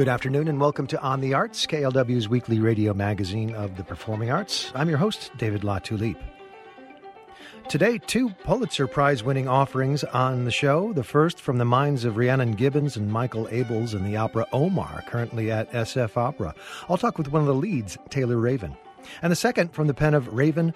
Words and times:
Good 0.00 0.08
afternoon 0.08 0.48
and 0.48 0.58
welcome 0.58 0.86
to 0.86 1.00
On 1.02 1.20
the 1.20 1.34
Arts, 1.34 1.66
KALW's 1.66 2.26
weekly 2.26 2.58
radio 2.58 2.94
magazine 2.94 3.54
of 3.54 3.76
the 3.76 3.84
performing 3.84 4.30
arts. 4.30 4.72
I'm 4.74 4.88
your 4.88 4.96
host, 4.96 5.30
David 5.36 5.60
Latulippe. 5.60 6.16
Today, 7.68 7.98
two 7.98 8.30
Pulitzer 8.30 8.86
Prize 8.86 9.22
winning 9.22 9.46
offerings 9.46 10.02
on 10.04 10.46
the 10.46 10.50
show. 10.50 10.94
The 10.94 11.04
first 11.04 11.38
from 11.38 11.58
the 11.58 11.66
minds 11.66 12.06
of 12.06 12.16
Rhiannon 12.16 12.56
Giddens 12.56 12.96
and 12.96 13.12
Michael 13.12 13.44
Abels 13.48 13.92
in 13.92 14.02
the 14.02 14.16
opera 14.16 14.46
Omar, 14.54 15.04
currently 15.06 15.50
at 15.50 15.70
SF 15.72 16.16
Opera. 16.16 16.54
I'll 16.88 16.96
talk 16.96 17.18
with 17.18 17.30
one 17.30 17.42
of 17.42 17.46
the 17.46 17.54
leads, 17.54 17.98
Taylor 18.08 18.38
Raven. 18.38 18.74
And 19.20 19.30
the 19.30 19.36
second 19.36 19.74
from 19.74 19.86
the 19.86 19.92
pen 19.92 20.14
of 20.14 20.32
Raven 20.32 20.72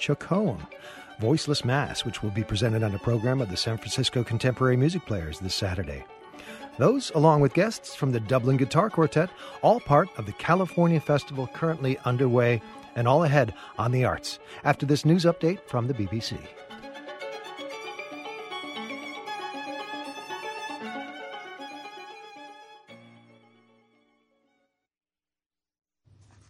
Chacon, 0.00 0.58
Voiceless 1.20 1.64
Mass, 1.64 2.04
which 2.04 2.24
will 2.24 2.30
be 2.30 2.42
presented 2.42 2.82
on 2.82 2.92
a 2.92 2.98
program 2.98 3.40
of 3.40 3.50
the 3.50 3.56
San 3.56 3.76
Francisco 3.76 4.24
Contemporary 4.24 4.76
Music 4.76 5.06
Players 5.06 5.38
this 5.38 5.54
Saturday. 5.54 6.04
Those, 6.78 7.10
along 7.10 7.40
with 7.40 7.54
guests 7.54 7.96
from 7.96 8.12
the 8.12 8.20
Dublin 8.20 8.56
Guitar 8.56 8.88
Quartet, 8.88 9.30
all 9.62 9.80
part 9.80 10.08
of 10.16 10.26
the 10.26 10.32
California 10.32 11.00
Festival 11.00 11.48
currently 11.52 11.98
underway 12.04 12.62
and 12.94 13.08
all 13.08 13.24
ahead 13.24 13.52
on 13.78 13.90
the 13.90 14.04
arts 14.04 14.38
after 14.62 14.86
this 14.86 15.04
news 15.04 15.24
update 15.24 15.60
from 15.66 15.88
the 15.88 15.94
BBC. 15.94 16.38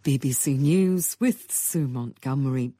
BBC 0.03 0.57
News 0.57 1.17
with 1.19 1.51
Sue 1.51 1.87
Montgomery. 1.87 2.73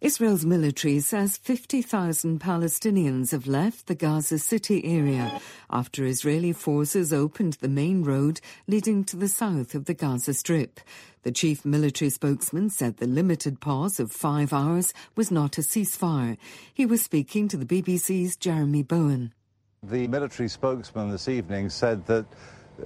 Israel's 0.00 0.46
military 0.46 0.98
says 1.00 1.36
50,000 1.36 2.40
Palestinians 2.40 3.32
have 3.32 3.46
left 3.46 3.86
the 3.86 3.94
Gaza 3.94 4.38
City 4.38 4.82
area 4.82 5.38
after 5.68 6.06
Israeli 6.06 6.54
forces 6.54 7.12
opened 7.12 7.58
the 7.60 7.68
main 7.68 8.02
road 8.02 8.40
leading 8.66 9.04
to 9.04 9.16
the 9.18 9.28
south 9.28 9.74
of 9.74 9.84
the 9.84 9.92
Gaza 9.92 10.32
Strip. 10.32 10.80
The 11.22 11.30
chief 11.30 11.66
military 11.66 12.08
spokesman 12.08 12.70
said 12.70 12.96
the 12.96 13.06
limited 13.06 13.60
pause 13.60 14.00
of 14.00 14.10
five 14.10 14.54
hours 14.54 14.94
was 15.16 15.30
not 15.30 15.58
a 15.58 15.60
ceasefire. 15.60 16.38
He 16.72 16.86
was 16.86 17.02
speaking 17.02 17.46
to 17.48 17.58
the 17.58 17.66
BBC's 17.66 18.36
Jeremy 18.36 18.82
Bowen. 18.82 19.34
The 19.82 20.08
military 20.08 20.48
spokesman 20.48 21.10
this 21.10 21.28
evening 21.28 21.68
said 21.68 22.06
that 22.06 22.24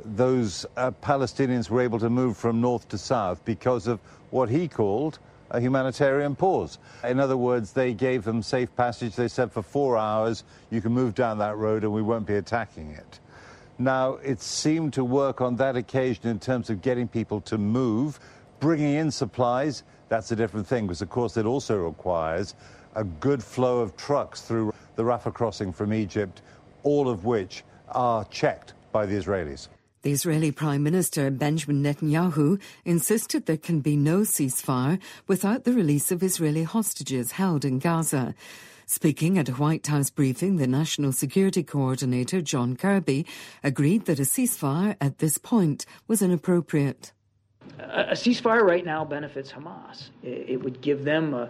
those 0.05 0.67
uh, 0.77 0.91
Palestinians 0.91 1.71
were 1.71 1.81
able 1.81 2.01
to 2.01 2.11
move 2.11 2.37
from 2.37 2.61
north 2.61 2.89
to 2.89 2.99
south 2.99 3.45
because 3.45 3.87
of 3.87 4.01
what 4.31 4.49
he 4.49 4.67
called 4.67 5.21
a 5.55 5.61
humanitarian 5.61 6.35
pause. 6.35 6.79
In 7.05 7.21
other 7.21 7.37
words, 7.37 7.73
they 7.73 7.95
gave 7.95 8.25
them 8.25 8.43
safe 8.43 8.75
passage. 8.75 9.15
They 9.15 9.29
said 9.29 9.53
for 9.53 9.63
four 9.63 9.97
hours 9.97 10.43
you 10.71 10.81
can 10.81 10.93
move 10.93 11.15
down 11.15 11.39
that 11.39 11.57
road 11.57 11.85
and 11.85 11.93
we 11.93 12.03
won't 12.03 12.27
be 12.27 12.35
attacking 12.35 12.91
it. 12.91 13.21
Now, 13.79 14.15
it 14.15 14.41
seemed 14.41 14.93
to 14.95 15.05
work 15.05 15.41
on 15.41 15.57
that 15.57 15.77
occasion 15.77 16.29
in 16.29 16.41
terms 16.41 16.71
of 16.71 16.83
getting 16.83 17.07
people 17.07 17.41
to 17.43 17.57
move, 17.57 18.19
bringing 18.59 18.95
in 18.95 19.11
supplies. 19.11 19.85
That's 20.09 20.33
a 20.33 20.37
different 20.37 20.67
thing 20.67 20.87
because, 20.87 21.03
of 21.03 21.09
course, 21.09 21.37
it 21.37 21.47
also 21.47 21.77
requires 21.79 22.57
a 22.97 23.05
good 23.05 23.43
flow 23.43 23.79
of 23.79 23.97
trucks 23.97 24.43
through 24.43 24.73
the 24.97 25.03
Rafah 25.05 25.35
crossing 25.35 25.73
from 25.73 25.93
Egypt, 25.93 26.43
all 26.83 27.09
of 27.09 27.25
which 27.25 27.65
are 27.89 28.25
checked 28.25 28.75
by 28.91 29.07
the 29.07 29.15
Israelis. 29.15 29.69
The 30.05 30.13
Israeli 30.13 30.53
Prime 30.53 30.83
Minister 30.83 31.31
Benjamin 31.31 31.83
Netanyahu 31.83 32.61
insisted 32.85 33.47
there 33.47 33.57
can 33.57 33.81
be 33.81 33.97
no 33.97 34.19
ceasefire 34.19 35.01
without 35.27 35.65
the 35.65 35.73
release 35.73 36.13
of 36.13 36.23
Israeli 36.23 36.63
hostages 36.63 37.33
held 37.33 37.65
in 37.65 37.79
Gaza. 37.79 38.35
Speaking 38.85 39.39
at 39.39 39.49
a 39.49 39.55
White 39.55 39.87
House 39.87 40.11
briefing, 40.11 40.57
the 40.57 40.67
National 40.67 41.11
Security 41.11 41.63
Coordinator 41.63 42.43
John 42.43 42.77
Kirby 42.77 43.25
agreed 43.63 44.05
that 44.05 44.19
a 44.19 44.25
ceasefire 44.25 44.95
at 45.01 45.21
this 45.21 45.39
point 45.39 45.87
was 46.07 46.21
inappropriate. 46.21 47.13
A 47.79 48.13
ceasefire 48.13 48.63
right 48.63 48.85
now 48.85 49.07
benefits 49.07 49.53
Hamas. 49.53 50.11
It 50.23 50.63
would 50.63 50.83
give 50.83 51.05
them 51.05 51.33
a 51.33 51.49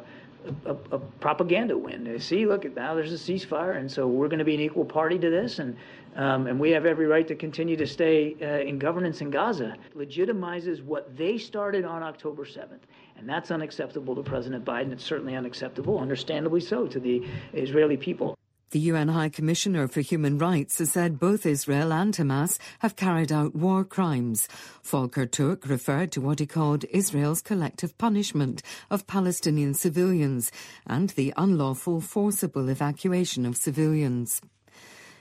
a, 0.66 0.77
a, 0.93 0.99
propaganda 0.99 1.77
win. 1.77 2.05
They 2.05 2.19
see, 2.19 2.47
look, 2.47 2.65
now 2.75 2.94
there's 2.94 3.12
a 3.12 3.16
ceasefire, 3.16 3.77
and 3.77 3.91
so 3.91 4.06
we're 4.06 4.28
going 4.28 4.38
to 4.38 4.44
be 4.44 4.55
an 4.55 4.60
equal 4.60 4.84
party 4.84 5.19
to 5.19 5.31
this, 5.31 5.59
and 5.59 5.77
um, 6.16 6.47
and 6.47 6.60
we 6.60 6.71
have 6.71 6.87
every 6.87 7.06
right 7.06 7.27
to 7.27 7.34
continue 7.34 7.77
to 7.77 7.87
stay 7.87 8.37
uh, 8.41 8.69
in 8.69 8.78
governance 8.78 9.21
in 9.21 9.31
Gaza. 9.31 9.77
Legitimizes 9.97 10.83
what 10.83 11.16
they 11.16 11.38
started 11.38 11.84
on 11.84 12.04
October 12.04 12.44
7th, 12.44 12.83
and 13.16 13.28
that's 13.28 13.50
unacceptable 13.50 14.15
to 14.15 14.22
President 14.22 14.65
Biden. 14.65 14.93
It's 14.93 15.04
certainly 15.04 15.34
unacceptable, 15.34 15.99
understandably 15.99 16.60
so, 16.60 16.87
to 16.87 17.00
the 17.00 17.27
Israeli 17.53 17.97
people. 17.97 18.38
The 18.75 18.91
UN 18.91 19.07
High 19.07 19.29
Commissioner 19.29 19.87
for 19.87 20.01
Human 20.01 20.37
Rights 20.37 20.79
has 20.79 20.91
said 20.91 21.21
both 21.21 21.47
Israel 21.47 21.93
and 21.93 22.12
Hamas 22.12 22.59
have 22.81 22.97
carried 22.97 23.31
out 23.31 23.55
war 23.55 23.85
crimes. 23.85 24.49
Volker 24.83 25.27
Turk 25.27 25.69
referred 25.69 26.11
to 26.11 26.21
what 26.21 26.41
he 26.41 26.47
called 26.47 26.84
Israel's 26.91 27.41
collective 27.41 27.97
punishment 27.99 28.65
of 28.91 29.07
Palestinian 29.07 29.75
civilians 29.75 30.51
and 30.89 31.11
the 31.11 31.33
unlawful 31.37 32.01
forcible 32.01 32.69
evacuation 32.69 33.47
of 33.47 33.57
civilians. 33.57 34.41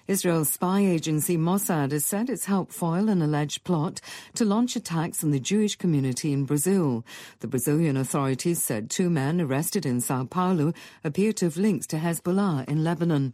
Israel's 0.07 0.51
spy 0.51 0.81
agency 0.81 1.37
Mossad 1.37 1.91
has 1.91 2.05
said 2.05 2.31
it's 2.31 2.45
helped 2.45 2.73
foil 2.73 3.07
an 3.07 3.21
alleged 3.21 3.63
plot 3.63 4.01
to 4.33 4.45
launch 4.45 4.75
attacks 4.75 5.23
on 5.23 5.29
the 5.29 5.39
Jewish 5.39 5.75
community 5.75 6.33
in 6.33 6.45
Brazil. 6.45 7.05
The 7.41 7.47
Brazilian 7.47 7.97
authorities 7.97 8.63
said 8.63 8.89
two 8.89 9.11
men 9.11 9.39
arrested 9.39 9.85
in 9.85 10.01
Sao 10.01 10.25
Paulo 10.25 10.73
appear 11.03 11.31
to 11.33 11.45
have 11.45 11.55
links 11.55 11.85
to 11.87 11.97
Hezbollah 11.97 12.67
in 12.67 12.83
Lebanon. 12.83 13.33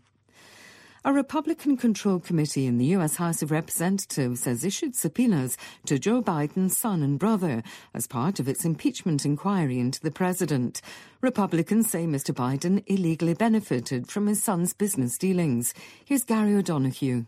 A 1.06 1.14
Republican 1.14 1.78
controlled 1.78 2.26
committee 2.26 2.66
in 2.66 2.78
the 2.78 2.88
U.S. 2.88 3.16
House 3.16 3.42
of 3.42 3.52
Representatives 3.52 4.44
has 4.44 4.66
issued 4.66 4.98
subpoenas 4.98 5.58
to 5.86 5.98
Joe 5.98 6.22
Biden's 6.22 6.78
son 6.78 7.02
and 7.02 7.18
brother 7.18 7.64
as 7.94 8.06
part 8.06 8.42
of 8.42 8.50
its 8.50 8.66
impeachment 8.66 9.24
inquiry 9.24 9.80
into 9.80 10.02
the 10.02 10.12
president. 10.12 10.82
Republicans 11.22 11.90
say 11.90 12.06
Mr. 12.06 12.36
Biden 12.36 12.84
illegally 12.88 13.34
benefited 13.34 14.10
from 14.10 14.28
his 14.28 14.44
son's 14.44 14.74
business 14.74 15.18
dealings. 15.18 15.74
Here's 16.04 16.26
Gary 16.26 16.54
O'Donoghue. 16.54 17.26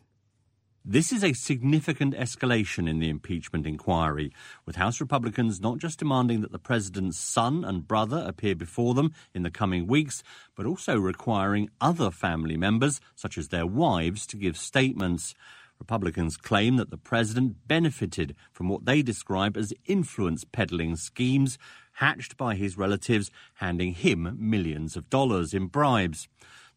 This 0.84 1.12
is 1.12 1.24
a 1.24 1.34
significant 1.34 2.16
escalation 2.16 2.90
in 2.90 2.98
the 2.98 3.08
impeachment 3.08 3.68
inquiry, 3.68 4.34
with 4.66 4.78
House 4.78 5.00
Republicans 5.00 5.62
not 5.62 5.78
just 5.78 6.00
demanding 6.00 6.42
that 6.42 6.52
the 6.52 6.58
president's 6.58 7.20
son 7.20 7.64
and 7.64 7.88
brother 7.88 8.26
appear 8.26 8.56
before 8.56 8.96
them 8.96 9.14
in 9.32 9.44
the 9.44 9.52
coming 9.52 9.86
weeks, 9.86 10.24
but 10.56 10.66
also 10.66 10.98
requiring 10.98 11.70
other 11.80 12.10
family 12.10 12.58
members, 12.58 13.00
such 13.14 13.38
as 13.38 13.50
their 13.50 13.68
wives, 13.68 14.26
to 14.26 14.38
give 14.38 14.58
statements. 14.58 15.36
Republicans 15.78 16.36
claim 16.36 16.78
that 16.78 16.90
the 16.90 16.98
president 16.98 17.68
benefited 17.68 18.36
from 18.52 18.68
what 18.68 18.86
they 18.86 19.04
describe 19.04 19.58
as 19.58 19.76
influence 19.86 20.44
peddling 20.52 20.96
schemes 20.96 21.60
hatched 21.94 22.38
by 22.38 22.56
his 22.56 22.76
relatives, 22.76 23.30
handing 23.56 23.94
him 23.94 24.36
millions 24.40 24.96
of 24.96 25.12
dollars 25.12 25.54
in 25.54 25.68
bribes. 25.68 26.28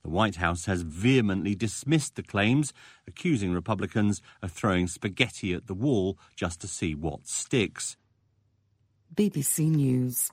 The 0.05 0.11
White 0.11 0.37
House 0.37 0.67
has 0.67 0.83
vehemently 0.83 1.55
dismissed 1.55 2.15
the 2.15 2.23
claims, 2.23 2.75
accusing 3.09 3.55
Republicans 3.55 4.21
of 4.43 4.53
throwing 4.53 4.87
spaghetti 4.87 5.55
at 5.55 5.67
the 5.67 5.73
wall 5.73 6.19
just 6.37 6.61
to 6.61 6.69
see 6.69 6.95
what 6.95 7.27
sticks. 7.27 7.97
BBC 9.15 9.71
News. 9.71 10.31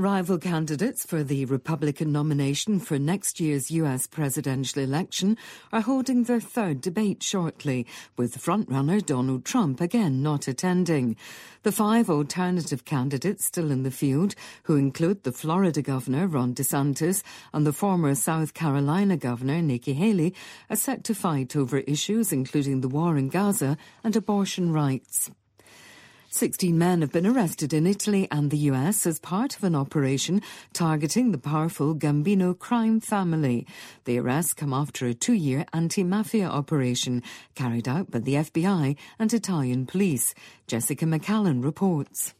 Rival 0.00 0.38
candidates 0.38 1.04
for 1.04 1.22
the 1.22 1.44
Republican 1.44 2.10
nomination 2.10 2.80
for 2.80 2.98
next 2.98 3.38
year's 3.38 3.70
US 3.70 4.06
presidential 4.06 4.82
election 4.82 5.36
are 5.72 5.82
holding 5.82 6.24
their 6.24 6.40
third 6.40 6.80
debate 6.80 7.22
shortly, 7.22 7.86
with 8.16 8.38
frontrunner 8.38 9.04
Donald 9.04 9.44
Trump 9.44 9.78
again 9.82 10.22
not 10.22 10.48
attending. 10.48 11.16
The 11.64 11.72
five 11.72 12.08
alternative 12.08 12.86
candidates 12.86 13.44
still 13.44 13.70
in 13.70 13.82
the 13.82 13.90
field, 13.90 14.34
who 14.62 14.76
include 14.76 15.22
the 15.22 15.32
Florida 15.32 15.82
governor 15.82 16.26
Ron 16.26 16.54
DeSantis 16.54 17.22
and 17.52 17.66
the 17.66 17.72
former 17.74 18.14
South 18.14 18.54
Carolina 18.54 19.18
governor 19.18 19.60
Nikki 19.60 19.92
Haley, 19.92 20.34
are 20.70 20.76
set 20.76 21.04
to 21.04 21.14
fight 21.14 21.54
over 21.54 21.80
issues 21.80 22.32
including 22.32 22.80
the 22.80 22.88
war 22.88 23.18
in 23.18 23.28
Gaza 23.28 23.76
and 24.02 24.16
abortion 24.16 24.72
rights. 24.72 25.30
16 26.32 26.78
men 26.78 27.00
have 27.00 27.10
been 27.10 27.26
arrested 27.26 27.72
in 27.72 27.88
Italy 27.88 28.28
and 28.30 28.52
the 28.52 28.70
US 28.70 29.04
as 29.04 29.18
part 29.18 29.56
of 29.56 29.64
an 29.64 29.74
operation 29.74 30.40
targeting 30.72 31.32
the 31.32 31.38
powerful 31.38 31.92
Gambino 31.92 32.56
crime 32.56 33.00
family. 33.00 33.66
The 34.04 34.20
arrests 34.20 34.54
come 34.54 34.72
after 34.72 35.06
a 35.06 35.12
two 35.12 35.32
year 35.32 35.66
anti 35.72 36.04
mafia 36.04 36.46
operation 36.46 37.24
carried 37.56 37.88
out 37.88 38.12
by 38.12 38.20
the 38.20 38.34
FBI 38.34 38.96
and 39.18 39.34
Italian 39.34 39.86
police. 39.86 40.32
Jessica 40.68 41.04
McCallan 41.04 41.64
reports. 41.64 42.32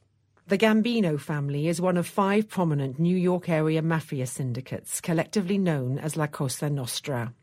The 0.46 0.58
Gambino 0.58 1.18
family 1.18 1.66
is 1.66 1.80
one 1.80 1.96
of 1.96 2.06
five 2.06 2.48
prominent 2.48 3.00
New 3.00 3.16
York 3.16 3.48
area 3.48 3.82
mafia 3.82 4.26
syndicates, 4.26 5.00
collectively 5.00 5.58
known 5.58 5.98
as 5.98 6.16
La 6.16 6.28
Cosa 6.28 6.70
Nostra. 6.70 7.34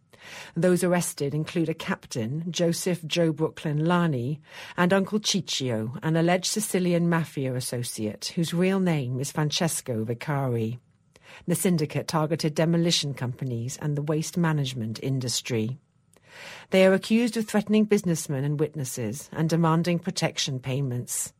Those 0.55 0.83
arrested 0.83 1.33
include 1.33 1.69
a 1.69 1.73
captain, 1.73 2.45
Joseph 2.49 3.05
Joe 3.05 3.31
Brooklyn 3.31 3.85
Lani, 3.85 4.39
and 4.75 4.93
Uncle 4.93 5.19
Ciccio, 5.19 5.97
an 6.03 6.15
alleged 6.15 6.47
Sicilian 6.47 7.09
mafia 7.09 7.55
associate 7.55 8.33
whose 8.35 8.53
real 8.53 8.79
name 8.79 9.19
is 9.19 9.31
Francesco 9.31 10.05
Vicari. 10.05 10.79
The 11.47 11.55
syndicate 11.55 12.07
targeted 12.07 12.55
demolition 12.55 13.13
companies 13.13 13.77
and 13.81 13.95
the 13.95 14.01
waste 14.01 14.37
management 14.37 14.99
industry. 15.03 15.77
They 16.69 16.85
are 16.85 16.93
accused 16.93 17.37
of 17.37 17.47
threatening 17.47 17.85
businessmen 17.85 18.43
and 18.43 18.59
witnesses 18.59 19.29
and 19.31 19.49
demanding 19.49 19.99
protection 19.99 20.59
payments. 20.59 21.33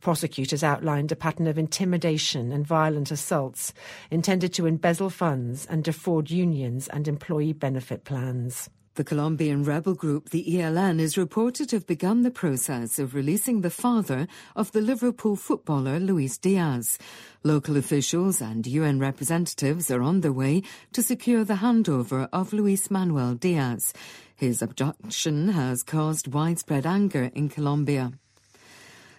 Prosecutors 0.00 0.62
outlined 0.62 1.12
a 1.12 1.16
pattern 1.16 1.46
of 1.46 1.58
intimidation 1.58 2.52
and 2.52 2.66
violent 2.66 3.10
assaults 3.10 3.72
intended 4.10 4.52
to 4.54 4.66
embezzle 4.66 5.10
funds 5.10 5.66
and 5.66 5.84
defraud 5.84 6.30
unions 6.30 6.88
and 6.88 7.08
employee 7.08 7.52
benefit 7.52 8.04
plans. 8.04 8.68
The 8.96 9.04
Colombian 9.04 9.62
rebel 9.62 9.92
group, 9.92 10.30
the 10.30 10.42
ELN, 10.42 11.00
is 11.00 11.18
reported 11.18 11.68
to 11.68 11.76
have 11.76 11.86
begun 11.86 12.22
the 12.22 12.30
process 12.30 12.98
of 12.98 13.14
releasing 13.14 13.60
the 13.60 13.68
father 13.68 14.26
of 14.54 14.72
the 14.72 14.80
Liverpool 14.80 15.36
footballer 15.36 16.00
Luis 16.00 16.38
Diaz. 16.38 16.96
Local 17.44 17.76
officials 17.76 18.40
and 18.40 18.66
UN 18.66 18.98
representatives 18.98 19.90
are 19.90 20.00
on 20.00 20.22
their 20.22 20.32
way 20.32 20.62
to 20.94 21.02
secure 21.02 21.44
the 21.44 21.56
handover 21.56 22.26
of 22.32 22.54
Luis 22.54 22.90
Manuel 22.90 23.34
Diaz. 23.34 23.92
His 24.34 24.62
abduction 24.62 25.50
has 25.50 25.82
caused 25.82 26.32
widespread 26.32 26.86
anger 26.86 27.30
in 27.34 27.50
Colombia. 27.50 28.12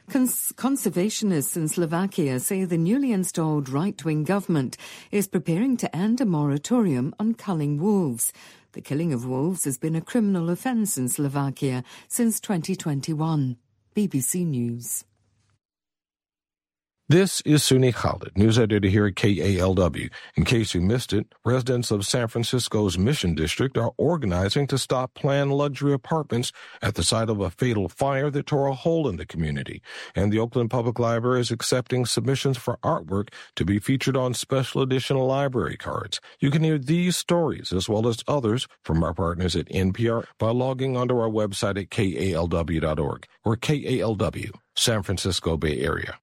Cons- 0.10 0.54
conservationists 0.56 1.58
in 1.58 1.68
Slovakia 1.68 2.40
say 2.40 2.64
the 2.64 2.78
newly 2.78 3.12
installed 3.12 3.68
right 3.68 4.06
wing 4.06 4.24
government 4.24 4.78
is 5.12 5.28
preparing 5.28 5.76
to 5.76 5.94
end 5.94 6.22
a 6.22 6.26
moratorium 6.26 7.14
on 7.20 7.34
culling 7.34 7.78
wolves. 7.78 8.32
The 8.72 8.80
killing 8.80 9.12
of 9.12 9.26
wolves 9.26 9.66
has 9.66 9.78
been 9.78 9.98
a 9.98 10.02
criminal 10.02 10.50
offence 10.50 10.98
in 10.98 11.10
Slovakia 11.10 11.84
since 12.08 12.40
2021. 12.40 13.58
BBC 13.96 14.46
News. 14.46 15.04
This 17.10 17.40
is 17.46 17.64
Sunni 17.64 17.94
Khalid, 17.94 18.38
news 18.38 18.60
editor 18.60 18.90
here 18.90 19.06
at 19.06 19.16
KALW. 19.16 20.10
In 20.36 20.44
case 20.44 20.74
you 20.74 20.82
missed 20.82 21.14
it, 21.14 21.34
residents 21.46 21.90
of 21.90 22.06
San 22.06 22.28
Francisco's 22.28 22.98
Mission 22.98 23.34
District 23.34 23.78
are 23.78 23.94
organizing 23.96 24.68
to 24.68 24.78
stop 24.78 25.14
planned 25.14 25.54
luxury 25.54 25.94
apartments 25.94 26.52
at 26.82 26.96
the 26.96 27.04
site 27.04 27.30
of 27.30 27.40
a 27.40 27.50
fatal 27.50 27.88
fire 27.88 28.30
that 28.32 28.48
tore 28.48 28.68
a 28.68 28.74
hole 28.74 29.08
in 29.08 29.16
the 29.16 29.26
community. 29.26 29.82
And 30.16 30.34
the 30.34 30.40
Oakland 30.40 30.70
Public 30.70 31.00
Library 31.00 31.40
is 31.40 31.50
accepting 31.50 32.06
submissions 32.06 32.58
for 32.58 32.76
artwork 32.84 33.30
to 33.56 33.64
be 33.64 33.80
featured 33.80 34.18
on 34.18 34.34
special 34.34 34.82
edition 34.82 35.16
library 35.16 35.78
cards. 35.78 36.20
You 36.42 36.52
can 36.52 36.62
hear 36.62 36.78
these 36.78 37.16
stories 37.16 37.72
as 37.72 37.88
well 37.88 38.10
as 38.10 38.22
others 38.28 38.68
from 38.84 39.02
our 39.02 39.14
partners 39.14 39.56
at 39.56 39.70
NPR 39.70 40.26
by 40.38 40.50
logging 40.50 40.98
onto 40.98 41.18
our 41.18 41.30
website 41.30 41.82
at 41.82 41.90
kalw.org 41.90 43.28
or 43.46 43.56
KALW, 43.56 44.52
San 44.76 45.04
Francisco 45.04 45.56
Bay 45.56 45.80
Area. 45.80 46.20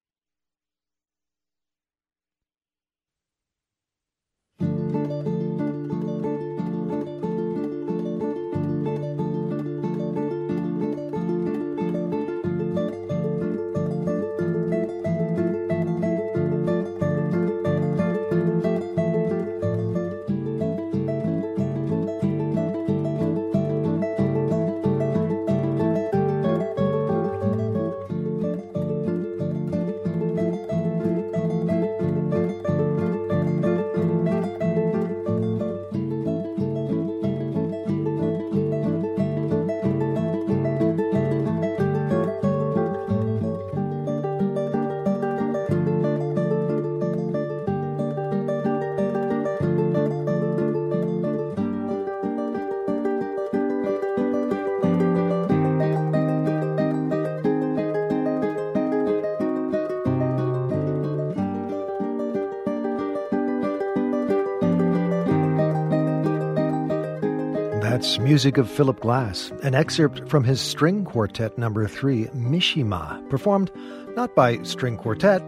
Music 68.05 68.59
of 68.59 68.71
Philip 68.71 69.01
Glass, 69.01 69.51
an 69.63 69.75
excerpt 69.75 70.29
from 70.29 70.45
his 70.45 70.61
string 70.61 71.07
quartet 71.07 71.57
number 71.57 71.89
three, 71.89 72.27
Mishima, 72.35 73.19
performed 73.31 73.71
not 74.15 74.35
by 74.35 74.63
string 74.63 74.99
quartet, 74.99 75.43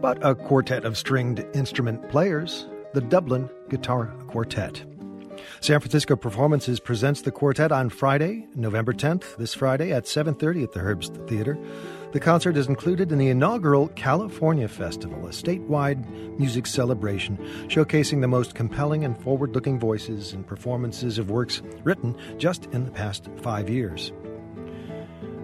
but 0.00 0.18
a 0.26 0.34
quartet 0.34 0.84
of 0.84 0.98
stringed 0.98 1.44
instrument 1.54 2.10
players, 2.10 2.66
the 2.94 3.00
Dublin 3.00 3.48
Guitar 3.68 4.06
Quartet. 4.26 4.84
San 5.60 5.78
Francisco 5.78 6.16
Performances 6.16 6.80
presents 6.80 7.22
the 7.22 7.30
quartet 7.30 7.70
on 7.70 7.88
Friday, 7.88 8.44
November 8.56 8.92
10th, 8.92 9.36
this 9.36 9.54
Friday 9.54 9.92
at 9.92 10.08
7:30 10.08 10.64
at 10.64 10.72
the 10.72 10.80
Herbst 10.80 11.28
Theater. 11.28 11.56
The 12.12 12.18
concert 12.18 12.56
is 12.56 12.66
included 12.66 13.12
in 13.12 13.18
the 13.18 13.28
inaugural 13.28 13.86
California 13.88 14.66
Festival, 14.66 15.28
a 15.28 15.30
statewide 15.30 16.04
music 16.40 16.66
celebration 16.66 17.36
showcasing 17.68 18.20
the 18.20 18.26
most 18.26 18.56
compelling 18.56 19.04
and 19.04 19.16
forward 19.22 19.54
looking 19.54 19.78
voices 19.78 20.32
and 20.32 20.44
performances 20.44 21.18
of 21.18 21.30
works 21.30 21.62
written 21.84 22.16
just 22.36 22.66
in 22.72 22.84
the 22.84 22.90
past 22.90 23.28
five 23.42 23.70
years. 23.70 24.12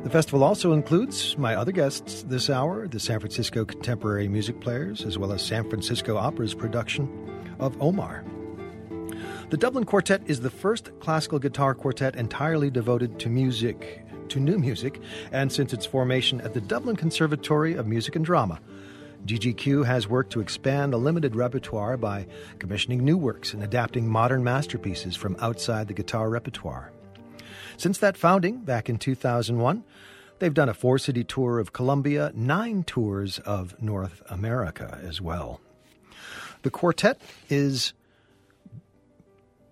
The 0.03 0.11
festival 0.11 0.43
also 0.43 0.73
includes 0.73 1.39
my 1.39 1.55
other 1.55 1.71
guests 1.71 2.25
this 2.25 2.51
hour, 2.51 2.89
the 2.89 2.99
San 2.99 3.21
Francisco 3.21 3.65
Contemporary 3.65 4.27
Music 4.27 4.61
Players, 4.61 5.05
as 5.05 5.17
well 5.19 5.33
as 5.33 5.43
San 5.43 5.69
Francisco 5.69 6.17
Opera's 6.17 6.55
production 6.55 7.09
of 7.61 7.81
Omar. 7.81 8.25
The 9.51 9.57
Dublin 9.57 9.85
Quartet 9.85 10.23
is 10.27 10.41
the 10.41 10.51
first 10.51 10.91
classical 10.99 11.39
guitar 11.39 11.77
quartet 11.77 12.17
entirely 12.17 12.71
devoted 12.71 13.21
to 13.21 13.29
music 13.29 14.05
to 14.31 14.41
new 14.41 14.59
music, 14.59 15.01
and 15.33 15.53
since 15.53 15.73
its 15.73 15.87
formation 15.87 16.41
at 16.41 16.55
the 16.55 16.61
Dublin 16.61 16.97
Conservatory 16.97 17.75
of 17.75 17.87
Music 17.87 18.17
and 18.17 18.25
Drama. 18.25 18.61
DGQ 19.27 19.85
has 19.87 20.07
worked 20.07 20.31
to 20.33 20.41
expand 20.41 20.93
the 20.93 20.99
limited 20.99 21.35
repertoire 21.35 21.97
by 21.97 22.27
commissioning 22.59 23.05
new 23.05 23.17
works 23.17 23.53
and 23.53 23.63
adapting 23.63 24.07
modern 24.07 24.45
masterpieces 24.45 25.17
from 25.17 25.37
outside 25.41 25.89
the 25.89 25.95
guitar 25.95 26.31
repertoire. 26.31 26.93
Since 27.77 27.99
that 27.99 28.17
founding 28.17 28.59
back 28.59 28.89
in 28.89 28.99
2001, 28.99 29.83
they've 30.39 30.55
done 30.55 30.69
a 30.69 30.75
four 30.75 30.99
city 30.99 31.25
tour 31.25 31.59
of 31.59 31.73
Colombia, 31.73 32.31
nine 32.35 32.85
tours 32.85 33.39
of 33.41 33.81
North 33.83 34.23
America 34.31 34.99
as 35.03 35.21
well. 35.21 35.61
The 36.63 36.71
quartet 36.71 37.21
is 37.49 37.93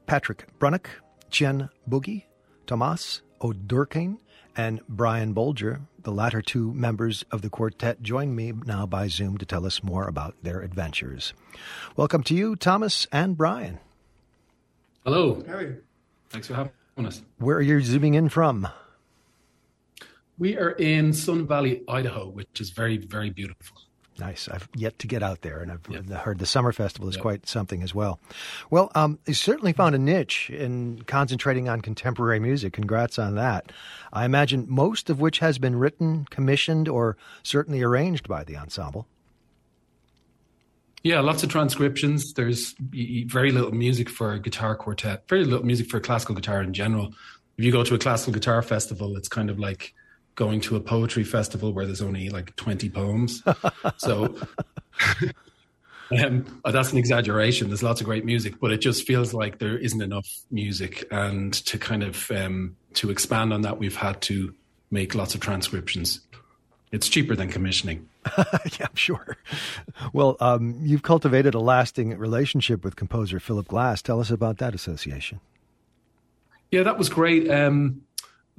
Patrick 0.06 0.46
Brunnock, 0.58 0.90
Jen 1.30 1.70
Boogie, 1.88 2.24
Tomas 2.66 3.22
O'Durkane, 3.40 4.18
and 4.56 4.80
Brian 4.88 5.34
Bolger. 5.34 5.80
The 6.02 6.12
latter 6.12 6.42
two 6.42 6.72
members 6.74 7.24
of 7.30 7.42
the 7.42 7.48
quartet 7.48 8.02
join 8.02 8.34
me 8.34 8.52
now 8.66 8.86
by 8.86 9.08
Zoom 9.08 9.38
to 9.38 9.46
tell 9.46 9.64
us 9.64 9.82
more 9.82 10.06
about 10.06 10.34
their 10.42 10.60
adventures. 10.60 11.32
Welcome 11.96 12.22
to 12.24 12.34
you, 12.34 12.56
Thomas 12.56 13.06
and 13.10 13.36
Brian. 13.36 13.78
Hello. 15.04 15.42
Harry. 15.46 15.76
Thanks 16.30 16.48
for 16.48 16.54
having 16.54 17.06
us. 17.06 17.22
Where 17.38 17.56
are 17.56 17.62
you 17.62 17.80
zooming 17.80 18.14
in 18.14 18.28
from? 18.28 18.68
We 20.36 20.56
are 20.56 20.70
in 20.70 21.12
Sun 21.12 21.46
Valley, 21.46 21.82
Idaho, 21.88 22.28
which 22.28 22.60
is 22.60 22.70
very, 22.70 22.96
very 22.96 23.30
beautiful. 23.30 23.76
Nice. 24.18 24.48
I've 24.48 24.68
yet 24.76 24.98
to 25.00 25.08
get 25.08 25.22
out 25.22 25.40
there, 25.40 25.60
and 25.60 25.72
I've 25.72 25.80
yep. 25.88 26.04
heard 26.20 26.38
the 26.38 26.46
summer 26.46 26.72
festival 26.72 27.08
is 27.08 27.16
yep. 27.16 27.22
quite 27.22 27.48
something 27.48 27.82
as 27.82 27.94
well. 27.94 28.20
Well, 28.70 28.92
um, 28.94 29.18
you 29.26 29.34
certainly 29.34 29.72
found 29.72 29.94
a 29.94 29.98
niche 29.98 30.50
in 30.50 31.02
concentrating 31.02 31.68
on 31.68 31.80
contemporary 31.80 32.38
music. 32.38 32.74
Congrats 32.74 33.18
on 33.18 33.34
that. 33.34 33.72
I 34.12 34.24
imagine 34.24 34.66
most 34.68 35.10
of 35.10 35.20
which 35.20 35.40
has 35.40 35.58
been 35.58 35.76
written, 35.76 36.26
commissioned, 36.30 36.88
or 36.88 37.16
certainly 37.42 37.82
arranged 37.82 38.28
by 38.28 38.44
the 38.44 38.56
ensemble. 38.56 39.08
Yeah, 41.02 41.20
lots 41.20 41.42
of 41.42 41.50
transcriptions. 41.50 42.32
There's 42.34 42.74
very 43.26 43.50
little 43.50 43.72
music 43.72 44.08
for 44.08 44.32
a 44.32 44.38
guitar 44.38 44.76
quartet, 44.76 45.28
very 45.28 45.44
little 45.44 45.66
music 45.66 45.90
for 45.90 46.00
classical 46.00 46.34
guitar 46.34 46.62
in 46.62 46.72
general. 46.72 47.12
If 47.58 47.64
you 47.64 47.72
go 47.72 47.84
to 47.84 47.94
a 47.94 47.98
classical 47.98 48.32
guitar 48.32 48.62
festival, 48.62 49.16
it's 49.16 49.28
kind 49.28 49.50
of 49.50 49.58
like 49.58 49.92
going 50.34 50.60
to 50.62 50.76
a 50.76 50.80
poetry 50.80 51.24
festival 51.24 51.72
where 51.72 51.86
there's 51.86 52.02
only 52.02 52.30
like 52.30 52.54
20 52.56 52.90
poems. 52.90 53.42
so 53.96 54.36
um, 56.18 56.60
that's 56.64 56.92
an 56.92 56.98
exaggeration. 56.98 57.68
There's 57.68 57.82
lots 57.82 58.00
of 58.00 58.06
great 58.06 58.24
music, 58.24 58.58
but 58.60 58.72
it 58.72 58.78
just 58.78 59.06
feels 59.06 59.32
like 59.32 59.58
there 59.58 59.78
isn't 59.78 60.00
enough 60.00 60.28
music. 60.50 61.04
And 61.10 61.52
to 61.52 61.78
kind 61.78 62.02
of 62.02 62.30
um, 62.30 62.76
to 62.94 63.10
expand 63.10 63.52
on 63.52 63.62
that, 63.62 63.78
we've 63.78 63.96
had 63.96 64.20
to 64.22 64.54
make 64.90 65.14
lots 65.14 65.34
of 65.34 65.40
transcriptions. 65.40 66.20
It's 66.92 67.08
cheaper 67.08 67.34
than 67.34 67.48
commissioning. 67.48 68.08
yeah, 68.38 68.86
I'm 68.88 68.94
sure. 68.94 69.36
Well, 70.12 70.36
um, 70.40 70.78
you've 70.80 71.02
cultivated 71.02 71.54
a 71.54 71.58
lasting 71.58 72.16
relationship 72.16 72.84
with 72.84 72.94
composer 72.94 73.40
Philip 73.40 73.66
Glass. 73.66 74.00
Tell 74.00 74.20
us 74.20 74.30
about 74.30 74.58
that 74.58 74.74
association. 74.74 75.40
Yeah, 76.70 76.84
that 76.84 76.96
was 76.96 77.08
great. 77.08 77.50
Um, 77.50 78.02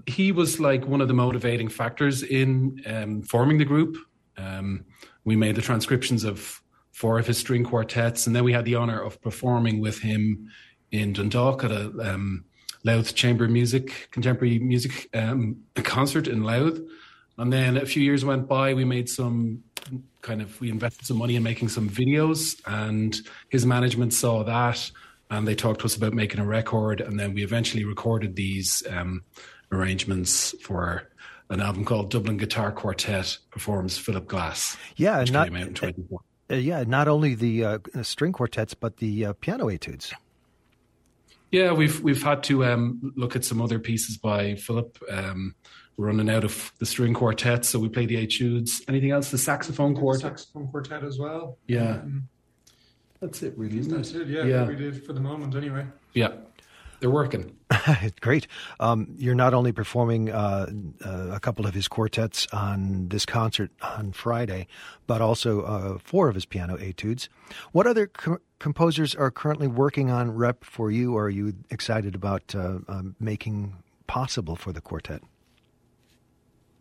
he 0.06 0.32
was 0.32 0.60
like 0.60 0.86
one 0.86 1.02
of 1.02 1.08
the 1.08 1.14
motivating 1.14 1.70
factors 1.70 2.24
in 2.24 2.82
um, 2.86 3.22
forming 3.24 3.58
the 3.58 3.66
group. 3.66 3.98
Um, 4.38 4.86
we 5.24 5.36
made 5.36 5.56
the 5.56 5.62
transcriptions 5.62 6.24
of 6.24 6.62
four 6.92 7.20
of 7.20 7.28
his 7.28 7.38
string 7.38 7.64
quartets, 7.64 8.28
and 8.28 8.36
then 8.36 8.44
we 8.44 8.54
had 8.54 8.66
the 8.66 8.76
honor 8.76 9.02
of 9.02 9.22
performing 9.22 9.82
with 9.82 10.00
him 10.00 10.50
in 10.92 11.14
Dundalk 11.14 11.64
at 11.64 11.72
a 11.72 12.14
um, 12.14 12.46
Louth 12.84 13.16
Chamber 13.16 13.48
Music 13.48 14.10
contemporary 14.12 14.60
music 14.60 15.10
um, 15.14 15.58
concert 15.76 16.28
in 16.28 16.44
Louth. 16.44 16.80
And 17.38 17.52
then 17.52 17.76
a 17.78 17.86
few 17.86 18.02
years 18.02 18.24
went 18.24 18.48
by, 18.48 18.74
we 18.74 18.86
made 18.86 19.10
some 19.10 19.64
kind 20.22 20.42
of 20.42 20.60
we 20.62 20.70
invested 20.70 21.06
some 21.06 21.18
money 21.18 21.36
in 21.36 21.44
making 21.44 21.70
some 21.70 21.90
videos, 21.90 22.62
and 22.66 23.16
his 23.50 23.66
management 23.66 24.14
saw 24.14 24.44
that, 24.44 24.90
and 25.30 25.48
they 25.48 25.56
talked 25.56 25.82
to 25.82 25.86
us 25.86 25.96
about 25.96 26.14
making 26.14 26.40
a 26.40 26.46
record, 26.46 27.02
and 27.02 27.20
then 27.20 27.34
we 27.34 27.44
eventually 27.44 27.84
recorded 27.84 28.36
these 28.36 28.84
um, 28.90 29.24
arrangements 29.72 30.56
for 30.62 31.10
an 31.50 31.62
album 31.62 31.86
called 31.86 32.12
Dublin 32.12 32.38
Guitar 32.38 32.72
Quartet 32.72 33.38
performs 33.52 33.98
Philip 33.98 34.28
Glass. 34.28 34.78
Yeah, 34.96 35.24
not 35.30 35.50
uh, 35.52 36.56
yeah, 36.56 36.84
not 36.86 37.08
only 37.08 37.36
the 37.36 37.64
uh, 37.64 37.80
string 38.02 38.32
quartets 38.32 38.74
but 38.74 38.98
the 38.98 39.26
uh, 39.26 39.34
piano 39.34 39.70
etudes. 39.70 40.14
Yeah, 41.52 41.72
we've 41.72 42.02
we've 42.02 42.22
had 42.22 42.44
to 42.44 42.66
um, 42.66 43.14
look 43.16 43.36
at 43.36 43.46
some 43.46 43.62
other 43.62 43.80
pieces 43.80 44.18
by 44.18 44.56
Philip. 44.56 44.98
Um, 45.10 45.56
we're 45.98 46.08
running 46.08 46.30
out 46.30 46.44
of 46.44 46.74
the 46.80 46.86
string 46.86 47.14
quartet, 47.14 47.64
so 47.64 47.80
we 47.80 47.88
play 47.88 48.06
the 48.06 48.18
etudes. 48.18 48.82
Anything 48.88 49.12
else? 49.12 49.32
The 49.32 49.38
saxophone 49.38 49.96
quartet. 49.96 50.24
Saxophone 50.40 50.68
quartet 50.68 51.04
as 51.04 51.18
well. 51.18 51.58
Yeah, 51.68 51.80
mm-hmm. 51.80 52.18
that's 53.22 53.42
it, 53.44 53.58
really, 53.58 53.80
isn't 53.80 53.96
that's 53.96 54.12
it? 54.12 54.24
it? 54.24 54.28
Yeah, 54.28 54.44
yeah. 54.44 54.68
we 54.68 54.76
did 54.76 55.06
for 55.06 55.14
the 55.14 55.22
moment, 55.22 55.56
anyway. 55.56 55.86
Yeah, 56.14 56.34
they're 57.06 57.14
working. 57.14 57.56
Great. 58.22 58.48
Um, 58.80 59.14
you're 59.16 59.36
not 59.36 59.54
only 59.54 59.72
performing 59.72 60.32
uh, 60.32 60.66
uh, 61.06 61.28
a 61.34 61.40
couple 61.40 61.68
of 61.68 61.76
his 61.76 61.88
quartets 61.88 62.48
on 62.52 63.10
this 63.10 63.28
concert 63.28 63.70
on 63.84 64.12
Friday, 64.12 64.66
but 65.06 65.22
also 65.22 65.62
uh, 65.62 65.98
four 66.00 66.30
of 66.30 66.34
his 66.34 66.48
piano 66.48 66.78
etudes. 66.78 67.30
What 67.74 67.86
other 67.86 68.08
co- 68.08 68.40
composers 68.58 69.14
are 69.14 69.30
currently 69.30 69.68
working 69.68 70.10
on 70.10 70.32
rep 70.32 70.64
for 70.64 70.90
you, 70.90 71.14
or 71.14 71.26
are 71.26 71.30
you 71.30 71.54
excited 71.70 72.16
about 72.16 72.56
uh, 72.56 72.80
um, 72.88 73.16
making 73.20 73.76
possible 74.08 74.56
for 74.56 74.72
the 74.72 74.82
quartet? 74.82 75.22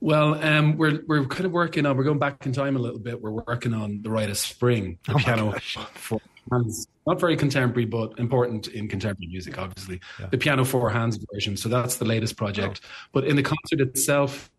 Well, 0.00 0.42
um, 0.42 0.78
we're 0.78 1.02
we're 1.06 1.26
kind 1.26 1.44
of 1.44 1.52
working 1.52 1.84
on. 1.84 1.98
We're 1.98 2.04
going 2.04 2.18
back 2.18 2.46
in 2.46 2.52
time 2.52 2.76
a 2.76 2.78
little 2.78 2.98
bit. 2.98 3.20
We're 3.20 3.30
working 3.30 3.74
on 3.74 4.00
the 4.00 4.08
Rite 4.08 4.30
of 4.30 4.38
Spring, 4.38 4.98
the 5.06 5.16
oh 5.16 5.18
piano 5.18 5.52
for 5.92 6.18
hands. 6.50 6.88
Not 7.06 7.20
very 7.20 7.36
contemporary, 7.36 7.84
but 7.84 8.18
important 8.18 8.68
in 8.68 8.88
contemporary 8.88 9.28
music, 9.28 9.58
obviously. 9.58 10.00
Yeah. 10.18 10.26
The 10.26 10.38
piano 10.38 10.64
four 10.64 10.90
hands 10.90 11.18
version. 11.32 11.56
So 11.56 11.68
that's 11.68 11.96
the 11.96 12.04
latest 12.04 12.36
project. 12.36 12.80
Oh. 12.82 12.88
But 13.12 13.24
in 13.24 13.36
the 13.36 13.42
concert 13.42 13.80
itself, 13.80 14.50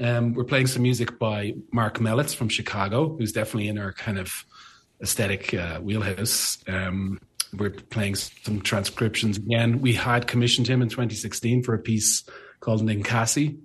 um, 0.00 0.32
we're 0.32 0.44
playing 0.44 0.68
some 0.68 0.82
music 0.82 1.18
by 1.18 1.54
Marc 1.70 1.98
Mellits 1.98 2.34
from 2.34 2.48
Chicago, 2.48 3.16
who's 3.16 3.32
definitely 3.32 3.68
in 3.68 3.78
our 3.78 3.92
kind 3.92 4.18
of 4.18 4.32
aesthetic 5.02 5.52
uh, 5.52 5.80
wheelhouse. 5.80 6.58
Um, 6.66 7.20
we're 7.52 7.70
playing 7.70 8.14
some 8.14 8.62
transcriptions 8.62 9.36
again. 9.36 9.80
We 9.80 9.92
had 9.92 10.26
commissioned 10.26 10.66
him 10.66 10.80
in 10.80 10.88
2016 10.88 11.62
for 11.62 11.74
a 11.74 11.78
piece 11.78 12.24
called 12.60 12.80
Ninkasi, 12.82 13.58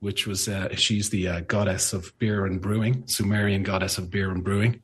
which 0.00 0.26
was 0.26 0.48
uh, 0.48 0.74
she's 0.74 1.10
the 1.10 1.28
uh, 1.28 1.40
goddess 1.40 1.92
of 1.92 2.16
beer 2.18 2.46
and 2.46 2.60
brewing, 2.60 3.04
Sumerian 3.06 3.62
goddess 3.62 3.98
of 3.98 4.10
beer 4.10 4.30
and 4.30 4.42
brewing. 4.42 4.82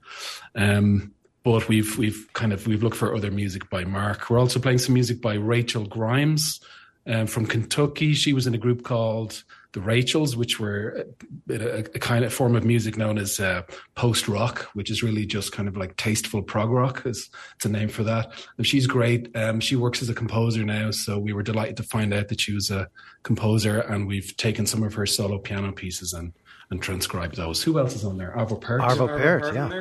Um, 0.55 1.14
but 1.45 1.69
we've 1.69 1.97
we've 1.99 2.29
kind 2.33 2.53
of 2.53 2.67
we've 2.67 2.83
looked 2.83 2.97
for 2.97 3.15
other 3.15 3.31
music 3.31 3.71
by 3.71 3.85
Marc. 3.85 4.29
We're 4.29 4.41
also 4.41 4.59
playing 4.59 4.79
some 4.79 4.95
music 4.95 5.21
by 5.21 5.35
Rachel 5.35 5.85
Grimes 5.85 6.61
um, 7.07 7.27
from 7.27 7.47
Kentucky. 7.47 8.15
She 8.15 8.33
was 8.33 8.47
in 8.47 8.55
a 8.55 8.59
group 8.59 8.83
called 8.83 9.45
the 9.73 9.81
Rachels, 9.81 10.37
which 10.37 10.59
were 10.59 11.05
a, 11.51 11.81
a, 11.81 11.99
kind 11.99 12.25
of 12.25 12.33
form 12.33 12.55
of 12.55 12.65
music 12.65 12.97
known 12.97 13.19
as 13.19 13.41
uh, 13.41 13.63
post 13.97 14.29
rock, 14.29 14.71
which 14.75 14.89
is 14.89 15.03
really 15.03 15.27
just 15.27 15.53
kind 15.53 15.69
of 15.69 15.77
like 15.77 15.97
tasteful 15.97 16.43
prog 16.43 16.71
rock. 16.71 17.05
Is 17.05 17.29
it's 17.57 17.67
a 17.67 17.69
name 17.69 17.89
for 17.89 18.05
that. 18.05 18.33
And 18.57 18.67
she's 18.67 18.87
great. 18.87 19.37
Um, 19.37 19.61
she 19.61 19.77
works 19.77 20.01
as 20.01 20.09
a 20.09 20.15
composer 20.15 20.65
now, 20.65 20.93
so 20.93 21.19
we 21.19 21.33
were 21.33 21.43
delighted 21.43 21.77
to 21.77 21.83
find 21.83 22.15
out 22.15 22.29
that 22.29 22.41
she 22.41 22.55
was 22.55 22.71
a 22.71 22.89
composer, 23.23 23.81
and 23.81 24.07
we've 24.07 24.35
taken 24.37 24.65
some 24.65 24.83
of 24.83 24.95
her 24.95 25.07
solo 25.07 25.39
piano 25.39 25.73
pieces 25.73 26.15
and 26.15 26.33
and 26.71 26.81
transcribed 26.81 27.37
those. 27.37 27.63
Who 27.63 27.79
else 27.79 27.95
is 27.95 28.05
on 28.05 28.17
there? 28.17 28.33
Arvo 28.35 28.59
Pärt. 28.59 28.81
Arvo 28.81 29.07
Pärt, 29.07 29.55
yeah. 29.55 29.81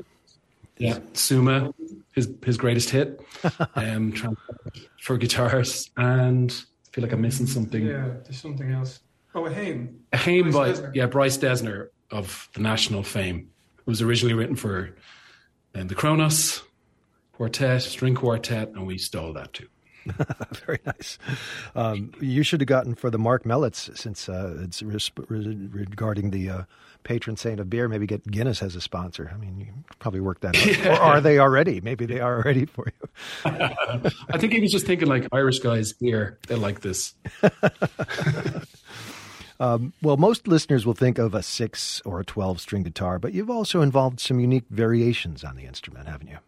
Yeah, 0.78 1.00
Summa, 1.14 1.74
his 2.14 2.30
his 2.44 2.58
greatest 2.58 2.90
hit, 2.90 3.22
um, 3.76 4.14
for 5.00 5.18
guitars, 5.18 5.92
and 5.98 6.52
I 6.52 6.90
feel 6.92 7.04
like 7.04 7.14
I'm 7.14 7.22
missing 7.22 7.48
something. 7.48 7.86
Yeah, 7.86 8.10
there's 8.24 8.42
something 8.42 8.72
else. 8.72 9.00
Oh, 9.36 9.44
Aheym. 9.44 9.96
A 10.12 10.18
Haim 10.18 10.52
by 10.52 10.70
Dessner. 10.70 10.92
yeah 10.96 11.06
Bryce 11.08 11.38
Dessner 11.38 11.90
of 12.12 12.50
the 12.54 12.62
national 12.62 13.04
fame. 13.04 13.50
It 13.80 13.88
was 13.88 14.02
originally 14.02 14.34
written 14.36 14.56
for 14.56 14.96
um, 15.76 15.88
the 15.88 15.96
Kronos 15.96 16.62
Quartet, 17.34 17.82
string 17.82 18.14
quartet, 18.16 18.70
and 18.70 18.86
we 18.86 18.98
stole 18.98 19.34
that 19.34 19.54
too. 19.54 19.68
Very 20.66 20.80
nice. 20.86 21.18
Um, 21.76 22.12
you 22.20 22.44
should 22.44 22.62
have 22.62 22.68
gotten 22.68 22.96
for 22.96 23.10
the 23.10 23.18
Marc 23.18 23.44
Mellits, 23.44 23.98
since 23.98 24.28
uh, 24.30 24.58
it's 24.62 24.82
res- 24.82 25.12
regarding 25.28 26.32
the 26.32 26.50
uh, 26.50 26.64
patron 27.04 27.38
saint 27.38 27.60
of 27.60 27.70
beer. 27.70 27.88
Maybe 27.88 28.06
get 28.06 28.30
Guinness 28.30 28.62
as 28.62 28.76
a 28.76 28.82
sponsor. 28.82 29.32
I 29.34 29.38
mean, 29.38 29.60
you 29.60 29.68
probably 30.00 30.22
work 30.22 30.42
that 30.42 30.56
out. 30.56 30.66
Yeah. 30.66 30.98
Or 30.98 31.02
are 31.02 31.22
they 31.22 31.40
already? 31.40 31.82
Maybe 31.82 32.06
they 32.06 32.20
are 32.20 32.36
already 32.38 32.66
for 32.66 32.86
you. 32.88 33.10
I 33.46 34.38
think 34.38 34.54
he 34.54 34.60
was 34.60 34.72
just 34.72 34.86
thinking 34.86 35.08
like 35.08 35.28
Irish 35.32 35.60
guys 35.60 35.94
here. 36.00 36.40
They 36.48 36.56
like 36.56 36.82
this. 36.82 37.14
Um, 39.60 39.94
well, 40.02 40.18
most 40.18 40.48
listeners 40.48 40.86
will 40.86 40.94
think 40.96 41.18
of 41.18 41.34
a 41.34 41.42
six 41.44 42.02
or 42.06 42.20
a 42.20 42.26
12 42.26 42.60
string 42.60 42.84
guitar, 42.84 43.18
but 43.18 43.34
you've 43.34 43.50
also 43.52 43.82
involved 43.82 44.20
some 44.20 44.40
unique 44.42 44.66
variations 44.70 45.44
on 45.44 45.56
the 45.56 45.64
instrument, 45.64 46.08
haven't 46.08 46.28
you? 46.28 46.40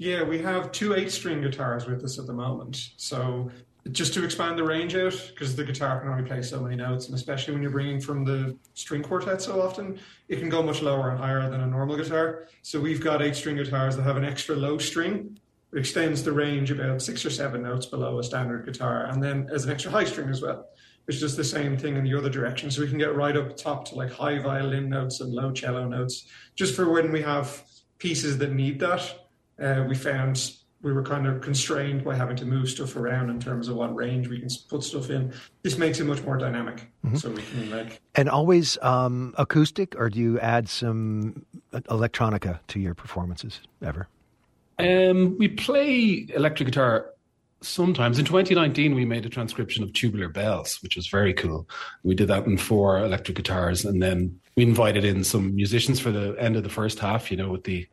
Yeah, 0.00 0.22
we 0.22 0.38
have 0.38 0.72
two 0.72 0.94
eight 0.94 1.12
string 1.12 1.42
guitars 1.42 1.84
with 1.84 2.02
us 2.02 2.18
at 2.18 2.26
the 2.26 2.32
moment. 2.32 2.92
So 2.96 3.50
just 3.92 4.14
to 4.14 4.24
expand 4.24 4.58
the 4.58 4.64
range 4.64 4.96
out, 4.96 5.12
because 5.28 5.54
the 5.54 5.62
guitar 5.62 6.00
can 6.00 6.08
only 6.08 6.22
play 6.22 6.40
so 6.40 6.58
many 6.58 6.74
notes, 6.74 7.04
and 7.04 7.14
especially 7.14 7.52
when 7.52 7.60
you're 7.60 7.70
bringing 7.70 8.00
from 8.00 8.24
the 8.24 8.56
string 8.72 9.02
quartet 9.02 9.42
so 9.42 9.60
often, 9.60 10.00
it 10.28 10.38
can 10.38 10.48
go 10.48 10.62
much 10.62 10.80
lower 10.80 11.10
and 11.10 11.18
higher 11.18 11.50
than 11.50 11.60
a 11.60 11.66
normal 11.66 11.98
guitar. 11.98 12.48
So 12.62 12.80
we've 12.80 13.02
got 13.02 13.20
eight 13.20 13.36
string 13.36 13.56
guitars 13.56 13.94
that 13.96 14.04
have 14.04 14.16
an 14.16 14.24
extra 14.24 14.56
low 14.56 14.78
string. 14.78 15.38
It 15.70 15.78
extends 15.78 16.22
the 16.22 16.32
range 16.32 16.70
about 16.70 17.02
six 17.02 17.26
or 17.26 17.30
seven 17.30 17.62
notes 17.62 17.84
below 17.84 18.18
a 18.18 18.24
standard 18.24 18.64
guitar, 18.64 19.04
and 19.04 19.22
then 19.22 19.50
as 19.52 19.66
an 19.66 19.70
extra 19.70 19.90
high 19.90 20.04
string 20.04 20.30
as 20.30 20.40
well, 20.40 20.66
which 21.04 21.20
does 21.20 21.36
the 21.36 21.44
same 21.44 21.76
thing 21.76 21.98
in 21.98 22.04
the 22.04 22.14
other 22.16 22.30
direction. 22.30 22.70
So 22.70 22.80
we 22.80 22.88
can 22.88 22.96
get 22.96 23.14
right 23.14 23.36
up 23.36 23.54
top 23.54 23.84
to 23.88 23.96
like 23.96 24.12
high 24.12 24.38
violin 24.38 24.88
notes 24.88 25.20
and 25.20 25.30
low 25.30 25.52
cello 25.52 25.86
notes, 25.86 26.24
just 26.54 26.74
for 26.74 26.90
when 26.90 27.12
we 27.12 27.20
have 27.20 27.64
pieces 27.98 28.38
that 28.38 28.54
need 28.54 28.80
that 28.80 29.26
uh, 29.60 29.84
we 29.88 29.94
found 29.94 30.52
we 30.82 30.92
were 30.92 31.02
kind 31.02 31.26
of 31.26 31.42
constrained 31.42 32.04
by 32.04 32.14
having 32.14 32.36
to 32.36 32.46
move 32.46 32.68
stuff 32.68 32.96
around 32.96 33.28
in 33.28 33.38
terms 33.38 33.68
of 33.68 33.76
what 33.76 33.94
range 33.94 34.28
we 34.28 34.38
can 34.38 34.48
put 34.68 34.82
stuff 34.82 35.10
in. 35.10 35.32
This 35.62 35.76
makes 35.76 36.00
it 36.00 36.04
much 36.04 36.22
more 36.22 36.38
dynamic, 36.38 36.90
mm-hmm. 37.04 37.16
so 37.16 37.30
we 37.30 37.42
can 37.42 37.70
like 37.70 38.00
and 38.14 38.28
always 38.28 38.78
um, 38.82 39.34
acoustic, 39.36 39.94
or 39.98 40.08
do 40.08 40.18
you 40.18 40.40
add 40.40 40.68
some 40.68 41.44
electronica 41.72 42.60
to 42.68 42.80
your 42.80 42.94
performances 42.94 43.60
ever? 43.82 44.08
Um, 44.78 45.36
we 45.38 45.48
play 45.48 46.26
electric 46.34 46.68
guitar 46.68 47.10
sometimes. 47.62 48.18
In 48.18 48.24
2019, 48.24 48.94
we 48.94 49.04
made 49.04 49.26
a 49.26 49.28
transcription 49.28 49.82
of 49.82 49.92
Tubular 49.92 50.28
Bells, 50.28 50.78
which 50.82 50.96
was 50.96 51.06
very 51.08 51.34
cool. 51.34 51.68
We 52.02 52.14
did 52.14 52.28
that 52.28 52.46
in 52.46 52.56
four 52.56 52.98
electric 52.98 53.36
guitars, 53.36 53.84
and 53.84 54.02
then 54.02 54.40
we 54.56 54.62
invited 54.62 55.04
in 55.04 55.24
some 55.24 55.54
musicians 55.54 56.00
for 56.00 56.10
the 56.10 56.36
end 56.38 56.56
of 56.56 56.62
the 56.62 56.68
first 56.68 56.98
half. 56.98 57.30
You 57.30 57.36
know, 57.36 57.50
with 57.50 57.64
the 57.64 57.86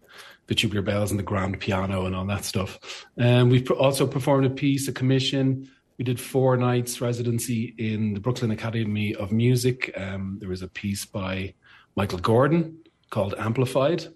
the 0.47 0.55
tubular 0.55 0.81
bells 0.81 1.11
and 1.11 1.19
the 1.19 1.23
grand 1.23 1.59
piano 1.59 2.05
and 2.05 2.15
all 2.15 2.25
that 2.25 2.45
stuff. 2.45 3.05
And 3.17 3.51
we've 3.51 3.69
also 3.69 4.07
performed 4.07 4.45
a 4.45 4.49
piece, 4.49 4.87
a 4.87 4.93
commission. 4.93 5.69
We 5.97 6.05
did 6.05 6.19
four 6.19 6.57
nights 6.57 7.01
residency 7.01 7.75
in 7.77 8.13
the 8.13 8.19
Brooklyn 8.19 8.51
Academy 8.51 9.13
of 9.15 9.31
Music. 9.31 9.93
Um, 9.97 10.37
there 10.39 10.49
was 10.49 10.61
a 10.61 10.67
piece 10.67 11.05
by 11.05 11.53
Michael 11.95 12.19
Gordon 12.19 12.79
called 13.09 13.35
Amplified. 13.37 14.07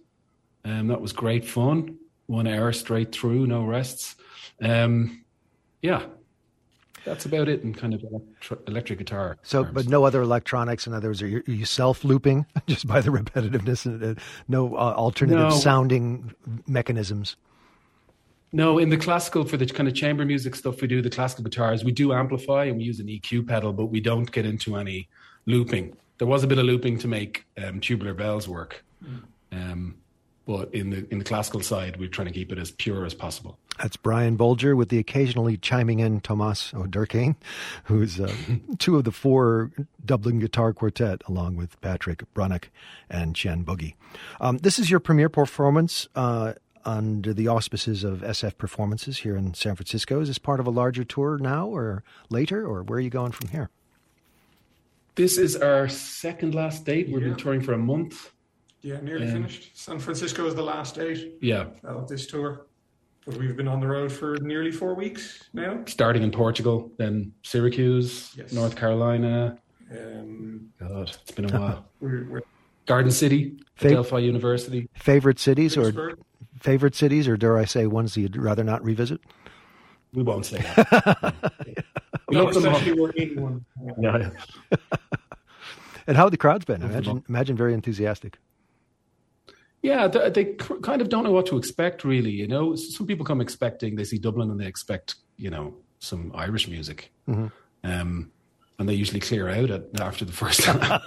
Um, 0.63 0.87
that 0.87 1.01
was 1.01 1.11
great 1.11 1.45
fun. 1.45 1.97
One 2.27 2.47
hour 2.47 2.71
straight 2.71 3.11
through, 3.11 3.47
no 3.47 3.65
rests. 3.65 4.15
Um, 4.61 5.20
yeah, 5.81 6.05
that's 7.03 7.25
about 7.25 7.49
it 7.49 7.63
in 7.63 7.73
kind 7.73 7.93
of 7.93 8.01
electri- 8.01 8.67
electric 8.67 8.99
guitar. 8.99 9.37
So, 9.43 9.63
terms. 9.63 9.73
but 9.73 9.87
no 9.87 10.03
other 10.03 10.21
electronics. 10.21 10.85
In 10.85 10.93
other 10.93 11.09
words, 11.09 11.21
are 11.21 11.27
you, 11.27 11.43
are 11.47 11.51
you 11.51 11.65
self 11.65 12.03
looping 12.03 12.45
just 12.67 12.87
by 12.87 13.01
the 13.01 13.09
repetitiveness 13.09 13.85
and 13.85 14.17
uh, 14.17 14.21
no 14.47 14.75
uh, 14.75 14.93
alternative 14.95 15.49
no. 15.49 15.49
sounding 15.49 16.33
mechanisms? 16.67 17.35
No, 18.53 18.77
in 18.77 18.89
the 18.89 18.97
classical 18.97 19.45
for 19.45 19.55
the 19.55 19.65
kind 19.65 19.87
of 19.87 19.95
chamber 19.95 20.25
music 20.25 20.55
stuff 20.55 20.81
we 20.81 20.87
do, 20.87 21.01
the 21.01 21.09
classical 21.09 21.43
guitars, 21.43 21.85
we 21.85 21.91
do 21.91 22.11
amplify 22.11 22.65
and 22.65 22.77
we 22.77 22.83
use 22.83 22.99
an 22.99 23.07
EQ 23.07 23.47
pedal, 23.47 23.71
but 23.71 23.85
we 23.85 24.01
don't 24.01 24.29
get 24.29 24.45
into 24.45 24.75
any 24.75 25.07
looping. 25.45 25.95
There 26.17 26.27
was 26.27 26.43
a 26.43 26.47
bit 26.47 26.57
of 26.57 26.65
looping 26.65 26.99
to 26.99 27.07
make 27.07 27.45
um, 27.63 27.79
tubular 27.79 28.13
bells 28.13 28.49
work. 28.49 28.83
Mm. 29.03 29.21
Um, 29.53 29.95
But 30.47 30.73
in 30.73 30.89
the 30.89 31.07
in 31.11 31.19
the 31.19 31.23
classical 31.23 31.61
side, 31.61 31.97
we're 31.97 32.09
trying 32.09 32.27
to 32.27 32.33
keep 32.33 32.51
it 32.51 32.57
as 32.57 32.71
pure 32.71 33.05
as 33.05 33.13
possible. 33.13 33.57
That's 33.77 33.95
Brian 33.95 34.37
Bolger 34.37 34.75
with 34.75 34.89
the 34.89 34.97
occasionally 34.97 35.57
chiming 35.57 35.99
in 35.99 36.19
Tomas 36.19 36.73
O'Durkane, 36.73 37.35
who's 37.85 38.19
uh, 38.19 38.33
two 38.79 38.97
of 38.97 39.03
the 39.03 39.11
four 39.11 39.71
Dublin 40.03 40.39
Guitar 40.39 40.73
Quartet, 40.73 41.21
along 41.27 41.55
with 41.57 41.79
Patrick 41.81 42.23
Brunnock 42.33 42.69
and 43.09 43.35
Chen 43.35 43.63
Boogie. 43.63 43.93
Um, 44.39 44.57
this 44.57 44.77
is 44.79 44.89
your 44.89 44.99
premiere 44.99 45.29
performance 45.29 46.07
uh, 46.15 46.53
under 46.85 47.33
the 47.33 47.47
auspices 47.47 48.03
of 48.03 48.21
SF 48.21 48.57
Performances 48.57 49.19
here 49.19 49.35
in 49.37 49.53
San 49.53 49.75
Francisco. 49.75 50.21
Is 50.21 50.27
this 50.27 50.39
part 50.39 50.59
of 50.59 50.65
a 50.67 50.71
larger 50.71 51.03
tour 51.03 51.37
now 51.37 51.67
or 51.67 52.03
later, 52.29 52.65
or 52.65 52.81
where 52.83 52.97
are 52.97 53.01
you 53.01 53.09
going 53.11 53.31
from 53.31 53.49
here? 53.49 53.69
This 55.15 55.37
is 55.37 55.55
our 55.55 55.87
second 55.87 56.55
last 56.55 56.85
date. 56.85 57.09
We've 57.09 57.21
Yeah. 57.21 57.29
been 57.29 57.37
touring 57.37 57.61
for 57.61 57.73
a 57.73 57.77
month. 57.77 58.31
Yeah, 58.81 58.99
nearly 59.01 59.27
Um, 59.27 59.33
finished. 59.33 59.77
San 59.77 59.99
Francisco 59.99 60.45
is 60.47 60.55
the 60.55 60.63
last 60.63 60.95
date 60.95 61.37
Yeah, 61.41 61.67
of 61.83 62.07
this 62.07 62.25
tour. 62.27 62.65
But 63.25 63.37
we've 63.37 63.55
been 63.55 63.67
on 63.67 63.79
the 63.79 63.87
road 63.87 64.11
for 64.11 64.37
nearly 64.41 64.71
four 64.71 64.95
weeks 64.95 65.43
now. 65.53 65.83
starting 65.85 66.23
in 66.23 66.31
Portugal, 66.31 66.91
then 66.97 67.31
Syracuse, 67.43 68.33
Yes. 68.35 68.51
North 68.51 68.75
Carolina. 68.75 69.57
Um, 69.91 70.69
God, 70.79 71.11
it's 71.21 71.31
been 71.31 71.53
a 71.53 71.59
while. 71.59 71.85
we're, 71.99 72.25
we're 72.27 72.41
Garden 72.87 73.11
City, 73.11 73.59
Fa- 73.75 73.89
Delphi 73.89 74.17
University. 74.19 74.89
Favorite 74.95 75.37
cities 75.37 75.77
or 75.77 76.17
favorite 76.59 76.95
cities, 76.95 77.27
or 77.27 77.37
dare 77.37 77.57
I 77.59 77.65
say 77.65 77.85
ones 77.85 78.17
you'd 78.17 78.35
rather 78.35 78.63
not 78.63 78.83
revisit? 78.83 79.21
We 80.13 80.23
won't 80.23 80.45
say 80.47 80.57
that. 80.57 81.35
we 82.27 82.37
No, 82.37 82.45
love 82.45 82.53
them 82.55 82.65
especially 82.65 82.93
we're 82.99 83.11
in 83.11 83.39
one. 83.41 83.65
Yeah, 84.01 84.17
yeah. 84.71 84.77
And 86.07 86.17
how 86.17 86.23
have 86.23 86.31
the 86.31 86.37
crowds 86.37 86.65
been? 86.65 86.81
Love 86.81 86.89
Imagine, 86.91 87.23
imagine 87.29 87.55
very 87.55 87.75
enthusiastic. 87.75 88.39
Yeah, 89.81 90.07
they, 90.07 90.29
they 90.29 90.45
kind 90.83 91.01
of 91.01 91.09
don't 91.09 91.23
know 91.23 91.31
what 91.31 91.47
to 91.47 91.57
expect, 91.57 92.03
really. 92.03 92.31
You 92.31 92.47
know, 92.47 92.75
some 92.75 93.07
people 93.07 93.25
come 93.25 93.41
expecting 93.41 93.95
they 93.95 94.03
see 94.03 94.19
Dublin 94.19 94.51
and 94.51 94.59
they 94.59 94.67
expect, 94.67 95.15
you 95.37 95.49
know, 95.49 95.73
some 95.99 96.31
Irish 96.35 96.67
music, 96.67 97.11
um, 97.83 98.31
and 98.79 98.89
they 98.89 98.93
usually 98.93 99.19
clear 99.19 99.49
out 99.49 99.71
at, 99.71 99.99
after 99.99 100.23
the 100.25 100.31
first 100.43 100.61
time. 100.61 101.01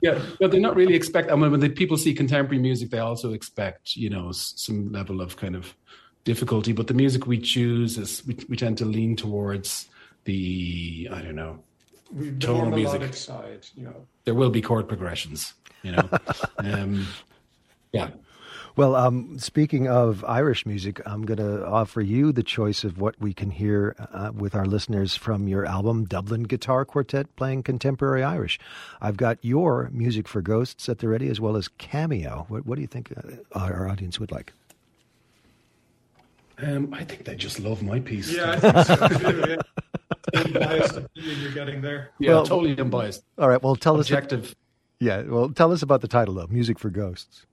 yeah, 0.00 0.20
but 0.40 0.50
they're 0.50 0.60
not 0.60 0.76
really 0.76 0.94
expect. 0.94 1.30
I 1.30 1.34
mean, 1.36 1.50
when 1.50 1.60
the 1.60 1.68
people 1.68 1.96
see 1.96 2.14
contemporary 2.14 2.60
music, 2.60 2.90
they 2.90 2.98
also 2.98 3.32
expect, 3.32 3.96
you 3.96 4.10
know, 4.10 4.30
some 4.32 4.92
level 4.92 5.20
of 5.20 5.36
kind 5.36 5.56
of 5.56 5.74
difficulty. 6.24 6.72
But 6.72 6.86
the 6.86 6.94
music 6.94 7.26
we 7.26 7.38
choose 7.38 7.98
is 7.98 8.24
we, 8.26 8.36
we 8.48 8.56
tend 8.56 8.78
to 8.78 8.84
lean 8.84 9.16
towards 9.16 9.88
the 10.24 11.08
I 11.12 11.22
don't 11.22 11.36
know. 11.36 11.60
We, 12.12 12.30
the 12.30 12.46
Tonal 12.46 12.70
music. 12.70 13.14
side, 13.14 13.66
you 13.74 13.84
know. 13.84 14.06
There 14.24 14.34
will 14.34 14.50
be 14.50 14.62
chord 14.62 14.88
progressions, 14.88 15.54
you 15.84 15.92
know. 15.92 16.08
um, 16.58 17.06
yeah. 17.92 18.10
Well, 18.76 18.96
um, 18.96 19.38
speaking 19.38 19.86
of 19.88 20.24
Irish 20.24 20.66
music, 20.66 21.00
I'm 21.06 21.24
going 21.24 21.38
to 21.38 21.64
offer 21.64 22.00
you 22.00 22.32
the 22.32 22.42
choice 22.42 22.82
of 22.82 22.98
what 22.98 23.14
we 23.20 23.32
can 23.32 23.52
hear 23.52 23.94
uh, 24.12 24.32
with 24.34 24.56
our 24.56 24.66
listeners 24.66 25.14
from 25.14 25.46
your 25.46 25.64
album, 25.64 26.06
Dublin 26.06 26.42
Guitar 26.42 26.84
Quartet, 26.84 27.36
playing 27.36 27.62
contemporary 27.62 28.24
Irish. 28.24 28.58
I've 29.00 29.16
got 29.16 29.38
your 29.42 29.90
music 29.92 30.26
for 30.26 30.42
ghosts 30.42 30.88
at 30.88 30.98
the 30.98 31.06
ready, 31.08 31.28
as 31.28 31.40
well 31.40 31.56
as 31.56 31.68
Cameo. 31.68 32.46
What, 32.48 32.66
what 32.66 32.74
do 32.74 32.80
you 32.80 32.88
think 32.88 33.12
uh, 33.16 33.36
our 33.56 33.88
audience 33.88 34.18
would 34.18 34.32
like? 34.32 34.52
Um, 36.58 36.92
I 36.94 37.04
think 37.04 37.24
they 37.24 37.36
just 37.36 37.60
love 37.60 37.82
my 37.82 38.00
piece. 38.00 38.32
Yeah, 38.34 38.52
I 38.52 38.58
think 38.58 38.86
so 38.86 39.30
too. 39.30 39.44
Yeah. 39.50 39.56
Unbiased 40.40 40.96
opinion 40.96 41.40
you're 41.40 41.52
getting 41.52 41.80
there. 41.80 42.10
Yeah, 42.18 42.30
Well- 42.34 42.46
totally 42.46 42.76
unbiased. 42.78 43.22
All 43.38 43.48
right. 43.48 43.62
Well, 43.62 43.76
tell 43.76 43.98
us. 44.00 44.06
Objective. 44.08 44.54
Yeah. 45.00 45.22
Well, 45.22 45.50
tell 45.50 45.72
us 45.72 45.82
about 45.82 46.00
the 46.00 46.08
title, 46.08 46.34
though. 46.34 46.46
Music 46.46 46.78
for 46.78 46.90
ghosts. 46.90 47.46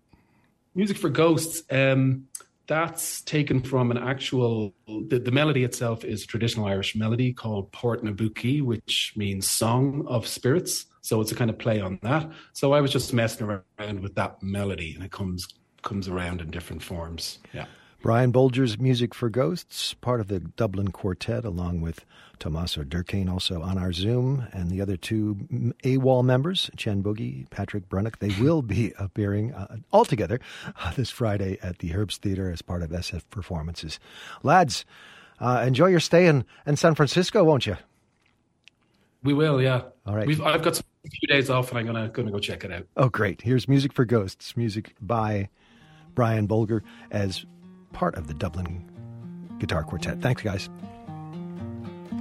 Music 0.73 0.97
for 0.97 1.09
Ghosts. 1.09 1.63
Um, 1.69 2.27
that's 2.67 3.21
taken 3.21 3.61
from 3.61 3.91
an 3.91 3.97
actual. 3.97 4.73
The, 4.87 5.19
the 5.19 5.31
melody 5.31 5.63
itself 5.65 6.05
is 6.05 6.23
a 6.23 6.27
traditional 6.27 6.65
Irish 6.65 6.95
melody 6.95 7.33
called 7.33 7.71
Port 7.73 8.03
na 8.03 8.11
bPúcaí, 8.11 8.61
which 8.61 9.13
means 9.17 9.49
Song 9.49 10.05
of 10.07 10.25
Spirits. 10.25 10.85
So 11.01 11.19
it's 11.19 11.31
a 11.31 11.35
kind 11.35 11.49
of 11.49 11.57
play 11.57 11.81
on 11.81 11.99
that. 12.03 12.29
So 12.53 12.73
I 12.73 12.79
was 12.79 12.91
just 12.91 13.13
messing 13.13 13.61
around 13.79 13.99
with 13.99 14.15
that 14.15 14.41
melody, 14.41 14.93
and 14.95 15.03
it 15.03 15.11
comes 15.11 15.47
comes 15.81 16.07
around 16.07 16.41
in 16.41 16.51
different 16.51 16.81
forms. 16.81 17.39
Yeah. 17.53 17.65
Brian 18.01 18.33
Bolger's 18.33 18.79
Music 18.79 19.13
for 19.13 19.29
Ghosts, 19.29 19.93
part 19.93 20.19
of 20.19 20.27
the 20.27 20.39
Dublin 20.39 20.87
Quartet, 20.89 21.45
along 21.45 21.81
with 21.81 22.03
Tommaso 22.39 22.83
Durkane, 22.83 23.29
also 23.29 23.61
on 23.61 23.77
our 23.77 23.93
Zoom, 23.93 24.47
and 24.53 24.71
the 24.71 24.81
other 24.81 24.97
two 24.97 25.35
AWOL 25.83 26.23
members, 26.23 26.71
Chen 26.75 27.03
Boogie, 27.03 27.47
Patrick 27.51 27.87
Brunnock. 27.89 28.17
They 28.17 28.33
will 28.41 28.63
be 28.63 28.91
appearing 28.99 29.53
uh, 29.53 29.77
all 29.93 30.03
together 30.03 30.39
uh, 30.83 30.91
this 30.93 31.11
Friday 31.11 31.59
at 31.61 31.77
the 31.77 31.91
Herbst 31.91 32.17
Theater 32.17 32.49
as 32.49 32.63
part 32.63 32.81
of 32.81 32.89
SF 32.89 33.21
performances. 33.29 33.99
Lads, 34.41 34.83
uh, 35.39 35.63
enjoy 35.65 35.87
your 35.87 35.99
stay 35.99 36.25
in, 36.25 36.43
in 36.65 36.77
San 36.77 36.95
Francisco, 36.95 37.43
won't 37.43 37.67
you? 37.67 37.77
We 39.21 39.35
will, 39.35 39.61
yeah. 39.61 39.83
All 40.07 40.15
right. 40.15 40.25
We've, 40.25 40.41
I've 40.41 40.63
got 40.63 40.77
some 40.77 40.85
few 41.07 41.27
days 41.27 41.51
off, 41.51 41.69
and 41.69 41.77
I'm 41.77 41.85
gonna 41.85 42.07
gonna 42.09 42.31
go 42.31 42.39
check 42.39 42.63
it 42.63 42.71
out. 42.71 42.87
Oh, 42.97 43.09
great. 43.09 43.41
Here's 43.41 43.67
Music 43.67 43.93
for 43.93 44.05
Ghosts, 44.05 44.57
music 44.57 44.95
by 44.99 45.49
Brian 46.15 46.47
Bolger 46.47 46.81
as 47.11 47.45
part 47.93 48.15
of 48.15 48.27
the 48.27 48.33
Dublin 48.33 48.83
Guitar 49.59 49.83
Quartet. 49.83 50.21
Thanks, 50.21 50.41
guys. 50.41 50.69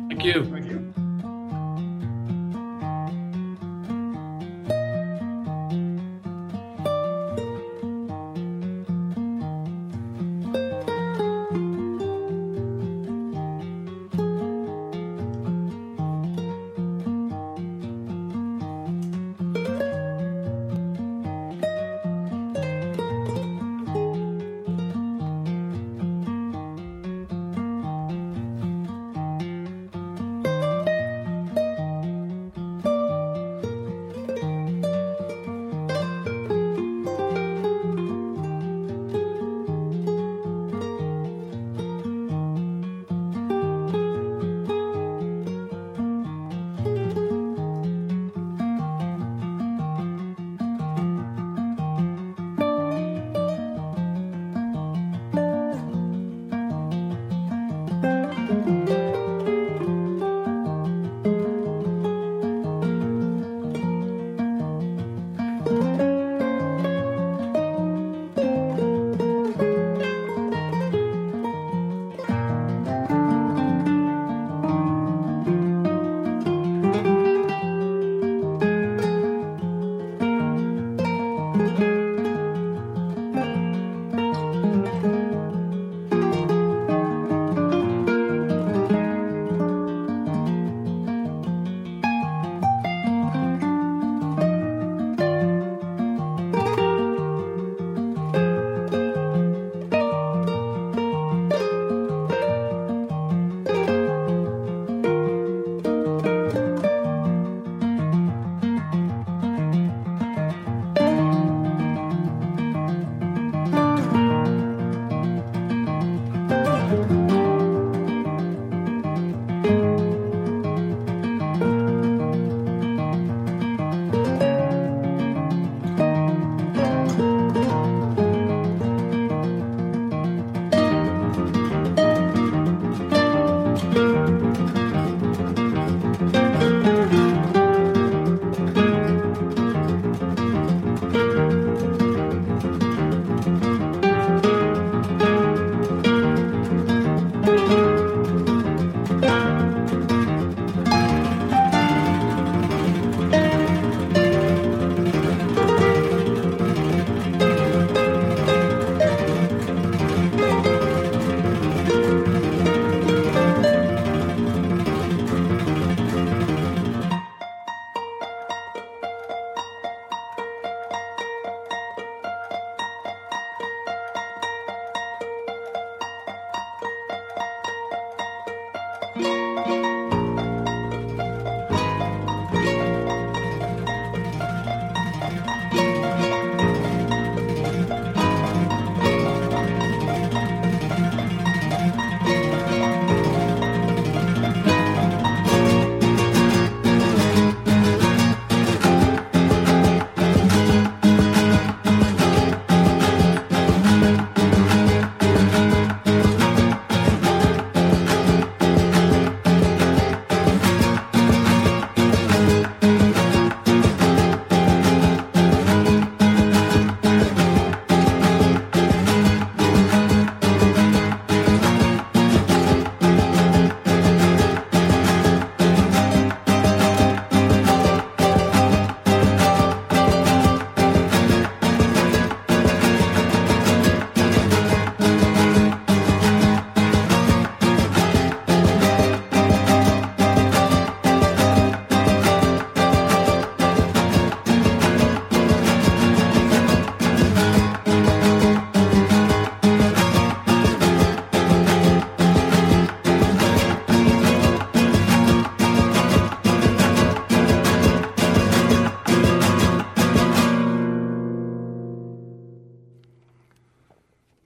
Thank 0.09 0.24
you. 0.24 0.44
Thank 0.44 0.66
you. 0.66 0.89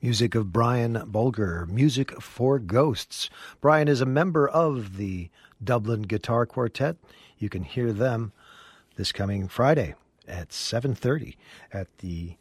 Music 0.05 0.35
of 0.35 0.53
Brian 0.53 0.97
Bolger, 1.11 1.67
Music 1.67 2.21
for 2.21 2.59
Ghosts. 2.59 3.31
Brian 3.63 3.89
is 3.89 4.03
a 4.03 4.07
member 4.07 4.47
of 4.47 4.99
the 4.99 5.31
Dublin 5.65 6.03
Guitar 6.03 6.45
Quartet. 6.45 6.99
You 7.39 7.49
can 7.49 7.63
hear 7.63 7.91
them 7.91 8.33
this 8.97 9.13
coming 9.13 9.49
Friday 9.49 9.95
at 10.29 10.53
7:30 10.53 11.39
at 11.73 11.89
the 12.01 12.37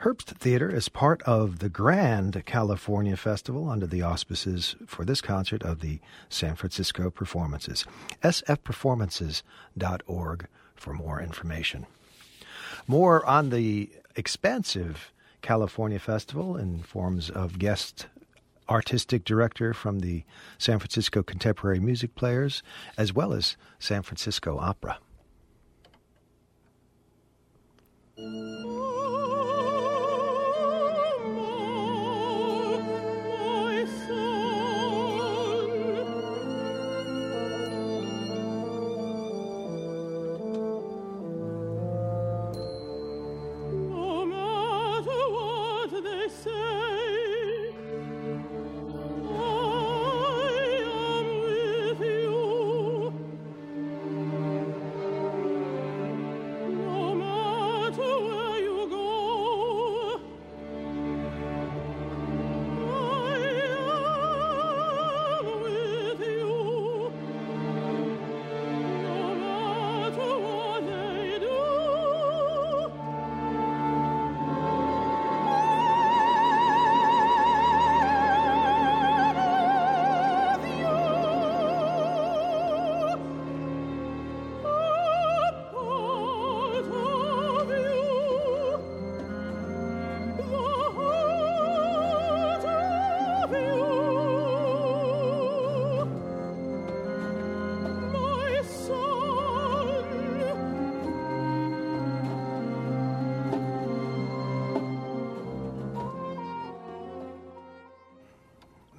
Herbst 0.00 0.36
Theater 0.36 0.68
as 0.68 0.88
part 0.88 1.22
of 1.22 1.60
the 1.60 1.68
Grand 1.68 2.44
California 2.44 3.16
Festival 3.16 3.70
under 3.70 3.86
the 3.86 4.02
auspices 4.02 4.74
for 4.84 5.04
this 5.04 5.20
concert 5.20 5.62
of 5.62 5.78
the 5.78 6.00
San 6.28 6.56
Francisco 6.56 7.08
Performances. 7.08 7.86
sfperformances.org 8.24 10.46
for 10.74 10.92
more 10.92 11.22
information. 11.22 11.86
More 12.88 13.24
on 13.24 13.50
the 13.50 13.90
expansive 14.16 15.12
California 15.46 16.00
Festival 16.00 16.56
in 16.56 16.82
forms 16.82 17.30
of 17.30 17.56
guest 17.60 18.08
artistic 18.68 19.22
director 19.22 19.72
from 19.72 20.00
the 20.00 20.24
San 20.58 20.80
Francisco 20.80 21.22
Contemporary 21.22 21.78
Music 21.78 22.16
Players, 22.16 22.64
as 22.98 23.12
well 23.12 23.32
as 23.32 23.56
San 23.78 24.02
Francisco 24.02 24.58
Opera. 24.58 24.98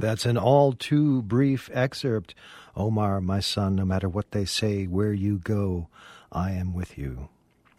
That's 0.08 0.26
an 0.26 0.38
all 0.38 0.72
too 0.72 1.22
brief 1.22 1.70
excerpt. 1.74 2.34
Omar, 2.78 3.20
my 3.20 3.42
son, 3.42 3.76
no 3.76 3.84
matter 3.84 4.08
what 4.08 4.32
they 4.32 4.46
say, 4.46 4.86
where 4.86 5.12
you 5.12 5.38
go, 5.38 5.90
I 6.32 6.52
am 6.52 6.74
with 6.74 6.98
you. 6.98 7.28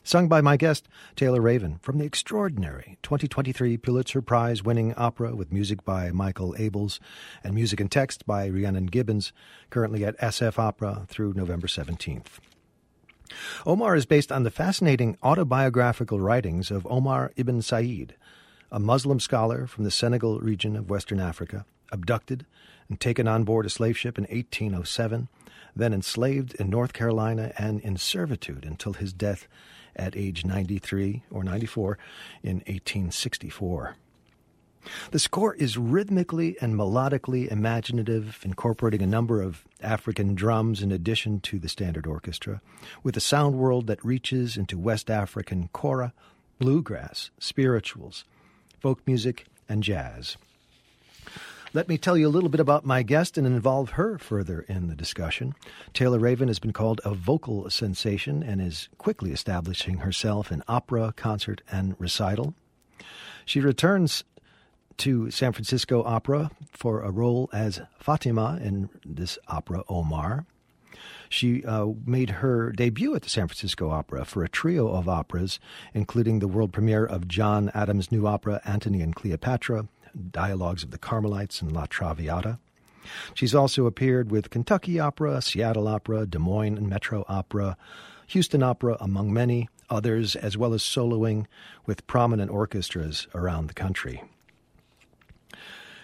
Sung 0.04 0.28
by 0.28 0.42
my 0.42 0.58
guest, 0.58 0.90
Taylor 1.16 1.40
Raven, 1.40 1.78
from 1.80 1.96
the 1.96 2.04
extraordinary 2.04 2.98
2023 3.02 3.78
Pulitzer 3.78 4.20
Prize 4.20 4.62
winning 4.62 4.92
opera 4.92 5.34
with 5.34 5.50
music 5.50 5.86
by 5.86 6.10
Michael 6.10 6.54
Abels 6.58 6.98
and 7.42 7.54
music 7.54 7.80
and 7.80 7.90
text 7.90 8.26
by 8.26 8.46
Rhiannon 8.46 8.90
Giddens, 8.90 9.32
currently 9.70 10.04
at 10.04 10.18
SF 10.18 10.58
Opera 10.58 11.06
through 11.08 11.32
November 11.32 11.66
17th. 11.66 12.40
Omar 13.64 13.96
is 13.96 14.04
based 14.04 14.30
on 14.30 14.42
the 14.42 14.50
fascinating 14.50 15.16
autobiographical 15.22 16.20
writings 16.20 16.70
of 16.70 16.86
Omar 16.90 17.32
ibn 17.36 17.62
Said, 17.62 18.16
a 18.70 18.78
Muslim 18.78 19.18
scholar 19.18 19.66
from 19.66 19.84
the 19.84 19.90
Senegal 19.90 20.40
region 20.40 20.76
of 20.76 20.90
Western 20.90 21.20
Africa 21.20 21.64
abducted 21.92 22.46
and 22.88 23.00
taken 23.00 23.28
on 23.28 23.44
board 23.44 23.66
a 23.66 23.70
slave 23.70 23.96
ship 23.96 24.18
in 24.18 24.24
1807, 24.24 25.28
then 25.74 25.92
enslaved 25.92 26.54
in 26.54 26.70
North 26.70 26.92
Carolina 26.92 27.52
and 27.58 27.80
in 27.80 27.96
servitude 27.96 28.64
until 28.64 28.94
his 28.94 29.12
death 29.12 29.46
at 29.94 30.16
age 30.16 30.44
93 30.44 31.22
or 31.30 31.44
94 31.44 31.98
in 32.42 32.56
1864. 32.58 33.96
The 35.10 35.18
score 35.18 35.54
is 35.54 35.76
rhythmically 35.76 36.56
and 36.60 36.74
melodically 36.74 37.50
imaginative, 37.50 38.40
incorporating 38.44 39.02
a 39.02 39.06
number 39.06 39.42
of 39.42 39.64
African 39.82 40.34
drums 40.34 40.82
in 40.82 40.92
addition 40.92 41.40
to 41.40 41.58
the 41.58 41.68
standard 41.68 42.06
orchestra, 42.06 42.62
with 43.02 43.16
a 43.16 43.20
sound 43.20 43.56
world 43.56 43.86
that 43.88 44.04
reaches 44.04 44.56
into 44.56 44.78
West 44.78 45.10
African 45.10 45.68
kora, 45.72 46.12
bluegrass, 46.58 47.30
spirituals, 47.38 48.24
folk 48.78 49.00
music, 49.06 49.46
and 49.68 49.82
jazz. 49.82 50.36
Let 51.78 51.88
me 51.88 51.96
tell 51.96 52.16
you 52.16 52.26
a 52.26 52.28
little 52.28 52.48
bit 52.48 52.58
about 52.58 52.84
my 52.84 53.04
guest 53.04 53.38
and 53.38 53.46
involve 53.46 53.90
her 53.90 54.18
further 54.18 54.62
in 54.62 54.88
the 54.88 54.96
discussion. 54.96 55.54
Taylor 55.94 56.18
Raven 56.18 56.48
has 56.48 56.58
been 56.58 56.72
called 56.72 57.00
a 57.04 57.14
vocal 57.14 57.70
sensation 57.70 58.42
and 58.42 58.60
is 58.60 58.88
quickly 58.98 59.30
establishing 59.30 59.98
herself 59.98 60.50
in 60.50 60.64
opera, 60.66 61.14
concert, 61.14 61.62
and 61.70 61.94
recital. 62.00 62.54
She 63.44 63.60
returns 63.60 64.24
to 64.96 65.30
San 65.30 65.52
Francisco 65.52 66.02
Opera 66.02 66.50
for 66.72 67.02
a 67.02 67.12
role 67.12 67.48
as 67.52 67.80
Fatima 68.00 68.58
in 68.60 68.90
this 69.04 69.38
opera, 69.46 69.84
Omar. 69.88 70.46
She 71.28 71.64
uh, 71.64 71.90
made 72.04 72.30
her 72.30 72.72
debut 72.72 73.14
at 73.14 73.22
the 73.22 73.30
San 73.30 73.46
Francisco 73.46 73.90
Opera 73.90 74.24
for 74.24 74.42
a 74.42 74.48
trio 74.48 74.88
of 74.88 75.08
operas, 75.08 75.60
including 75.94 76.40
the 76.40 76.48
world 76.48 76.72
premiere 76.72 77.06
of 77.06 77.28
John 77.28 77.70
Adams' 77.72 78.10
new 78.10 78.26
opera, 78.26 78.60
Antony 78.64 79.00
and 79.00 79.14
Cleopatra, 79.14 79.86
Dialogues 80.30 80.82
of 80.82 80.90
the 80.90 80.98
Carmelites 80.98 81.62
and 81.62 81.72
La 81.72 81.86
Traviata. 81.86 82.58
She's 83.34 83.54
also 83.54 83.86
appeared 83.86 84.30
with 84.30 84.50
Kentucky 84.50 85.00
Opera, 85.00 85.40
Seattle 85.40 85.88
Opera, 85.88 86.26
Des 86.26 86.38
Moines 86.38 86.86
Metro 86.88 87.24
Opera, 87.28 87.76
Houston 88.28 88.62
Opera, 88.62 88.96
among 89.00 89.32
many 89.32 89.68
others, 89.88 90.36
as 90.36 90.56
well 90.56 90.74
as 90.74 90.82
soloing 90.82 91.46
with 91.86 92.06
prominent 92.06 92.50
orchestras 92.50 93.26
around 93.34 93.68
the 93.68 93.74
country. 93.74 94.22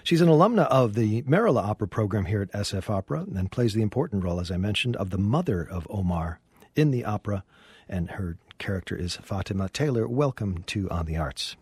She's 0.03 0.21
an 0.21 0.29
alumna 0.29 0.67
of 0.67 0.95
the 0.95 1.23
Merola 1.23 1.63
Opera 1.63 1.89
program 1.89 2.27
here 2.27 2.43
at 2.43 2.53
SF 2.53 2.91
Opera 2.91 3.27
and 3.35 3.51
plays 3.51 3.75
the 3.75 3.83
important 3.83 4.23
role, 4.23 4.41
as 4.41 4.51
I 4.51 4.57
mentioned, 4.57 4.97
of 4.97 5.11
the 5.11 5.19
mother 5.19 5.67
of 5.67 5.87
Omar 5.91 6.41
in 6.77 6.91
the 6.91 7.05
opera, 7.05 7.45
and 7.89 8.11
her 8.11 8.37
character 8.59 8.97
is 8.97 9.17
Fatima 9.17 9.69
Taylor. 9.69 10.07
Welcome 10.07 10.63
to 10.65 10.91
On 10.91 11.07
the 11.07 11.17
Arts. 11.17 11.57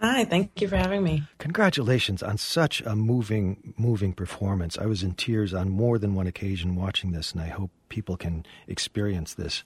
Hi, 0.00 0.24
thank 0.24 0.60
you 0.60 0.68
for 0.68 0.76
having 0.76 1.02
me. 1.02 1.24
Congratulations 1.38 2.22
on 2.22 2.38
such 2.38 2.80
a 2.82 2.94
moving, 2.94 3.74
moving 3.76 4.12
performance. 4.12 4.78
I 4.78 4.86
was 4.86 5.02
in 5.02 5.14
tears 5.14 5.52
on 5.52 5.70
more 5.70 5.98
than 5.98 6.14
one 6.14 6.28
occasion 6.28 6.76
watching 6.76 7.10
this, 7.10 7.32
and 7.32 7.40
I 7.40 7.48
hope 7.48 7.72
people 7.88 8.16
can 8.16 8.46
experience 8.68 9.34
this. 9.34 9.64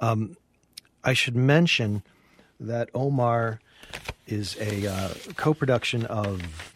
Um, 0.00 0.38
I 1.02 1.12
should 1.12 1.36
mention 1.36 2.02
that 2.58 2.88
Omar 2.94 3.60
is 4.26 4.56
a 4.58 4.86
uh, 4.86 5.08
co-production 5.36 6.06
of 6.06 6.72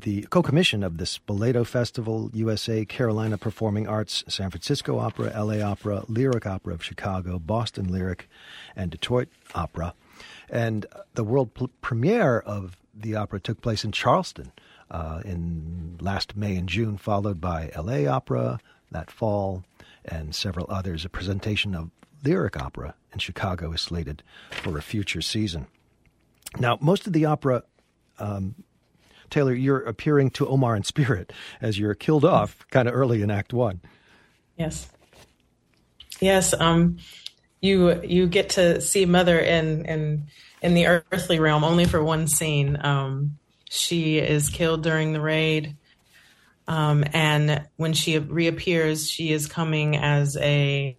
the 0.00 0.22
co-commission 0.22 0.82
of 0.82 0.96
the 0.96 1.04
Spoleto 1.04 1.66
Festival, 1.66 2.30
USA, 2.32 2.86
Carolina 2.86 3.36
Performing 3.36 3.86
Arts, 3.86 4.24
San 4.28 4.50
Francisco 4.50 4.98
Opera, 4.98 5.32
LA 5.36 5.60
Opera, 5.60 6.04
Lyric 6.08 6.46
Opera 6.46 6.72
of 6.72 6.82
Chicago, 6.82 7.38
Boston 7.38 7.88
Lyric, 7.88 8.28
and 8.74 8.90
Detroit 8.90 9.28
Opera. 9.54 9.94
And 10.48 10.86
the 11.14 11.24
world 11.24 11.54
p- 11.54 11.68
premiere 11.80 12.38
of 12.38 12.76
the 12.94 13.14
opera 13.14 13.40
took 13.40 13.60
place 13.60 13.84
in 13.84 13.92
Charleston 13.92 14.52
uh, 14.90 15.22
in 15.24 15.98
last 16.00 16.36
May 16.36 16.56
and 16.56 16.68
June, 16.68 16.96
followed 16.96 17.40
by 17.40 17.70
LA 17.76 18.10
Opera 18.10 18.60
that 18.90 19.10
fall 19.10 19.64
and 20.04 20.34
several 20.34 20.66
others. 20.70 21.04
A 21.04 21.08
presentation 21.08 21.74
of 21.74 21.90
lyric 22.24 22.60
opera 22.60 22.94
in 23.12 23.18
Chicago 23.18 23.72
is 23.72 23.80
slated 23.80 24.22
for 24.50 24.78
a 24.78 24.82
future 24.82 25.22
season. 25.22 25.66
Now, 26.58 26.78
most 26.80 27.06
of 27.06 27.12
the 27.12 27.24
opera, 27.24 27.64
um, 28.18 28.54
Taylor, 29.30 29.52
you're 29.52 29.80
appearing 29.80 30.30
to 30.30 30.46
Omar 30.48 30.76
in 30.76 30.84
spirit 30.84 31.32
as 31.60 31.78
you're 31.78 31.94
killed 31.94 32.24
off 32.24 32.66
kind 32.70 32.88
of 32.88 32.94
early 32.94 33.22
in 33.22 33.30
Act 33.30 33.52
One. 33.52 33.80
Yes. 34.56 34.88
Yes. 36.20 36.54
Um, 36.54 36.98
you 37.66 38.02
you 38.02 38.26
get 38.26 38.50
to 38.50 38.80
see 38.80 39.04
Mother 39.04 39.38
in 39.38 39.84
in 39.86 40.26
in 40.62 40.74
the 40.74 40.86
earthly 40.86 41.38
realm 41.40 41.64
only 41.64 41.84
for 41.84 42.02
one 42.02 42.28
scene. 42.28 42.78
Um, 42.80 43.38
she 43.68 44.18
is 44.18 44.48
killed 44.48 44.82
during 44.82 45.12
the 45.12 45.20
raid. 45.20 45.76
Um, 46.68 47.04
and 47.12 47.64
when 47.76 47.92
she 47.92 48.18
reappears, 48.18 49.08
she 49.08 49.32
is 49.32 49.46
coming 49.46 49.96
as 49.96 50.36
a 50.36 50.96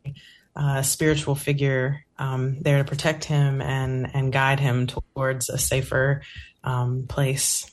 uh, 0.55 0.81
spiritual 0.81 1.35
figure 1.35 2.05
um, 2.17 2.59
there 2.61 2.77
to 2.77 2.83
protect 2.83 3.25
him 3.25 3.61
and, 3.61 4.09
and 4.13 4.33
guide 4.33 4.59
him 4.59 4.87
towards 4.87 5.49
a 5.49 5.57
safer 5.57 6.21
um, 6.63 7.05
place. 7.07 7.69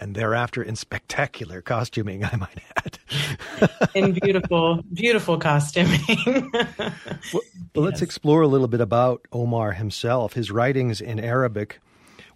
And 0.00 0.14
thereafter, 0.14 0.62
in 0.62 0.76
spectacular 0.76 1.60
costuming, 1.60 2.24
I 2.32 2.34
might 2.36 2.58
add. 2.76 2.98
in 3.94 4.12
beautiful, 4.12 4.82
beautiful 4.92 5.38
costuming. 5.38 6.00
well, 6.26 6.92
yes. 7.32 7.42
let's 7.74 8.02
explore 8.02 8.40
a 8.40 8.48
little 8.48 8.68
bit 8.68 8.80
about 8.80 9.26
Omar 9.30 9.72
himself. 9.72 10.32
His 10.32 10.50
writings 10.50 11.02
in 11.02 11.20
Arabic 11.20 11.80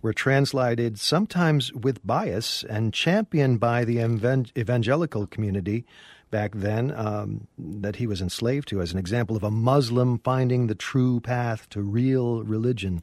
were 0.02 0.12
translated 0.12 1.00
sometimes 1.00 1.72
with 1.72 2.06
bias 2.06 2.62
and 2.68 2.92
championed 2.92 3.58
by 3.58 3.86
the 3.86 3.98
evangelical 4.56 5.26
community 5.26 5.86
back 6.30 6.52
then 6.54 6.92
um, 6.96 7.46
that 7.56 7.96
he 7.96 8.06
was 8.06 8.20
enslaved 8.20 8.68
to, 8.68 8.82
as 8.82 8.92
an 8.92 8.98
example 8.98 9.36
of 9.36 9.42
a 9.42 9.50
Muslim 9.50 10.18
finding 10.18 10.66
the 10.66 10.74
true 10.74 11.20
path 11.20 11.68
to 11.70 11.80
real 11.80 12.42
religion, 12.42 13.02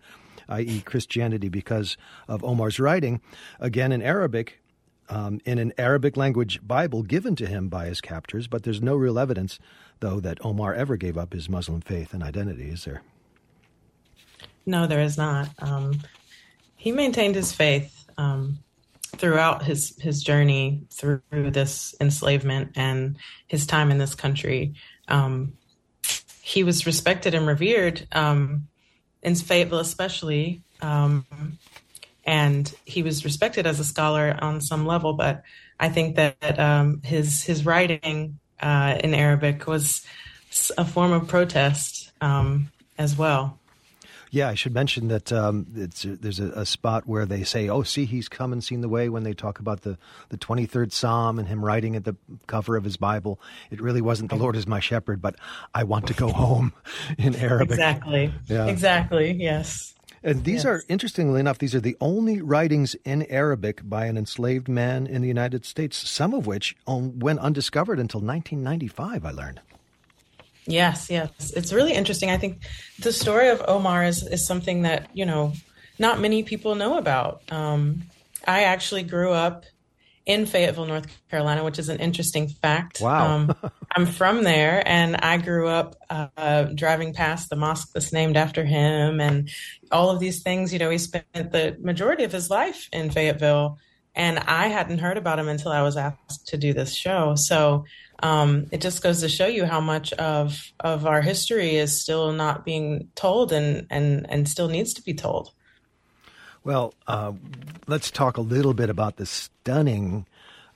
i.e., 0.52 0.82
Christianity, 0.82 1.50
because 1.50 1.98
of 2.28 2.44
Omar's 2.44 2.80
writing, 2.80 3.22
again 3.60 3.92
in 3.92 4.02
Arabic, 4.02 4.62
um, 5.10 5.42
in 5.46 5.58
an 5.58 5.74
Arabic 5.78 6.16
language 6.16 6.66
Bible 6.66 7.04
given 7.04 7.36
to 7.38 7.48
him 7.48 7.68
by 7.68 7.88
his 7.88 8.02
captors, 8.02 8.48
but 8.48 8.64
there's 8.64 8.82
no 8.82 8.96
real 8.96 9.20
evidence, 9.20 9.60
though, 10.00 10.20
that 10.20 10.44
Omar 10.46 10.74
ever 10.74 10.96
gave 10.96 11.18
up 11.18 11.34
his 11.34 11.50
Muslim 11.50 11.82
faith 11.82 12.14
and 12.14 12.24
identity, 12.24 12.70
is 12.70 12.86
there? 12.86 13.02
No, 14.66 14.88
there 14.88 15.02
is 15.02 15.18
not. 15.18 15.50
Um, 15.60 16.00
he 16.76 16.92
maintained 16.92 17.36
his 17.36 17.52
faith 17.52 18.06
um, 18.18 18.60
throughout 19.18 19.64
his 19.64 19.96
his 20.00 20.24
journey 20.24 20.84
through 20.92 21.22
this 21.32 21.96
enslavement 22.00 22.72
and 22.76 23.18
his 23.48 23.66
time 23.66 23.92
in 23.92 23.98
this 23.98 24.16
country. 24.16 24.74
Um, 25.08 25.54
he 26.42 26.64
was 26.64 26.86
respected 26.86 27.34
and 27.34 27.48
revered 27.48 28.08
um, 28.12 28.68
in 29.23 29.36
Fayetteville, 29.36 29.79
especially, 29.79 30.62
um, 30.81 31.25
and 32.25 32.73
he 32.86 33.03
was 33.03 33.23
respected 33.23 33.65
as 33.65 33.79
a 33.79 33.84
scholar 33.84 34.38
on 34.41 34.62
some 34.62 34.86
level. 34.86 35.13
But 35.13 35.43
I 35.79 35.89
think 35.89 36.15
that 36.15 36.60
um, 36.60 37.01
his 37.03 37.43
his 37.43 37.65
writing 37.65 38.39
uh, 38.60 38.97
in 39.03 39.13
Arabic 39.13 39.67
was 39.67 40.05
a 40.77 40.86
form 40.86 41.12
of 41.12 41.27
protest 41.27 42.12
um, 42.21 42.71
as 42.97 43.17
well. 43.17 43.57
Yeah, 44.34 44.48
I 44.48 44.56
should 44.56 44.74
mention 44.74 45.10
that 45.10 45.34
um, 45.34 45.65
there's 45.70 46.39
a, 46.39 46.52
a, 46.52 46.65
spot 46.65 47.06
where 47.06 47.26
they 47.26 47.44
say, 47.44 47.67
"Oh, 47.67 47.84
see, 47.84 48.06
he's 48.06 48.30
come 48.30 48.54
and 48.54 48.63
seen 48.63 48.80
the 48.80 48.88
way." 48.88 49.10
When 49.10 49.24
they 49.24 49.34
talk 49.34 49.60
about 49.60 49.82
the 49.82 49.98
the 50.30 50.38
23rd 50.38 50.94
Psalm 50.94 51.38
and 51.38 51.50
him 51.50 51.63
writing 51.63 51.98
at 51.98 52.06
the 52.06 52.15
cover 52.48 52.78
of 52.78 52.86
his 52.86 52.96
Bible, 52.96 53.41
it 53.72 53.82
really 53.82 54.00
wasn't 54.00 54.30
"The 54.30 54.38
Lord 54.38 54.56
is 54.56 54.65
my 54.65 54.80
shepherd," 54.80 55.22
but 55.22 55.36
"I 55.76 55.84
want 55.84 56.08
to 56.08 56.13
go 56.13 56.30
home" 56.32 56.72
in 57.17 57.36
Arabic. 57.36 57.72
Exactly. 57.72 58.34
Yeah. 58.48 58.67
Exactly. 58.67 59.34
Yes. 59.34 59.96
And 60.24 60.44
these 60.46 60.63
yes. 60.63 60.65
are, 60.65 60.84
interestingly 60.88 61.39
enough, 61.39 61.58
these 61.58 61.74
are 61.74 61.80
the 61.80 61.98
only 62.00 62.41
writings 62.41 62.96
in 63.04 63.24
Arabic 63.24 63.82
by 63.84 64.06
an 64.06 64.17
enslaved 64.17 64.70
man 64.70 65.08
in 65.08 65.22
the 65.24 65.28
United 65.28 65.65
States, 65.65 65.98
some 65.98 66.34
of 66.36 66.46
which 66.46 66.76
went 66.88 67.39
undiscovered 67.39 68.00
until 68.00 68.22
1995, 68.22 69.26
I 69.26 69.32
learned. 69.32 69.62
Yes, 70.65 71.10
yes. 71.10 71.52
It's 71.56 71.74
really 71.74 71.93
interesting. 71.93 72.30
I 72.30 72.38
think 72.38 72.63
the 73.00 73.12
story 73.12 73.50
of 73.50 73.62
Omar 73.67 74.06
is, 74.06 74.24
is 74.24 74.45
something 74.45 74.84
that, 74.84 75.10
you 75.13 75.26
know, 75.26 75.54
not 76.00 76.19
many 76.19 76.43
people 76.43 76.76
know 76.76 76.97
about. 76.97 77.41
Um, 77.52 78.04
I 78.47 78.63
actually 78.63 79.04
grew 79.04 79.32
up 79.32 79.65
in 80.26 80.45
Fayetteville, 80.45 80.86
North 80.86 81.08
Carolina, 81.30 81.63
which 81.63 81.80
is 81.80 81.89
an 81.89 82.00
interesting 82.00 82.47
fact. 82.47 83.02
Wow. 83.02 83.36
um, 83.36 83.56
I'm 83.95 84.06
from 84.06 84.43
there, 84.43 84.84
and 84.86 85.15
I 85.17 85.38
grew 85.38 85.67
up 85.67 85.95
uh, 86.10 86.63
driving 86.63 87.13
past 87.13 87.50
the 87.50 87.56
mosque 87.56 87.89
that's 87.93 88.13
named 88.13 88.38
after 88.38 88.63
him 88.63 89.19
and 89.19 89.50
all 89.91 90.10
of 90.10 90.19
these 90.19 90.43
things. 90.43 90.71
You 90.71 90.80
know, 90.80 90.89
he 90.89 90.97
spent 90.97 91.26
the 91.34 91.76
majority 91.80 92.24
of 92.24 92.32
his 92.32 92.50
life 92.50 92.88
in 92.93 93.10
Fayetteville, 93.10 93.80
and 94.15 94.39
I 94.39 94.67
hadn't 94.67 95.00
heard 95.00 95.17
about 95.17 95.39
him 95.39 95.47
until 95.47 95.71
I 95.71 95.82
was 95.82 95.97
asked 95.97 96.47
to 96.47 96.58
do 96.58 96.74
this 96.74 96.93
show. 96.93 97.36
So 97.36 97.86
um, 98.21 98.67
it 98.71 98.82
just 98.82 99.02
goes 99.02 99.21
to 99.21 99.30
show 99.30 99.47
you 99.47 99.65
how 99.65 99.82
much 99.82 100.13
of 100.13 100.71
of 100.80 101.06
our 101.06 101.21
history 101.21 101.76
is 101.76 102.00
still 102.00 102.32
not 102.32 102.65
being 102.65 103.10
told 103.15 103.52
and 103.52 103.88
and 103.89 104.30
and 104.30 104.47
still 104.47 104.67
needs 104.67 104.93
to 104.95 105.02
be 105.02 105.13
told. 105.13 105.52
Well, 106.63 106.93
uh, 107.08 107.34
let's 107.88 108.12
talk 108.12 108.38
a 108.38 108.41
little 108.41 108.76
bit 108.76 108.89
about 108.89 109.17
the 109.17 109.26
stunning 109.26 110.28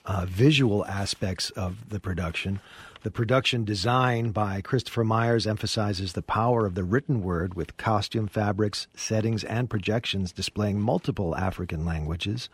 uh, 0.05 0.25
visual 0.27 0.85
aspects 0.85 1.51
of 1.51 1.89
the 1.89 1.99
production. 1.99 2.59
The 3.03 3.11
production 3.11 3.65
design 3.65 4.31
by 4.31 4.61
Christopher 4.61 5.03
Myers 5.03 5.45
emphasizes 5.45 6.13
the 6.13 6.23
power 6.23 6.65
of 6.65 6.73
the 6.73 6.83
written 6.83 7.21
word 7.21 7.53
with 7.53 7.77
costume 7.77 8.27
fabrics, 8.27 8.87
settings, 8.95 9.43
and 9.43 9.69
projections 9.69 10.31
displaying 10.31 10.81
multiple 10.81 11.35
African 11.35 11.85
languages. 11.85 12.49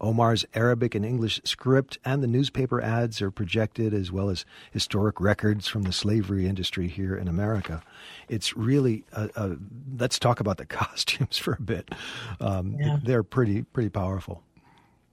Omar's 0.00 0.44
Arabic 0.54 0.94
and 0.94 1.04
English 1.04 1.40
script 1.44 1.98
and 2.04 2.22
the 2.22 2.26
newspaper 2.26 2.80
ads 2.80 3.22
are 3.22 3.30
projected, 3.30 3.94
as 3.94 4.12
well 4.12 4.28
as 4.30 4.44
historic 4.70 5.20
records 5.20 5.68
from 5.68 5.82
the 5.82 5.92
slavery 5.92 6.46
industry 6.46 6.88
here 6.88 7.16
in 7.16 7.28
America. 7.28 7.82
It's 8.28 8.56
really, 8.56 9.04
a, 9.12 9.30
a, 9.36 9.56
let's 9.98 10.18
talk 10.18 10.40
about 10.40 10.58
the 10.58 10.66
costumes 10.66 11.38
for 11.38 11.54
a 11.54 11.62
bit. 11.62 11.94
Um, 12.40 12.76
yeah. 12.78 12.98
They're 13.02 13.22
pretty, 13.22 13.62
pretty 13.62 13.90
powerful. 13.90 14.42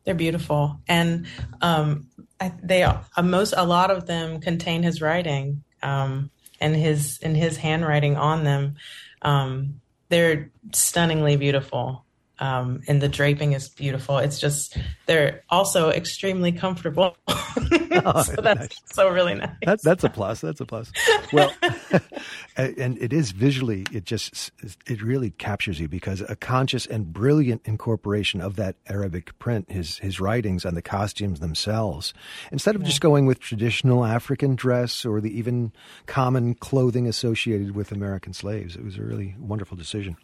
They're 0.03 0.15
beautiful, 0.15 0.81
and 0.85 1.27
um, 1.61 2.07
I, 2.41 2.51
they 2.61 2.83
are, 2.83 3.05
most 3.23 3.53
a 3.55 3.65
lot 3.65 3.89
of 3.89 4.05
them 4.05 4.41
contain 4.41 4.83
his 4.83 5.01
writing 5.01 5.63
um, 5.81 6.29
and 6.59 6.75
his 6.75 7.19
and 7.21 7.37
his 7.37 7.55
handwriting 7.55 8.17
on 8.17 8.43
them. 8.43 8.75
Um, 9.21 9.79
they're 10.09 10.51
stunningly 10.73 11.37
beautiful 11.37 12.03
um, 12.39 12.81
and 12.87 13.01
the 13.01 13.07
draping 13.07 13.53
is 13.53 13.69
beautiful. 13.69 14.17
It's 14.17 14.39
just 14.39 14.77
they're 15.05 15.43
also 15.49 15.89
extremely 15.89 16.51
comfortable. 16.51 17.15
oh, 17.27 18.23
so 18.23 18.41
that's 18.41 18.59
nice. 18.59 18.81
so 18.85 19.09
really 19.09 19.35
nice. 19.35 19.51
That, 19.65 19.81
that's 19.83 20.03
a 20.03 20.09
plus. 20.09 20.41
That's 20.41 20.59
a 20.59 20.65
plus. 20.65 20.91
Well, 21.31 21.53
and 22.57 22.97
it 22.97 23.13
is 23.13 23.31
visually. 23.31 23.85
It 23.91 24.05
just 24.05 24.51
it 24.87 25.01
really 25.01 25.31
captures 25.31 25.79
you 25.79 25.87
because 25.87 26.21
a 26.21 26.35
conscious 26.35 26.87
and 26.87 27.13
brilliant 27.13 27.61
incorporation 27.65 28.41
of 28.41 28.55
that 28.55 28.75
Arabic 28.87 29.37
print, 29.37 29.71
his 29.71 29.99
his 29.99 30.19
writings 30.19 30.65
on 30.65 30.73
the 30.73 30.81
costumes 30.81 31.39
themselves, 31.39 32.13
instead 32.51 32.75
of 32.75 32.81
yeah. 32.81 32.87
just 32.87 33.01
going 33.01 33.27
with 33.27 33.39
traditional 33.39 34.05
African 34.05 34.55
dress 34.55 35.05
or 35.05 35.21
the 35.21 35.37
even 35.37 35.71
common 36.07 36.55
clothing 36.55 37.07
associated 37.07 37.75
with 37.75 37.91
American 37.91 38.33
slaves. 38.33 38.75
It 38.75 38.83
was 38.83 38.97
a 38.97 39.03
really 39.03 39.35
wonderful 39.39 39.77
decision. 39.77 40.17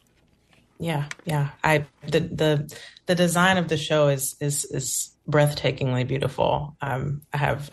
Yeah, 0.79 1.05
yeah. 1.25 1.49
I 1.63 1.85
the 2.07 2.21
the 2.21 2.77
the 3.05 3.15
design 3.15 3.57
of 3.57 3.67
the 3.67 3.77
show 3.77 4.07
is 4.07 4.35
is 4.39 4.65
is 4.65 5.11
breathtakingly 5.29 6.07
beautiful. 6.07 6.75
Um, 6.81 7.21
I 7.33 7.37
have 7.37 7.69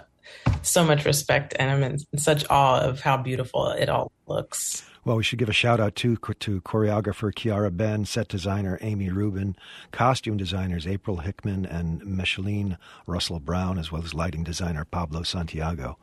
so 0.63 0.85
much 0.85 1.05
respect 1.05 1.55
and 1.59 1.71
I'm 1.71 1.83
in 1.85 1.99
such 2.19 2.45
awe 2.51 2.81
of 2.81 3.01
how 3.01 3.17
beautiful 3.17 3.69
it 3.69 3.89
all 3.89 4.11
looks. 4.27 4.85
Well, 5.05 5.17
we 5.17 5.23
should 5.23 5.39
give 5.39 5.49
a 5.49 5.53
shout 5.53 5.79
out 5.79 5.95
to 5.97 6.17
to 6.17 6.61
choreographer 6.63 7.33
Kiara 7.33 7.75
Benn, 7.75 8.07
set 8.07 8.27
designer 8.27 8.77
Amy 8.81 9.09
Rubin, 9.09 9.55
costume 9.93 10.37
designers 10.37 10.85
April 10.85 11.19
Hickman 11.19 11.65
and 11.65 12.05
Micheline 12.05 12.77
Russell 13.07 13.39
Brown, 13.39 13.79
as 13.79 13.93
well 13.93 14.03
as 14.03 14.15
lighting 14.15 14.43
designer 14.43 14.85
Pablo 14.85 15.23
Santiago. 15.23 15.97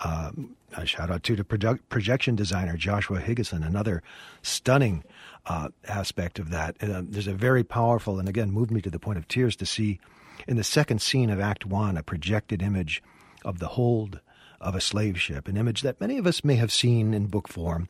Um, 0.00 0.56
a 0.76 0.86
shout 0.86 1.10
out 1.10 1.22
to 1.24 1.36
the 1.36 1.44
produ- 1.44 1.80
projection 1.88 2.36
designer 2.36 2.76
Joshua 2.76 3.20
Higgason, 3.20 3.66
another 3.66 4.02
stunning 4.42 5.04
uh, 5.46 5.68
aspect 5.88 6.38
of 6.38 6.50
that. 6.50 6.76
Uh, 6.82 7.02
there's 7.04 7.26
a 7.26 7.34
very 7.34 7.64
powerful, 7.64 8.18
and 8.18 8.28
again, 8.28 8.50
moved 8.50 8.70
me 8.70 8.80
to 8.82 8.90
the 8.90 8.98
point 8.98 9.18
of 9.18 9.28
tears 9.28 9.56
to 9.56 9.66
see 9.66 9.98
in 10.46 10.56
the 10.56 10.64
second 10.64 11.02
scene 11.02 11.30
of 11.30 11.40
Act 11.40 11.66
One 11.66 11.96
a 11.96 12.02
projected 12.02 12.62
image 12.62 13.02
of 13.44 13.58
the 13.58 13.68
hold 13.68 14.20
of 14.60 14.74
a 14.74 14.80
slave 14.80 15.18
ship, 15.18 15.48
an 15.48 15.56
image 15.56 15.82
that 15.82 16.00
many 16.00 16.18
of 16.18 16.26
us 16.26 16.44
may 16.44 16.56
have 16.56 16.72
seen 16.72 17.14
in 17.14 17.26
book 17.26 17.48
form, 17.48 17.88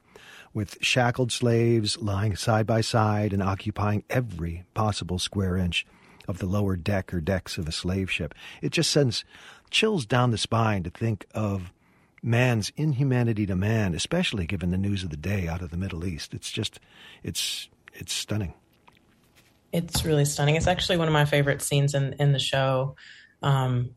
with 0.55 0.79
shackled 0.81 1.33
slaves 1.33 1.99
lying 1.99 2.37
side 2.37 2.67
by 2.67 2.81
side 2.81 3.33
and 3.33 3.43
occupying 3.43 4.05
every 4.09 4.65
possible 4.75 5.19
square 5.19 5.57
inch 5.57 5.87
of 6.29 6.39
the 6.39 6.47
lower 6.47 6.77
deck 6.77 7.13
or 7.13 7.21
decks 7.21 7.59
of 7.59 7.67
a 7.67 7.73
slave 7.73 8.11
ship. 8.11 8.35
It 8.63 8.71
just 8.71 8.91
sends 8.91 9.25
chills 9.71 10.07
down 10.07 10.31
the 10.31 10.39
spine 10.39 10.83
to 10.85 10.91
think 10.91 11.27
of 11.35 11.73
man's 12.23 12.73
inhumanity 12.77 13.47
to 13.47 13.57
man, 13.57 13.95
especially 13.95 14.47
given 14.47 14.71
the 14.71 14.79
news 14.79 15.03
of 15.03 15.11
the 15.11 15.17
day 15.17 15.49
out 15.49 15.63
of 15.63 15.71
the 15.71 15.77
Middle 15.77 16.05
East. 16.05 16.35
It's 16.35 16.51
just, 16.51 16.81
it's, 17.23 17.69
it's 17.95 18.13
stunning. 18.13 18.55
It's 19.73 20.05
really 20.05 20.25
stunning. 20.25 20.57
It's 20.57 20.67
actually 20.67 20.99
one 20.99 21.09
of 21.09 21.15
my 21.15 21.25
favorite 21.25 21.63
scenes 21.63 21.95
in, 21.95 22.15
in 22.19 22.33
the 22.33 22.39
show. 22.39 22.97
Um, 23.43 23.91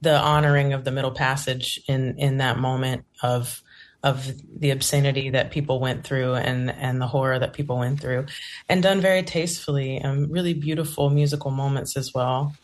the 0.00 0.18
honoring 0.18 0.74
of 0.74 0.84
the 0.84 0.92
Middle 0.92 1.10
Passage 1.10 1.80
in, 1.88 2.18
in 2.18 2.36
that 2.38 2.58
moment 2.58 3.04
of, 3.22 3.62
of 4.02 4.30
the 4.60 4.70
obscenity 4.70 5.30
that 5.30 5.50
people 5.50 5.80
went 5.80 6.04
through 6.04 6.34
and, 6.34 6.70
and 6.70 7.00
the 7.00 7.06
horror 7.06 7.38
that 7.38 7.54
people 7.54 7.78
went 7.78 8.00
through 8.00 8.26
and 8.68 8.82
done 8.82 9.00
very 9.00 9.22
tastefully 9.22 9.96
and 9.96 10.30
really 10.30 10.52
beautiful 10.52 11.08
musical 11.08 11.50
moments 11.50 11.96
as 11.96 12.12
well. 12.14 12.54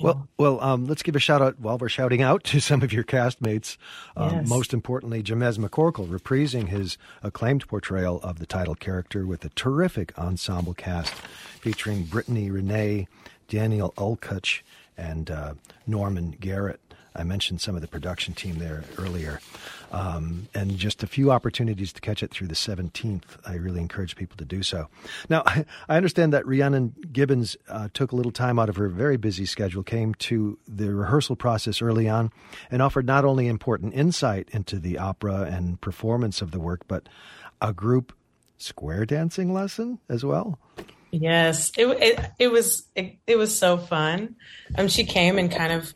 Well, 0.00 0.28
well, 0.38 0.60
um, 0.60 0.86
let's 0.86 1.02
give 1.02 1.14
a 1.16 1.20
shout 1.20 1.42
out 1.42 1.58
while 1.60 1.78
we're 1.78 1.88
shouting 1.88 2.22
out 2.22 2.44
to 2.44 2.60
some 2.60 2.82
of 2.82 2.92
your 2.92 3.04
castmates. 3.04 3.76
Um, 4.16 4.30
Yes. 4.34 4.48
Most 4.48 4.72
importantly, 4.72 5.22
Jamez 5.22 5.58
McCorkle 5.58 6.08
reprising 6.08 6.68
his 6.68 6.96
acclaimed 7.22 7.66
portrayal 7.68 8.20
of 8.22 8.38
the 8.38 8.46
title 8.46 8.74
character 8.74 9.26
with 9.26 9.44
a 9.44 9.50
terrific 9.50 10.16
ensemble 10.18 10.74
cast 10.74 11.12
featuring 11.60 12.04
Brittany 12.04 12.50
Renee, 12.50 13.08
Daniel 13.48 13.92
Okulitch, 13.96 14.62
and 14.96 15.30
uh, 15.30 15.54
Norman 15.86 16.36
Garrett. 16.40 16.80
I 17.14 17.24
mentioned 17.24 17.60
some 17.60 17.74
of 17.74 17.80
the 17.80 17.88
production 17.88 18.34
team 18.34 18.58
there 18.58 18.84
earlier. 18.98 19.40
Um, 19.92 20.48
and 20.54 20.76
just 20.78 21.02
a 21.02 21.06
few 21.06 21.32
opportunities 21.32 21.92
to 21.94 22.00
catch 22.00 22.22
it 22.22 22.30
through 22.30 22.46
the 22.46 22.54
17th. 22.54 23.22
I 23.44 23.54
really 23.54 23.80
encourage 23.80 24.14
people 24.14 24.36
to 24.36 24.44
do 24.44 24.62
so. 24.62 24.86
Now, 25.28 25.42
I 25.88 25.96
understand 25.96 26.32
that 26.32 26.46
Rhiannon 26.46 26.94
Giddens 27.12 27.56
uh, 27.68 27.88
took 27.92 28.12
a 28.12 28.16
little 28.16 28.32
time 28.32 28.58
out 28.58 28.68
of 28.68 28.76
her 28.76 28.88
very 28.88 29.16
busy 29.16 29.46
schedule, 29.46 29.82
came 29.82 30.14
to 30.14 30.58
the 30.68 30.94
rehearsal 30.94 31.34
process 31.34 31.82
early 31.82 32.08
on, 32.08 32.30
and 32.70 32.82
offered 32.82 33.06
not 33.06 33.24
only 33.24 33.48
important 33.48 33.94
insight 33.94 34.48
into 34.52 34.78
the 34.78 34.98
opera 34.98 35.42
and 35.42 35.80
performance 35.80 36.40
of 36.40 36.52
the 36.52 36.60
work, 36.60 36.82
but 36.86 37.08
a 37.60 37.72
group 37.72 38.12
square 38.58 39.04
dancing 39.04 39.52
lesson 39.52 39.98
as 40.08 40.24
well. 40.24 40.58
Yes, 41.10 41.72
it 41.76 41.86
it, 41.86 42.30
it 42.38 42.52
was 42.52 42.86
it, 42.94 43.16
it 43.26 43.36
was 43.36 43.56
so 43.56 43.76
fun. 43.76 44.36
Um, 44.78 44.86
she 44.86 45.04
came 45.04 45.38
and 45.38 45.50
kind 45.50 45.72
of 45.72 45.92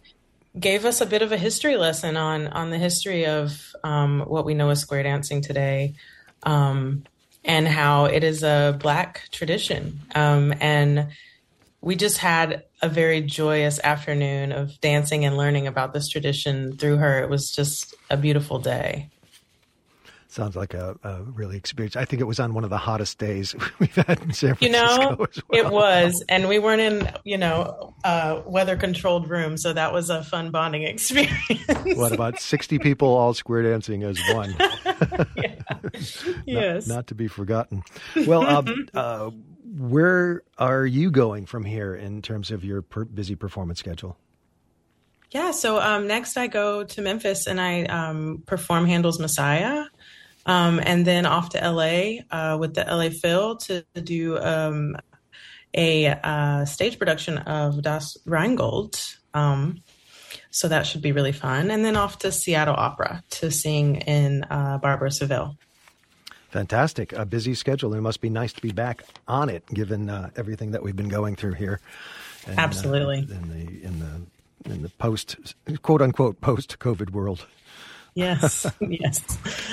gave 0.59 0.85
us 0.85 1.01
a 1.01 1.07
bit 1.07 1.23
of 1.23 1.33
a 1.33 1.37
history 1.37 1.77
lesson 1.77 2.17
on 2.17 2.47
on 2.49 2.71
the 2.71 2.79
history 2.79 3.27
of 3.27 3.75
um, 3.83 4.21
what 4.21 4.45
we 4.45 4.55
know 4.55 4.71
as 4.71 4.81
square 4.81 5.03
dancing 5.03 5.43
today, 5.43 5.95
um, 6.43 7.05
and 7.45 7.67
how 7.67 8.07
it 8.07 8.25
is 8.25 8.43
a 8.43 8.77
black 8.81 9.29
tradition. 9.31 10.01
Um, 10.15 10.55
and 10.61 11.09
we 11.81 11.97
just 11.97 12.19
had 12.19 12.65
a 12.81 12.89
very 12.89 13.21
joyous 13.21 13.79
afternoon 13.81 14.53
of 14.53 14.81
dancing 14.81 15.25
and 15.25 15.37
learning 15.37 15.67
about 15.67 15.93
this 15.93 16.09
tradition 16.09 16.77
through 16.77 16.97
her. 16.97 17.23
It 17.23 17.29
was 17.29 17.51
just 17.51 17.95
a 18.09 18.17
beautiful 18.17 18.59
day. 18.59 19.11
Sounds 20.35 20.57
like 20.57 20.75
a, 20.75 20.97
a 21.05 21.23
really 21.23 21.57
experience. 21.57 21.95
I 21.95 22.05
think 22.05 22.21
it 22.21 22.25
was 22.25 22.41
on 22.41 22.55
one 22.55 22.65
of 22.65 22.71
the 22.71 22.77
hottest 22.77 23.19
days 23.19 23.55
we've 23.79 23.95
had 23.95 24.21
in 24.21 24.33
San 24.33 24.57
You 24.61 24.69
Francisco. 24.69 25.15
know, 25.15 25.27
as 25.31 25.43
well. 25.49 25.67
it 25.67 25.73
was, 25.73 26.25
and 26.29 26.49
we 26.49 26.59
weren't 26.59 26.81
in, 26.81 27.09
you 27.23 27.39
know, 27.39 27.95
a 28.03 28.43
weather-controlled 28.45 29.31
room, 29.31 29.57
so 29.57 29.73
that 29.73 29.93
was 29.93 30.11
a 30.11 30.25
fun 30.25 30.51
bonding 30.51 30.83
experience. 30.95 31.39
What 31.97 32.11
about 32.11 32.41
60 32.41 32.81
people 32.81 33.07
all 33.09 33.33
square 33.33 33.63
dancing 33.63 34.03
as 34.03 34.19
one? 34.33 34.57
yes. 36.47 36.89
Not 36.89 37.07
to 37.09 37.15
be 37.15 37.29
forgotten. 37.29 37.85
Well, 38.27 38.45
um, 38.45 38.89
uh, 38.93 39.31
where 39.79 40.43
are 40.59 40.85
you 40.85 41.13
going 41.13 41.47
from 41.47 41.65
here 41.65 41.95
in 41.95 42.23
terms 42.23 42.51
of 42.51 42.65
your 42.65 42.83
per- 42.83 43.05
busy 43.05 43.37
performance 43.37 43.79
schedule? 43.79 44.17
Yeah. 45.31 45.51
So 45.51 45.81
um, 45.81 46.07
next, 46.07 46.37
I 46.37 46.47
go 46.47 46.85
to 46.85 47.03
Memphis 47.03 47.47
and 47.47 47.61
I 47.61 47.85
um, 47.85 48.43
perform 48.47 48.87
Handel's 48.87 49.19
Messiah, 49.19 49.85
um, 50.47 50.81
and 50.83 51.07
then 51.07 51.27
off 51.27 51.51
to 51.51 51.59
LA 51.59 52.23
uh, 52.31 52.57
with 52.59 52.75
the 52.75 52.85
LA 52.85 53.11
Phil 53.11 53.57
to 53.57 53.85
do 54.03 54.39
um, 54.39 54.97
a 55.75 56.07
uh, 56.07 56.65
stage 56.65 56.99
production 56.99 57.39
of 57.39 57.83
Das 57.83 58.17
Rheingold. 58.27 58.97
Um, 59.33 59.83
so 60.51 60.69
that 60.69 60.87
should 60.87 61.03
be 61.03 61.13
really 61.13 61.33
fun. 61.33 61.71
And 61.71 61.85
then 61.85 61.97
off 61.97 62.21
to 62.21 62.31
Seattle 62.31 62.77
Opera 62.77 63.25
to 63.31 63.51
sing 63.51 63.97
in 63.97 64.45
uh, 64.45 64.79
Barber 64.79 65.07
of 65.07 65.15
Seville. 65.15 65.57
Fantastic. 66.51 67.13
A 67.13 67.27
busy 67.27 67.55
schedule. 67.55 67.95
It 67.95 68.01
must 68.01 68.21
be 68.21 68.31
nice 68.31 68.53
to 68.53 68.63
be 68.63 68.71
back 68.71 69.03
on 69.27 69.49
it, 69.49 69.67
given 69.67 70.09
uh, 70.09 70.31
everything 70.37 70.71
that 70.71 70.85
we've 70.85 70.95
been 70.95 71.09
going 71.09 71.35
through 71.35 71.55
here. 71.55 71.81
And, 72.47 72.57
uh, 72.57 72.63
Absolutely. 72.63 73.19
in 73.19 73.49
the 73.49 73.85
in 73.85 73.99
the 73.99 74.73
in 74.73 74.83
the 74.83 74.89
post 74.91 75.57
quote 75.83 76.01
unquote 76.01 76.41
post 76.41 76.79
COVID 76.79 77.11
world. 77.11 77.47
Yes, 78.15 78.67
yes. 78.81 79.23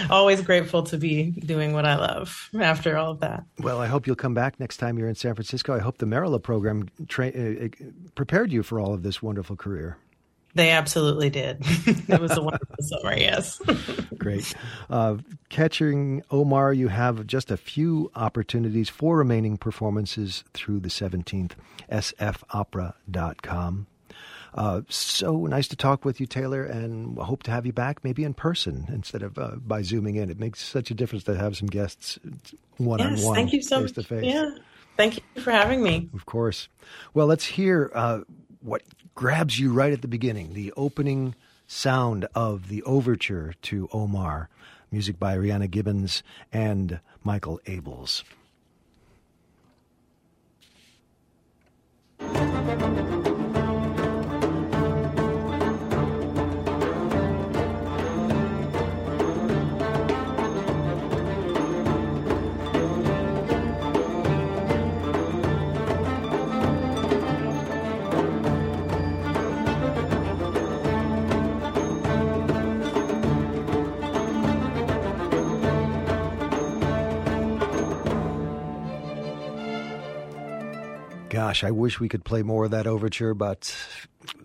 Always 0.10 0.42
grateful 0.42 0.84
to 0.84 0.98
be 0.98 1.32
doing 1.32 1.74
what 1.74 1.86
I 1.86 1.96
love 1.96 2.50
after 2.60 2.98
all 2.98 3.12
of 3.12 3.20
that. 3.20 3.44
Well, 3.60 3.80
I 3.80 3.88
hope 3.88 4.08
you'll 4.08 4.16
come 4.16 4.34
back 4.34 4.60
next 4.60 4.78
time 4.78 4.98
you're 4.98 5.10
in 5.10 5.16
San 5.16 5.36
Francisco. 5.36 5.76
I 5.76 5.80
hope 5.80 6.00
the 6.00 6.06
Merola 6.06 6.42
program 6.42 6.90
tra- 7.08 7.28
uh, 7.28 7.66
uh, 7.66 7.70
prepared 8.16 8.52
you 8.52 8.64
for 8.64 8.80
all 8.80 8.94
of 8.94 9.04
this 9.04 9.22
wonderful 9.22 9.56
career. 9.56 9.98
They 10.54 10.72
absolutely 10.72 11.30
did. 11.30 11.58
it 11.62 12.20
was 12.20 12.36
a 12.36 12.42
wonderful 12.42 12.76
summer, 12.82 13.16
yes. 13.16 13.62
Great. 14.18 14.54
Uh, 14.90 15.18
catching 15.50 16.24
Omar, 16.30 16.74
you 16.74 16.90
have 16.90 17.26
just 17.26 17.52
a 17.52 17.58
few 17.58 18.12
opportunities 18.16 18.90
for 18.90 19.18
remaining 19.18 19.56
performances 19.58 20.44
through 20.54 20.82
the 20.82 20.90
17th, 20.90 21.54
sfopera.com. 21.90 23.88
Uh, 24.54 24.82
so 24.90 25.46
nice 25.46 25.68
to 25.70 25.76
talk 25.76 26.04
with 26.04 26.20
you, 26.20 26.26
Taylor, 26.26 26.64
and 26.64 27.18
hope 27.18 27.44
to 27.44 27.52
have 27.52 27.66
you 27.66 27.72
back 27.72 28.04
maybe 28.04 28.24
in 28.24 28.34
person 28.34 28.86
instead 28.90 29.24
of 29.24 29.38
uh, 29.38 29.56
by 29.56 29.82
Zooming 29.82 30.16
in. 30.16 30.30
It 30.30 30.40
makes 30.40 30.62
such 30.62 30.92
a 30.92 30.94
difference 30.94 31.24
to 31.26 31.38
have 31.38 31.56
some 31.56 31.68
guests 31.68 32.20
one 32.78 33.00
on 33.00 33.22
one, 33.22 33.36
thank 33.36 33.54
you 33.54 33.62
so 33.62 33.82
face 33.82 33.92
to 33.94 34.04
face. 34.04 34.26
Yeah, 34.26 34.50
thank 34.98 35.18
you 35.18 35.42
for 35.42 35.52
having 35.52 35.82
me. 35.82 36.10
Of 36.14 36.26
course. 36.26 36.68
Well, 37.14 37.28
let's 37.28 37.46
hear 37.46 37.92
uh, 37.94 38.22
what 38.62 38.82
grabs 39.16 39.60
you 39.60 39.72
right 39.72 39.94
at 39.94 40.02
the 40.02 40.08
beginning 40.08 40.54
the 40.54 40.74
opening 40.76 41.36
sound 41.68 42.28
of 42.36 42.68
the 42.68 42.84
overture 42.84 43.54
to 43.62 43.88
Omar, 43.94 44.50
music 44.92 45.18
by 45.18 45.38
Rhiannon 45.38 45.70
Giddens 45.70 46.22
and 46.52 47.00
Michael 47.24 47.62
Abels. 47.66 48.24
Gosh, 81.42 81.64
I 81.64 81.72
wish 81.72 82.00
we 82.00 82.08
could 82.08 82.24
play 82.24 82.44
more 82.44 82.66
of 82.66 82.72
that 82.72 82.86
overture, 82.86 83.34
but 83.34 83.76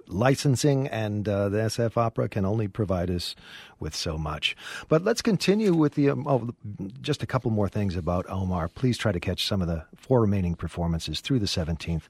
licensing 0.07 0.89
and 0.89 1.29
uh, 1.29 1.51
the 1.51 1.59
SF 1.59 1.99
Opera 1.99 2.27
can 2.27 2.47
only 2.47 2.69
provide 2.69 3.11
us 3.11 3.37
with 3.79 3.95
so 3.95 4.17
much. 4.17 4.57
But 4.89 5.05
let's 5.05 5.21
continue 5.21 5.75
with 5.75 5.93
the 5.93 6.09
um, 6.09 6.27
oh, 6.27 6.55
just 7.03 7.23
a 7.23 7.27
couple 7.27 7.51
more 7.51 7.69
things 7.69 7.97
about 7.97 8.25
Omar. 8.31 8.69
Please 8.69 8.97
try 8.97 9.13
to 9.13 9.21
catch 9.21 9.47
some 9.47 9.61
of 9.61 9.69
the 9.69 9.85
four 9.95 10.23
remaining 10.23 10.55
performances 10.55 11.21
through 11.21 11.39
the 11.39 11.45
17th, 11.45 12.05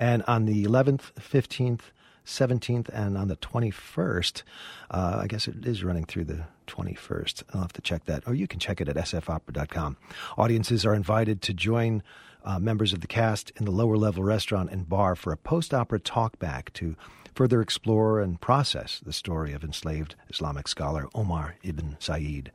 and 0.00 0.24
on 0.26 0.46
the 0.46 0.64
11th, 0.64 1.12
15th. 1.20 1.92
17th 2.24 2.88
and 2.92 3.18
on 3.18 3.26
the 3.26 3.36
21st. 3.36 4.44
Uh, 4.92 5.18
I 5.22 5.26
guess 5.26 5.48
it 5.48 5.66
is 5.66 5.82
running 5.82 6.04
through 6.04 6.22
the 6.22 6.44
21st. 6.68 7.42
I'll 7.52 7.62
have 7.62 7.72
to 7.72 7.80
check 7.80 8.04
that. 8.04 8.22
Or 8.28 8.34
you 8.34 8.46
can 8.46 8.60
check 8.60 8.80
it 8.80 8.88
at 8.88 8.94
sfopera.com. 8.94 9.96
Audiences 10.38 10.86
are 10.86 10.94
invited 10.94 11.42
to 11.42 11.52
join 11.52 12.00
uh, 12.44 12.58
members 12.58 12.92
of 12.92 13.00
the 13.00 13.06
cast 13.06 13.50
in 13.56 13.64
the 13.64 13.70
lower 13.70 13.96
level 13.96 14.22
restaurant 14.22 14.70
and 14.70 14.88
bar 14.88 15.14
for 15.14 15.32
a 15.32 15.36
post 15.36 15.72
opera 15.72 16.00
talkback 16.00 16.72
to 16.74 16.96
further 17.34 17.60
explore 17.62 18.20
and 18.20 18.40
process 18.40 19.00
the 19.04 19.12
story 19.12 19.52
of 19.52 19.64
enslaved 19.64 20.14
Islamic 20.28 20.68
scholar 20.68 21.08
Omar 21.14 21.56
ibn 21.62 21.96
Said. 21.98 22.50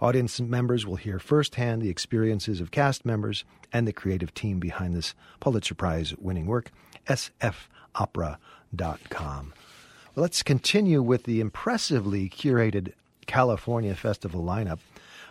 Audience 0.00 0.40
members 0.40 0.86
will 0.86 0.96
hear 0.96 1.18
firsthand 1.18 1.82
the 1.82 1.90
experiences 1.90 2.60
of 2.60 2.70
cast 2.70 3.04
members 3.04 3.44
and 3.72 3.86
the 3.86 3.92
creative 3.92 4.32
team 4.32 4.58
behind 4.60 4.94
this 4.94 5.14
Pulitzer 5.40 5.74
Prize 5.74 6.14
winning 6.16 6.46
work, 6.46 6.70
sfopera.com. 7.06 8.42
Let's 10.14 10.42
continue 10.42 11.02
with 11.02 11.24
the 11.24 11.40
impressively 11.40 12.30
curated 12.30 12.92
California 13.26 13.94
Festival 13.94 14.42
lineup, 14.42 14.78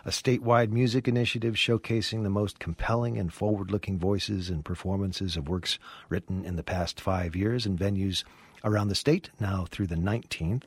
a 0.06 0.10
statewide 0.10 0.70
music 0.70 1.08
initiative 1.08 1.56
showcasing 1.56 2.22
the 2.22 2.30
most 2.30 2.60
compelling 2.60 3.18
and 3.18 3.32
forward 3.32 3.72
looking 3.72 3.98
voices 3.98 4.48
and 4.48 4.64
performances 4.64 5.36
of 5.36 5.48
works 5.48 5.80
written 6.08 6.44
in 6.44 6.54
the 6.54 6.62
past 6.62 7.00
five 7.00 7.34
years 7.34 7.66
in 7.66 7.76
venues 7.76 8.22
around 8.62 8.86
the 8.86 8.94
state, 8.94 9.30
now 9.40 9.66
through 9.68 9.88
the 9.88 9.96
19th. 9.96 10.62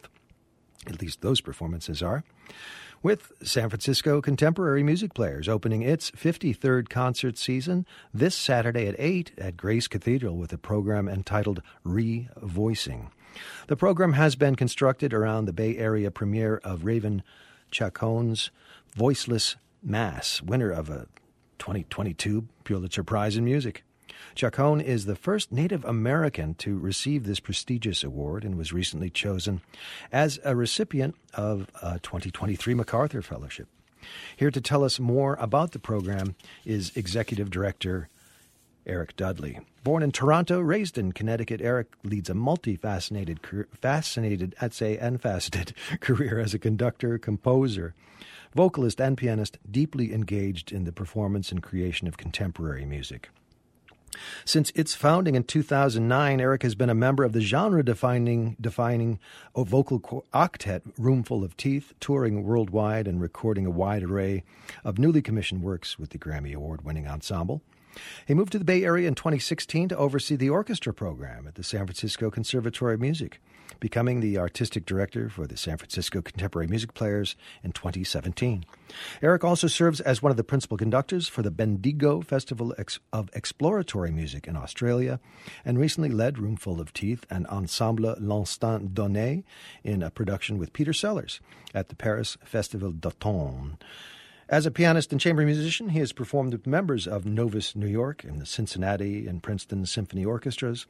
At 0.87 1.01
least 1.01 1.21
those 1.21 1.39
performances 1.39 2.03
are. 2.03 2.25
With 3.01 3.31
San 3.41 3.69
Francisco 3.69 4.19
Contemporary 4.21 4.83
Music 4.83 5.13
Players 5.13 5.47
opening 5.47 5.83
its 5.83 6.11
53rd 6.11 6.89
concert 6.89 7.37
season 7.37 7.85
this 8.13 8.35
Saturday 8.35 8.87
at 8.87 8.95
8 8.99 9.31
at 9.37 9.55
Grace 9.55 9.87
Cathedral 9.87 10.35
with 10.35 10.51
a 10.51 10.57
program 10.57 11.07
entitled 11.07 11.61
Revoicing. 11.85 13.11
The 13.67 13.77
program 13.77 14.13
has 14.13 14.35
been 14.35 14.57
constructed 14.57 15.13
around 15.13 15.45
the 15.45 15.53
Bay 15.53 15.77
Area 15.77 16.11
premiere 16.11 16.57
of 16.57 16.83
Raven 16.83 17.23
Chacon's 17.71 18.51
Voiceless 18.95 19.55
Mass, 19.81 20.41
winner 20.41 20.71
of 20.71 20.89
a 20.89 21.07
2022 21.59 22.47
Pulitzer 22.63 23.03
Prize 23.03 23.37
in 23.37 23.45
Music. 23.45 23.83
Chacon 24.35 24.81
is 24.81 25.05
the 25.05 25.15
first 25.15 25.51
Native 25.51 25.85
American 25.85 26.53
to 26.55 26.77
receive 26.77 27.25
this 27.25 27.39
prestigious 27.39 28.03
award 28.03 28.43
and 28.43 28.57
was 28.57 28.73
recently 28.73 29.09
chosen 29.09 29.61
as 30.11 30.39
a 30.43 30.55
recipient 30.55 31.15
of 31.33 31.69
a 31.81 31.99
2023 31.99 32.73
MacArthur 32.73 33.21
Fellowship. 33.21 33.67
Here 34.35 34.51
to 34.51 34.61
tell 34.61 34.83
us 34.83 34.99
more 34.99 35.35
about 35.39 35.71
the 35.71 35.79
program 35.79 36.35
is 36.65 36.91
Executive 36.95 37.49
Director 37.49 38.09
Eric 38.85 39.15
Dudley. 39.15 39.59
Born 39.83 40.03
in 40.03 40.11
Toronto, 40.11 40.59
raised 40.59 40.97
in 40.97 41.11
Connecticut, 41.11 41.61
Eric 41.61 41.87
leads 42.03 42.29
a 42.29 42.33
multifaceted, 42.33 43.67
fascinated, 43.73 44.55
I'd 44.59 44.73
say, 44.73 44.97
and 44.97 45.21
faceted 45.21 45.73
career 45.99 46.39
as 46.39 46.53
a 46.53 46.59
conductor, 46.59 47.17
composer, 47.17 47.93
vocalist, 48.55 48.99
and 48.99 49.17
pianist, 49.17 49.57
deeply 49.69 50.13
engaged 50.13 50.71
in 50.71 50.83
the 50.83 50.91
performance 50.91 51.51
and 51.51 51.63
creation 51.63 52.07
of 52.07 52.17
contemporary 52.17 52.85
music. 52.85 53.29
Since 54.43 54.71
its 54.71 54.95
founding 54.95 55.35
in 55.35 55.43
2009, 55.43 56.41
Eric 56.41 56.63
has 56.63 56.75
been 56.75 56.89
a 56.89 56.95
member 56.95 57.23
of 57.23 57.33
the 57.33 57.41
genre 57.41 57.83
defining 57.83 58.57
defining 58.59 59.19
vocal 59.55 60.25
octet 60.33 60.81
Roomful 60.97 61.43
of 61.43 61.55
Teeth, 61.57 61.93
touring 61.99 62.43
worldwide 62.43 63.07
and 63.07 63.21
recording 63.21 63.65
a 63.65 63.71
wide 63.71 64.03
array 64.03 64.43
of 64.83 64.97
newly 64.97 65.21
commissioned 65.21 65.61
works 65.61 65.99
with 65.99 66.09
the 66.09 66.17
Grammy 66.17 66.53
Award 66.53 66.83
winning 66.83 67.07
ensemble. 67.07 67.61
He 68.25 68.33
moved 68.33 68.51
to 68.53 68.59
the 68.59 68.65
Bay 68.65 68.83
Area 68.83 69.07
in 69.07 69.15
2016 69.15 69.89
to 69.89 69.97
oversee 69.97 70.35
the 70.35 70.49
orchestra 70.49 70.93
program 70.93 71.47
at 71.47 71.55
the 71.55 71.63
San 71.63 71.85
Francisco 71.85 72.29
Conservatory 72.29 72.93
of 72.93 73.01
Music, 73.01 73.41
becoming 73.79 74.19
the 74.19 74.37
artistic 74.37 74.85
director 74.85 75.29
for 75.29 75.47
the 75.47 75.57
San 75.57 75.77
Francisco 75.77 76.21
Contemporary 76.21 76.67
Music 76.67 76.93
Players 76.93 77.35
in 77.63 77.71
2017. 77.71 78.65
Eric 79.21 79.43
also 79.43 79.67
serves 79.67 80.01
as 80.01 80.21
one 80.21 80.31
of 80.31 80.37
the 80.37 80.43
principal 80.43 80.77
conductors 80.77 81.27
for 81.27 81.41
the 81.41 81.51
Bendigo 81.51 82.21
Festival 82.21 82.75
of 83.13 83.29
Exploratory 83.33 84.11
Music 84.11 84.47
in 84.47 84.55
Australia 84.55 85.19
and 85.63 85.79
recently 85.79 86.09
led 86.09 86.39
Roomful 86.39 86.81
of 86.81 86.93
Teeth 86.93 87.25
and 87.29 87.45
Ensemble 87.47 88.15
L'Instant 88.19 88.93
Donné 88.93 89.43
in 89.83 90.03
a 90.03 90.11
production 90.11 90.57
with 90.57 90.73
Peter 90.73 90.93
Sellars 90.93 91.39
at 91.73 91.89
the 91.89 91.95
Paris 91.95 92.37
Festival 92.43 92.91
d'Automne. 92.91 93.77
As 94.49 94.65
a 94.65 94.71
pianist 94.71 95.11
and 95.11 95.21
chamber 95.21 95.45
musician, 95.45 95.89
he 95.89 95.99
has 95.99 96.11
performed 96.11 96.53
with 96.53 96.65
members 96.65 97.07
of 97.07 97.23
Novus 97.23 97.75
New 97.75 97.85
York 97.87 98.23
and 98.23 98.41
the 98.41 98.47
Cincinnati 98.47 99.27
and 99.27 99.43
Princeton 99.43 99.85
Symphony 99.85 100.25
Orchestras. 100.25 100.87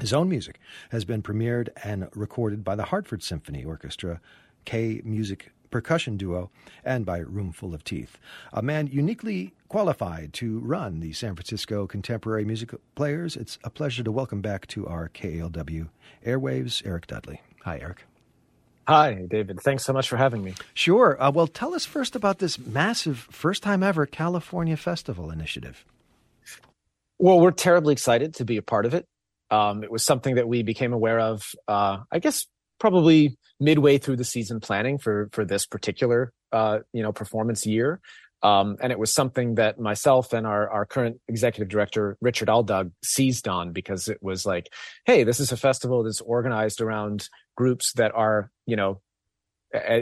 His 0.00 0.12
own 0.12 0.28
music 0.28 0.58
has 0.90 1.04
been 1.04 1.22
premiered 1.22 1.68
and 1.84 2.08
recorded 2.14 2.64
by 2.64 2.74
the 2.74 2.84
Hartford 2.84 3.22
Symphony 3.22 3.64
Orchestra, 3.64 4.20
K 4.64 5.00
Music 5.04 5.52
Percussion 5.70 6.16
Duo, 6.16 6.50
and 6.84 7.04
by 7.04 7.18
Roomful 7.18 7.74
of 7.74 7.84
Teeth. 7.84 8.18
A 8.52 8.62
man 8.62 8.86
uniquely 8.86 9.54
qualified 9.68 10.32
to 10.34 10.58
run 10.60 11.00
the 11.00 11.12
San 11.12 11.34
Francisco 11.34 11.86
Contemporary 11.86 12.44
Music 12.44 12.74
Players. 12.94 13.36
It's 13.36 13.58
a 13.64 13.70
pleasure 13.70 14.02
to 14.02 14.12
welcome 14.12 14.40
back 14.40 14.66
to 14.68 14.86
our 14.86 15.08
KALW 15.08 15.88
airwaves, 16.24 16.82
Eric 16.84 17.06
Dudley. 17.06 17.40
Hi, 17.64 17.78
Eric. 17.78 18.04
Hi, 18.88 19.26
David. 19.30 19.60
Thanks 19.60 19.84
so 19.84 19.92
much 19.92 20.08
for 20.08 20.16
having 20.16 20.42
me. 20.42 20.54
Sure. 20.74 21.16
Uh, 21.22 21.30
well, 21.30 21.46
tell 21.46 21.74
us 21.74 21.86
first 21.86 22.16
about 22.16 22.38
this 22.38 22.58
massive, 22.58 23.18
first 23.30 23.62
time 23.62 23.82
ever 23.82 24.06
California 24.06 24.76
Festival 24.76 25.30
initiative. 25.30 25.84
Well, 27.18 27.40
we're 27.40 27.52
terribly 27.52 27.92
excited 27.92 28.34
to 28.34 28.44
be 28.44 28.56
a 28.56 28.62
part 28.62 28.84
of 28.84 28.94
it. 28.94 29.04
Um, 29.52 29.84
it 29.84 29.92
was 29.92 30.02
something 30.04 30.34
that 30.36 30.48
we 30.48 30.62
became 30.62 30.92
aware 30.92 31.20
of, 31.20 31.42
uh, 31.68 31.98
I 32.10 32.18
guess, 32.18 32.46
probably 32.80 33.36
midway 33.60 33.98
through 33.98 34.16
the 34.16 34.24
season 34.24 34.58
planning 34.58 34.98
for 34.98 35.28
for 35.32 35.44
this 35.44 35.66
particular, 35.66 36.32
uh, 36.50 36.78
you 36.92 37.02
know, 37.02 37.12
performance 37.12 37.66
year. 37.66 38.00
Um, 38.42 38.76
and 38.80 38.90
it 38.90 38.98
was 38.98 39.14
something 39.14 39.54
that 39.54 39.78
myself 39.78 40.32
and 40.32 40.46
our, 40.46 40.68
our 40.68 40.84
current 40.84 41.20
executive 41.28 41.68
director, 41.68 42.16
Richard 42.20 42.48
Aldag, 42.48 42.90
seized 43.04 43.46
on 43.46 43.72
because 43.72 44.08
it 44.08 44.18
was 44.20 44.44
like, 44.44 44.68
hey, 45.04 45.22
this 45.22 45.38
is 45.38 45.52
a 45.52 45.56
festival 45.56 46.02
that's 46.02 46.20
organized 46.20 46.80
around 46.80 47.28
groups 47.56 47.92
that 47.92 48.12
are, 48.16 48.50
you 48.66 48.74
know, 48.74 49.00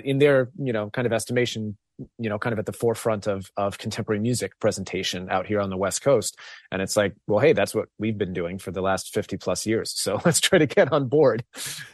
in 0.05 0.19
their, 0.19 0.51
you 0.57 0.73
know, 0.73 0.89
kind 0.91 1.07
of 1.07 1.13
estimation, 1.13 1.77
you 2.19 2.29
know, 2.29 2.39
kind 2.39 2.53
of 2.53 2.59
at 2.59 2.67
the 2.67 2.73
forefront 2.73 3.27
of 3.27 3.51
of 3.57 3.79
contemporary 3.79 4.21
music 4.21 4.59
presentation 4.61 5.29
out 5.31 5.47
here 5.47 5.61
on 5.61 5.71
the 5.71 5.77
West 5.77 6.03
Coast. 6.03 6.37
And 6.71 6.83
it's 6.83 6.97
like, 6.97 7.15
well, 7.27 7.39
hey, 7.39 7.53
that's 7.53 7.75
what 7.75 7.89
we've 7.99 8.17
been 8.17 8.33
doing 8.33 8.59
for 8.59 8.71
the 8.71 8.83
last 8.83 9.13
50 9.13 9.37
plus 9.37 9.67
years. 9.67 9.93
So 9.95 10.21
let's 10.25 10.41
try 10.41 10.59
to 10.59 10.67
get 10.67 10.93
on 10.93 11.09
board. 11.09 11.45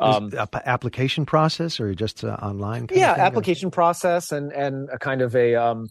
Um, 0.00 0.32
application 0.64 1.26
process 1.26 1.80
or 1.80 1.94
just 1.94 2.24
uh, 2.24 2.36
online? 2.42 2.88
yeah, 2.92 3.12
application 3.12 3.70
process 3.70 4.32
and 4.32 4.52
and 4.52 4.88
a 4.90 4.98
kind 4.98 5.22
of 5.22 5.34
a 5.34 5.54
um, 5.54 5.88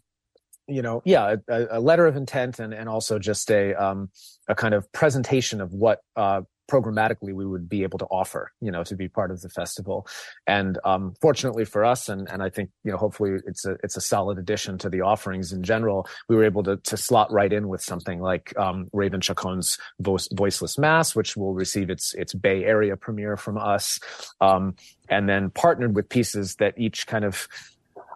you 0.67 0.81
know, 0.81 1.01
yeah, 1.05 1.35
a, 1.47 1.77
a, 1.77 1.79
letter 1.79 2.07
of 2.07 2.15
intent 2.15 2.59
and, 2.59 2.73
and 2.73 2.89
also 2.89 3.19
just 3.19 3.51
a 3.51 3.73
um, 3.75 4.09
a 4.47 4.55
kind 4.55 4.73
of 4.73 4.91
presentation 4.91 5.61
of 5.61 5.73
what 5.73 5.99
uh, 6.15 6.41
programmatically 6.69 7.33
we 7.33 7.45
would 7.45 7.69
be 7.69 7.83
able 7.83 7.99
to 7.99 8.05
offer, 8.05 8.51
you 8.61 8.71
know, 8.71 8.83
to 8.83 8.95
be 8.95 9.07
part 9.07 9.31
of 9.31 9.41
the 9.41 9.49
festival. 9.49 10.07
And 10.47 10.77
um, 10.83 11.13
fortunately 11.21 11.65
for 11.65 11.83
us, 11.85 12.09
and 12.09 12.29
and 12.29 12.41
I 12.41 12.49
think 12.49 12.69
you 12.83 12.91
know, 12.91 12.97
hopefully 12.97 13.39
it's 13.45 13.65
a 13.65 13.77
it's 13.83 13.97
a 13.97 14.01
solid 14.01 14.37
addition 14.37 14.77
to 14.79 14.89
the 14.89 15.01
offerings 15.01 15.51
in 15.51 15.63
general. 15.63 16.07
We 16.29 16.35
were 16.35 16.43
able 16.43 16.63
to 16.63 16.77
to 16.77 16.97
slot 16.97 17.31
right 17.31 17.51
in 17.51 17.67
with 17.67 17.81
something 17.81 18.19
like 18.19 18.57
um, 18.57 18.87
Raven 18.93 19.21
Chacon's 19.21 19.77
Voice, 19.99 20.27
Voiceless 20.33 20.77
Mass, 20.77 21.15
which 21.15 21.35
will 21.35 21.53
receive 21.53 21.89
its 21.89 22.13
its 22.15 22.33
Bay 22.33 22.63
Area 22.63 22.97
premiere 22.97 23.37
from 23.37 23.57
us, 23.57 23.99
um, 24.41 24.75
and 25.09 25.29
then 25.29 25.49
partnered 25.49 25.95
with 25.95 26.09
pieces 26.09 26.55
that 26.55 26.73
each 26.77 27.07
kind 27.07 27.25
of 27.25 27.47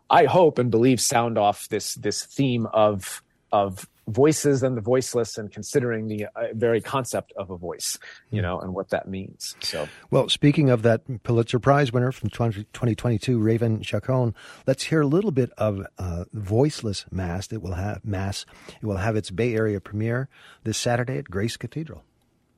I 0.10 0.26
hope 0.26 0.58
and 0.58 0.72
believe 0.72 1.00
sound 1.00 1.38
off 1.38 1.68
this 1.70 1.96
this 1.96 2.26
theme 2.26 2.66
of 2.74 3.22
of 3.52 3.88
voices 4.08 4.64
and 4.64 4.76
the 4.76 4.82
voiceless 4.82 5.38
and 5.38 5.52
considering 5.52 6.08
the 6.08 6.26
uh, 6.36 6.48
very 6.54 6.82
concept 6.82 7.32
of 7.38 7.52
a 7.52 7.58
voice 7.58 7.98
you 8.32 8.42
know 8.42 8.60
and 8.60 8.74
what 8.74 8.90
that 8.90 9.08
means. 9.08 9.56
So 9.62 9.88
well 10.10 10.30
speaking 10.30 10.70
of 10.70 10.82
that 10.82 11.24
pulitzer 11.24 11.60
prize 11.60 11.92
winner 11.92 12.12
from 12.12 12.30
20, 12.30 12.64
2022 12.74 13.40
raven 13.40 13.82
chacon 13.82 14.34
let's 14.66 14.84
hear 14.84 15.02
a 15.02 15.08
little 15.08 15.32
bit 15.32 15.52
of 15.58 15.86
uh, 15.98 16.26
voiceless 16.34 17.06
mass 17.12 17.52
it 17.52 17.62
will 17.62 17.74
have 17.74 18.04
mass 18.04 18.46
it 18.82 18.86
will 18.86 18.98
have 18.98 19.16
its 19.16 19.30
bay 19.32 19.54
area 19.56 19.80
premiere 19.80 20.28
this 20.64 20.78
saturday 20.78 21.18
at 21.18 21.30
grace 21.30 21.58
cathedral. 21.58 22.04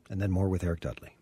And 0.09 0.21
then 0.21 0.31
more 0.31 0.49
with 0.49 0.63
eric 0.63 0.81
dudley 0.81 1.15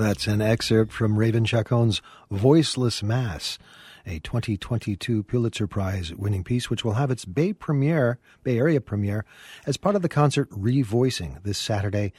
That's 0.00 0.26
an 0.26 0.40
excerpt 0.40 0.92
from 0.92 1.18
Raven 1.18 1.44
Chacon's 1.44 2.00
Voiceless 2.30 3.02
Mass, 3.02 3.58
a 4.06 4.18
2022 4.20 5.22
Pulitzer 5.24 5.66
Prize 5.66 6.14
winning 6.14 6.42
piece, 6.42 6.70
which 6.70 6.82
will 6.82 6.94
have 6.94 7.10
its 7.10 7.26
Bay 7.26 7.52
premiere, 7.52 8.18
Bay 8.42 8.56
Area 8.56 8.80
premiere, 8.80 9.26
as 9.66 9.76
part 9.76 9.96
of 9.96 10.00
the 10.00 10.08
concert 10.08 10.48
Revoicing 10.52 11.42
this 11.42 11.58
Saturday 11.58 12.14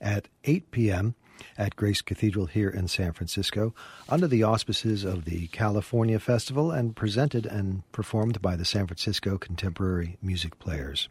at 0.00 0.28
8 0.44 0.70
p.m. 0.70 1.14
at 1.58 1.76
Grace 1.76 2.00
Cathedral 2.00 2.46
here 2.46 2.70
in 2.70 2.88
San 2.88 3.12
Francisco, 3.12 3.74
under 4.08 4.26
the 4.26 4.42
auspices 4.42 5.04
of 5.04 5.26
the 5.26 5.48
California 5.48 6.18
Festival 6.18 6.70
and 6.70 6.96
presented 6.96 7.44
and 7.44 7.82
performed 7.92 8.40
by 8.40 8.56
the 8.56 8.64
San 8.64 8.86
Francisco 8.86 9.36
Contemporary 9.36 10.16
Music 10.22 10.58
Players. 10.58 11.10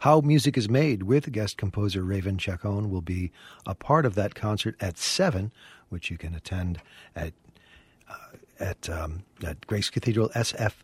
How 0.00 0.20
music 0.20 0.56
is 0.56 0.68
made 0.68 1.04
with 1.04 1.30
guest 1.32 1.56
composer 1.56 2.02
Raven 2.02 2.38
Chacon 2.38 2.90
will 2.90 3.00
be 3.00 3.30
a 3.66 3.74
part 3.74 4.06
of 4.06 4.14
that 4.14 4.34
concert 4.34 4.76
at 4.80 4.98
7, 4.98 5.52
which 5.88 6.10
you 6.10 6.18
can 6.18 6.34
attend 6.34 6.80
at, 7.14 7.32
uh, 8.08 8.36
at, 8.58 8.88
um, 8.88 9.24
at 9.44 9.66
Grace 9.66 9.90
Cathedral 9.90 10.30
SFCMP.org 10.30 10.76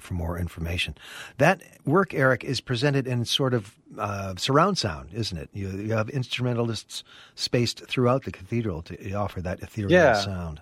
for 0.00 0.14
more 0.14 0.38
information. 0.38 0.94
That 1.38 1.62
work, 1.84 2.14
Eric, 2.14 2.44
is 2.44 2.60
presented 2.60 3.06
in 3.06 3.24
sort 3.24 3.54
of 3.54 3.74
uh, 3.98 4.34
surround 4.36 4.78
sound, 4.78 5.10
isn't 5.12 5.36
it? 5.38 5.50
You, 5.52 5.70
you, 5.70 5.92
have 5.92 6.08
instrumentalists 6.10 7.04
spaced 7.34 7.86
throughout 7.86 8.24
the 8.24 8.32
cathedral 8.32 8.82
to 8.82 9.12
offer 9.14 9.40
that 9.42 9.60
ethereal 9.60 9.92
yeah. 9.92 10.14
sound. 10.14 10.60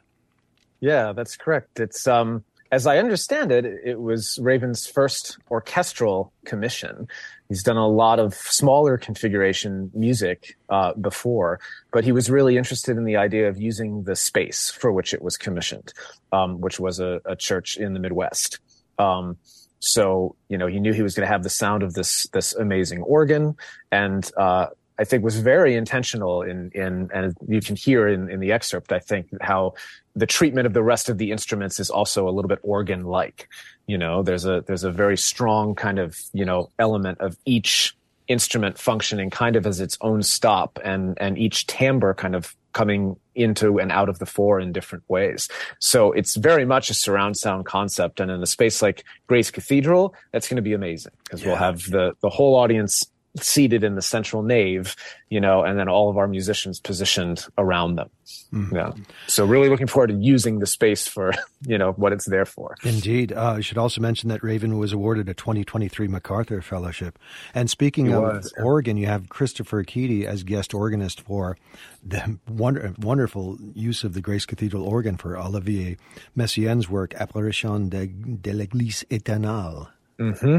Yeah, 0.80 1.12
that's 1.12 1.36
correct. 1.36 1.80
It's 1.80 2.06
um, 2.06 2.44
as 2.72 2.86
I 2.86 2.98
understand 2.98 3.52
it, 3.52 3.64
it 3.64 4.00
was 4.00 4.38
Raven's 4.40 4.86
first 4.86 5.38
orchestral 5.50 6.32
commission. 6.44 7.08
He's 7.48 7.62
done 7.62 7.76
a 7.76 7.88
lot 7.88 8.18
of 8.18 8.34
smaller 8.34 8.98
configuration 8.98 9.90
music 9.94 10.56
uh, 10.68 10.94
before, 10.94 11.60
but 11.92 12.04
he 12.04 12.12
was 12.12 12.28
really 12.28 12.56
interested 12.56 12.96
in 12.96 13.04
the 13.04 13.16
idea 13.16 13.48
of 13.48 13.60
using 13.60 14.02
the 14.02 14.16
space 14.16 14.70
for 14.70 14.92
which 14.92 15.14
it 15.14 15.22
was 15.22 15.36
commissioned, 15.36 15.92
um, 16.32 16.60
which 16.60 16.80
was 16.80 16.98
a, 16.98 17.20
a, 17.24 17.36
church 17.36 17.76
in 17.76 17.94
the 17.94 18.00
Midwest. 18.00 18.58
Um, 18.98 19.36
so 19.78 20.34
you 20.48 20.58
know 20.58 20.66
he 20.66 20.80
knew 20.80 20.92
he 20.92 21.02
was 21.02 21.14
going 21.14 21.26
to 21.26 21.32
have 21.32 21.42
the 21.42 21.50
sound 21.50 21.82
of 21.82 21.94
this 21.94 22.26
this 22.28 22.54
amazing 22.54 23.02
organ, 23.02 23.56
and 23.92 24.28
uh, 24.36 24.66
I 24.98 25.04
think 25.04 25.24
was 25.24 25.38
very 25.38 25.74
intentional 25.74 26.42
in 26.42 26.70
in 26.74 27.10
and 27.12 27.34
you 27.46 27.60
can 27.60 27.76
hear 27.76 28.08
in, 28.08 28.30
in 28.30 28.40
the 28.40 28.52
excerpt 28.52 28.92
I 28.92 28.98
think 28.98 29.28
how 29.40 29.74
the 30.14 30.26
treatment 30.26 30.66
of 30.66 30.72
the 30.72 30.82
rest 30.82 31.08
of 31.08 31.18
the 31.18 31.30
instruments 31.30 31.78
is 31.80 31.90
also 31.90 32.28
a 32.28 32.30
little 32.30 32.48
bit 32.48 32.60
organ 32.62 33.04
like 33.04 33.48
you 33.86 33.98
know 33.98 34.22
there's 34.22 34.46
a 34.46 34.62
there's 34.66 34.84
a 34.84 34.90
very 34.90 35.16
strong 35.16 35.74
kind 35.74 35.98
of 35.98 36.18
you 36.32 36.44
know 36.44 36.70
element 36.78 37.20
of 37.20 37.36
each 37.44 37.96
instrument 38.28 38.76
functioning 38.78 39.30
kind 39.30 39.54
of 39.54 39.66
as 39.66 39.80
its 39.80 39.96
own 40.00 40.22
stop 40.22 40.78
and 40.84 41.16
and 41.20 41.38
each 41.38 41.66
timbre 41.66 42.14
kind 42.14 42.34
of 42.34 42.56
coming 42.76 43.16
into 43.34 43.78
and 43.78 43.90
out 43.90 44.10
of 44.10 44.18
the 44.18 44.26
four 44.26 44.60
in 44.60 44.70
different 44.70 45.02
ways. 45.08 45.48
So 45.78 46.12
it's 46.12 46.36
very 46.36 46.66
much 46.66 46.90
a 46.90 46.94
surround 46.94 47.38
sound 47.38 47.64
concept. 47.64 48.20
And 48.20 48.30
in 48.30 48.42
a 48.42 48.46
space 48.46 48.82
like 48.82 49.02
Grace 49.28 49.50
Cathedral, 49.50 50.14
that's 50.30 50.46
going 50.46 50.56
to 50.56 50.62
be 50.62 50.74
amazing 50.74 51.12
because 51.24 51.40
yeah. 51.40 51.48
we'll 51.48 51.56
have 51.56 51.90
the, 51.90 52.12
the 52.20 52.28
whole 52.28 52.54
audience 52.54 53.02
seated 53.40 53.84
in 53.84 53.94
the 53.94 54.02
central 54.02 54.42
nave, 54.42 54.96
you 55.28 55.40
know, 55.40 55.62
and 55.62 55.78
then 55.78 55.88
all 55.88 56.10
of 56.10 56.16
our 56.16 56.28
musicians 56.28 56.80
positioned 56.80 57.46
around 57.58 57.96
them. 57.96 58.10
Mm. 58.52 58.72
Yeah. 58.72 58.92
So 59.26 59.44
really 59.44 59.68
looking 59.68 59.86
forward 59.86 60.08
to 60.08 60.14
using 60.14 60.58
the 60.58 60.66
space 60.66 61.06
for, 61.06 61.32
you 61.66 61.78
know, 61.78 61.92
what 61.92 62.12
it's 62.12 62.26
there 62.26 62.44
for. 62.44 62.76
Indeed. 62.82 63.32
Uh, 63.32 63.54
I 63.54 63.60
should 63.60 63.78
also 63.78 64.00
mention 64.00 64.28
that 64.28 64.42
Raven 64.42 64.78
was 64.78 64.92
awarded 64.92 65.28
a 65.28 65.34
2023 65.34 66.08
MacArthur 66.08 66.62
Fellowship. 66.62 67.18
And 67.54 67.68
speaking 67.68 68.06
he 68.06 68.12
of 68.12 68.22
was, 68.22 68.52
yeah. 68.56 68.64
Oregon, 68.64 68.96
you 68.96 69.06
have 69.06 69.28
Christopher 69.28 69.84
Keady 69.84 70.24
as 70.24 70.42
guest 70.42 70.74
organist 70.74 71.20
for 71.20 71.56
the 72.04 72.38
wonder, 72.48 72.94
wonderful 72.98 73.58
use 73.74 74.04
of 74.04 74.14
the 74.14 74.20
Grace 74.20 74.46
Cathedral 74.46 74.84
organ 74.84 75.16
for 75.16 75.36
Olivier 75.38 75.96
Messiaen's 76.34 76.88
work, 76.88 77.14
Apparition 77.14 77.88
de, 77.88 78.06
de 78.06 78.52
l'Église 78.52 79.04
éternelle. 79.10 79.88
Mm-hmm. 80.18 80.58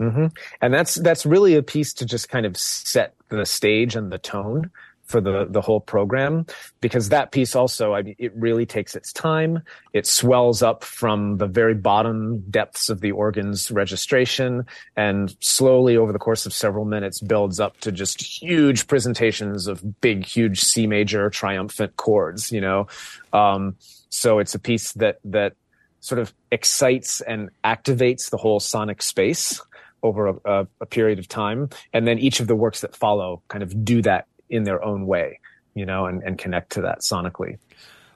Mm-hmm. 0.00 0.26
And 0.60 0.74
that's 0.74 0.94
that's 0.96 1.26
really 1.26 1.54
a 1.54 1.62
piece 1.62 1.92
to 1.94 2.06
just 2.06 2.28
kind 2.28 2.46
of 2.46 2.56
set 2.56 3.14
the 3.28 3.44
stage 3.44 3.96
and 3.96 4.12
the 4.12 4.18
tone 4.18 4.70
for 5.08 5.22
the 5.22 5.46
the 5.48 5.62
whole 5.62 5.80
program 5.80 6.44
because 6.82 7.08
that 7.08 7.32
piece 7.32 7.56
also 7.56 7.94
I 7.94 8.02
mean 8.02 8.14
it 8.18 8.32
really 8.36 8.66
takes 8.66 8.94
its 8.94 9.12
time. 9.12 9.62
It 9.94 10.06
swells 10.06 10.62
up 10.62 10.84
from 10.84 11.38
the 11.38 11.46
very 11.46 11.74
bottom 11.74 12.40
depths 12.50 12.90
of 12.90 13.00
the 13.00 13.12
organ's 13.12 13.70
registration 13.70 14.66
and 14.96 15.34
slowly 15.40 15.96
over 15.96 16.12
the 16.12 16.18
course 16.18 16.44
of 16.44 16.52
several 16.52 16.84
minutes 16.84 17.20
builds 17.20 17.58
up 17.58 17.80
to 17.80 17.90
just 17.90 18.20
huge 18.20 18.86
presentations 18.86 19.66
of 19.66 20.00
big 20.00 20.24
huge 20.24 20.60
C 20.60 20.86
major 20.86 21.30
triumphant 21.30 21.96
chords 21.96 22.52
you 22.52 22.60
know? 22.60 22.86
Um, 23.32 23.76
so 24.10 24.38
it's 24.38 24.54
a 24.54 24.58
piece 24.58 24.92
that 24.92 25.20
that 25.24 25.54
sort 26.00 26.18
of 26.18 26.32
excites 26.52 27.20
and 27.22 27.50
activates 27.64 28.30
the 28.30 28.36
whole 28.36 28.60
sonic 28.60 29.02
space 29.02 29.60
over 30.02 30.28
a, 30.44 30.66
a, 30.80 30.86
period 30.86 31.18
of 31.18 31.28
time. 31.28 31.68
And 31.92 32.06
then 32.06 32.18
each 32.18 32.40
of 32.40 32.46
the 32.46 32.56
works 32.56 32.80
that 32.82 32.94
follow 32.94 33.42
kind 33.48 33.62
of 33.62 33.84
do 33.84 34.02
that 34.02 34.26
in 34.48 34.64
their 34.64 34.82
own 34.82 35.06
way, 35.06 35.40
you 35.74 35.86
know, 35.86 36.06
and, 36.06 36.22
and 36.22 36.38
connect 36.38 36.72
to 36.72 36.82
that 36.82 37.00
sonically. 37.00 37.58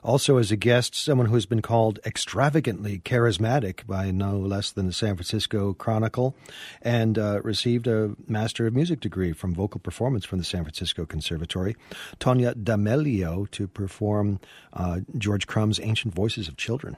Also, 0.03 0.35
as 0.35 0.51
a 0.51 0.57
guest, 0.57 0.95
someone 0.95 1.27
who 1.27 1.35
has 1.35 1.45
been 1.45 1.61
called 1.61 1.97
extravagantly 2.05 2.99
charismatic 2.99 3.87
by 3.87 4.11
no 4.11 4.37
less 4.37 4.69
than 4.69 4.85
the 4.85 4.91
San 4.91 5.15
Francisco 5.15 5.71
Chronicle 5.71 6.35
and 6.81 7.17
uh, 7.17 7.39
received 7.41 7.87
a 7.87 8.13
Master 8.27 8.67
of 8.67 8.73
Music 8.73 8.99
degree 8.99 9.31
from 9.31 9.55
vocal 9.55 9.79
performance 9.79 10.25
from 10.25 10.39
the 10.39 10.45
San 10.45 10.63
Francisco 10.63 11.05
Conservatory, 11.05 11.77
Tonia 12.19 12.53
D'Amelio, 12.61 13.49
to 13.51 13.65
perform 13.65 14.41
uh, 14.73 14.99
George 15.17 15.47
Crumb's 15.47 15.79
Ancient 15.79 16.13
Voices 16.13 16.49
of 16.49 16.57
Children. 16.57 16.97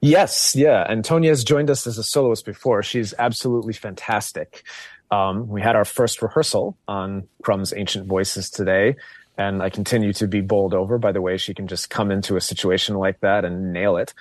Yes, 0.00 0.54
yeah. 0.54 0.86
Has 0.88 1.44
joined 1.44 1.70
us 1.70 1.86
as 1.86 1.98
a 1.98 2.04
soloist 2.04 2.44
before. 2.44 2.82
She's 2.82 3.14
absolutely 3.18 3.72
fantastic. 3.72 4.62
Um, 5.10 5.48
we 5.48 5.60
had 5.62 5.74
our 5.74 5.84
first 5.84 6.22
rehearsal 6.22 6.76
on 6.86 7.26
Crumb's 7.42 7.72
Ancient 7.72 8.06
Voices 8.06 8.50
today, 8.50 8.96
and 9.36 9.62
I 9.62 9.70
continue 9.70 10.12
to 10.14 10.26
be 10.28 10.40
bowled 10.40 10.74
over 10.74 10.98
by 10.98 11.12
the 11.12 11.22
way 11.22 11.36
she 11.38 11.54
can 11.54 11.66
just 11.66 11.90
come 11.90 12.10
into 12.10 12.36
a 12.36 12.40
situation 12.40 12.96
like 12.96 13.20
that 13.20 13.44
and 13.44 13.72
nail 13.72 13.96
it. 13.96 14.12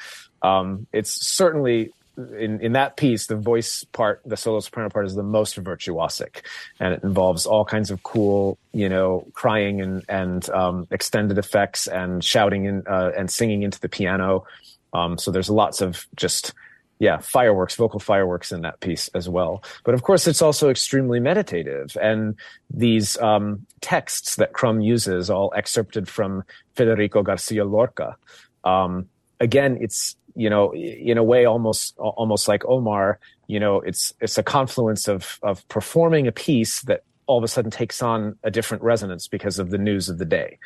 Um, 0.41 0.87
it's 0.93 1.11
certainly 1.11 1.91
in, 2.17 2.61
in 2.61 2.71
that 2.73 2.97
piece, 2.97 3.27
the 3.27 3.35
voice 3.35 3.83
part, 3.83 4.21
the 4.25 4.37
solo 4.37 4.59
soprano 4.59 4.89
part 4.89 5.05
is 5.05 5.15
the 5.15 5.23
most 5.23 5.61
virtuosic 5.61 6.41
and 6.79 6.93
it 6.93 7.03
involves 7.03 7.45
all 7.45 7.63
kinds 7.63 7.91
of 7.91 8.01
cool, 8.03 8.57
you 8.73 8.89
know, 8.89 9.27
crying 9.33 9.81
and, 9.81 10.03
and, 10.09 10.49
um, 10.49 10.87
extended 10.89 11.37
effects 11.37 11.87
and 11.87 12.23
shouting 12.23 12.67
and, 12.67 12.87
uh, 12.87 13.11
and 13.15 13.29
singing 13.29 13.61
into 13.61 13.79
the 13.79 13.89
piano. 13.89 14.45
Um, 14.93 15.17
so 15.17 15.31
there's 15.31 15.49
lots 15.49 15.81
of 15.81 16.07
just, 16.15 16.53
yeah, 16.99 17.17
fireworks, 17.19 17.75
vocal 17.75 17.99
fireworks 17.99 18.51
in 18.51 18.61
that 18.61 18.79
piece 18.79 19.09
as 19.09 19.29
well. 19.29 19.63
But 19.83 19.93
of 19.93 20.03
course, 20.03 20.27
it's 20.27 20.41
also 20.41 20.69
extremely 20.69 21.19
meditative. 21.19 21.97
And 22.01 22.35
these 22.69 23.17
um, 23.19 23.65
texts 23.81 24.35
that 24.37 24.53
Crumb 24.53 24.81
uses, 24.81 25.29
all 25.29 25.53
excerpted 25.55 26.07
from 26.07 26.43
Federico 26.75 27.21
Garcia 27.23 27.65
Lorca, 27.65 28.15
um, 28.63 29.07
again, 29.39 29.77
it's 29.79 30.15
you 30.35 30.51
know, 30.51 30.71
in 30.75 31.17
a 31.17 31.23
way, 31.23 31.45
almost 31.45 31.97
almost 31.97 32.47
like 32.47 32.63
Omar. 32.65 33.19
You 33.47 33.59
know, 33.59 33.79
it's 33.81 34.13
it's 34.21 34.37
a 34.37 34.43
confluence 34.43 35.07
of 35.07 35.39
of 35.41 35.67
performing 35.67 36.27
a 36.27 36.31
piece 36.31 36.83
that 36.83 37.01
all 37.25 37.39
of 37.39 37.43
a 37.43 37.47
sudden 37.47 37.71
takes 37.71 38.03
on 38.03 38.37
a 38.43 38.51
different 38.51 38.83
resonance 38.83 39.27
because 39.27 39.57
of 39.57 39.71
the 39.71 39.79
news 39.79 40.09
of 40.09 40.19
the 40.19 40.25
day 40.25 40.59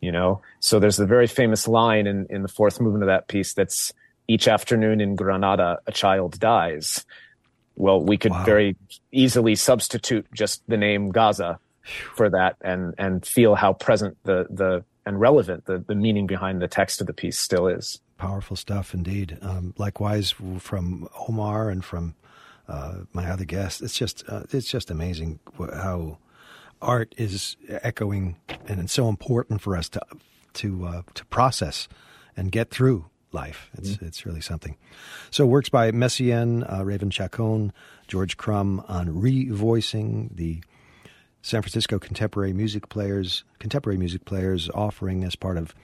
you 0.00 0.12
know? 0.12 0.40
So 0.60 0.78
there's 0.78 0.98
a 0.98 1.06
very 1.06 1.26
famous 1.26 1.66
line 1.66 2.06
in, 2.06 2.26
in 2.30 2.42
the 2.42 2.48
fourth 2.48 2.80
movement 2.80 3.04
of 3.04 3.08
that 3.08 3.28
piece 3.28 3.54
that's 3.54 3.92
each 4.28 4.48
afternoon 4.48 5.00
in 5.00 5.14
granada 5.16 5.78
a 5.86 5.92
child 5.92 6.38
dies. 6.38 7.04
Well 7.76 8.00
we 8.00 8.16
could 8.16 8.32
wow. 8.32 8.44
very 8.44 8.76
easily 9.12 9.54
substitute 9.54 10.26
just 10.32 10.62
the 10.68 10.76
name 10.76 11.10
gaza 11.10 11.58
for 12.14 12.28
that 12.30 12.56
and 12.60 12.94
and 12.98 13.24
feel 13.24 13.54
how 13.54 13.72
present 13.72 14.16
the 14.24 14.46
the 14.50 14.84
and 15.04 15.20
relevant 15.20 15.66
the, 15.66 15.78
the 15.78 15.94
meaning 15.94 16.26
behind 16.26 16.60
the 16.60 16.66
text 16.66 17.00
of 17.00 17.06
the 17.06 17.12
piece 17.12 17.38
still 17.38 17.68
is. 17.68 18.00
Powerful 18.18 18.56
stuff 18.56 18.94
indeed. 18.94 19.38
Um, 19.42 19.74
likewise 19.78 20.34
from 20.58 21.08
omar 21.28 21.70
and 21.70 21.84
from 21.84 22.14
uh, 22.68 23.00
my 23.12 23.30
other 23.30 23.44
guests 23.44 23.80
it's 23.80 23.96
just 23.96 24.24
uh, 24.28 24.42
it's 24.50 24.68
just 24.68 24.90
amazing 24.90 25.38
how 25.58 26.18
art 26.82 27.14
is 27.16 27.56
echoing, 27.68 28.36
and 28.66 28.80
it's 28.80 28.92
so 28.92 29.08
important 29.08 29.60
for 29.60 29.76
us 29.76 29.88
to 29.90 30.00
to 30.54 30.86
uh, 30.86 31.02
to 31.14 31.24
process 31.26 31.88
and 32.36 32.52
get 32.52 32.70
through 32.70 33.06
life. 33.32 33.70
It's 33.74 33.90
mm-hmm. 33.90 34.06
it's 34.06 34.26
really 34.26 34.40
something. 34.40 34.76
So 35.30 35.46
works 35.46 35.68
by 35.68 35.90
Messiaen, 35.90 36.70
uh, 36.72 36.84
Raven 36.84 37.10
Chacon, 37.10 37.72
George 38.08 38.36
Crumb 38.36 38.84
on 38.88 39.08
revoicing 39.08 40.34
the 40.34 40.62
San 41.42 41.62
Francisco 41.62 41.98
contemporary 41.98 42.52
music 42.52 42.88
players, 42.88 43.44
contemporary 43.58 43.98
music 43.98 44.24
players 44.24 44.68
offering 44.74 45.22
as 45.22 45.36
part 45.36 45.56
of 45.56 45.74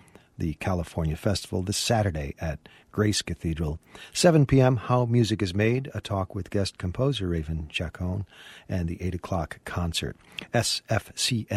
the 0.42 0.54
California 0.54 1.14
Festival 1.14 1.62
this 1.62 1.76
Saturday 1.76 2.34
at 2.40 2.68
Grace 2.90 3.22
Cathedral. 3.22 3.78
7 4.12 4.44
p.m., 4.44 4.76
How 4.76 5.04
Music 5.04 5.40
is 5.40 5.54
Made, 5.54 5.88
a 5.94 6.00
talk 6.00 6.34
with 6.34 6.50
guest 6.50 6.78
composer 6.78 7.28
Raven 7.28 7.68
Chacon, 7.68 8.26
and 8.68 8.88
the 8.88 9.00
8 9.00 9.14
o'clock 9.14 9.60
concert. 9.64 10.16
sfcmp.org 10.52 11.48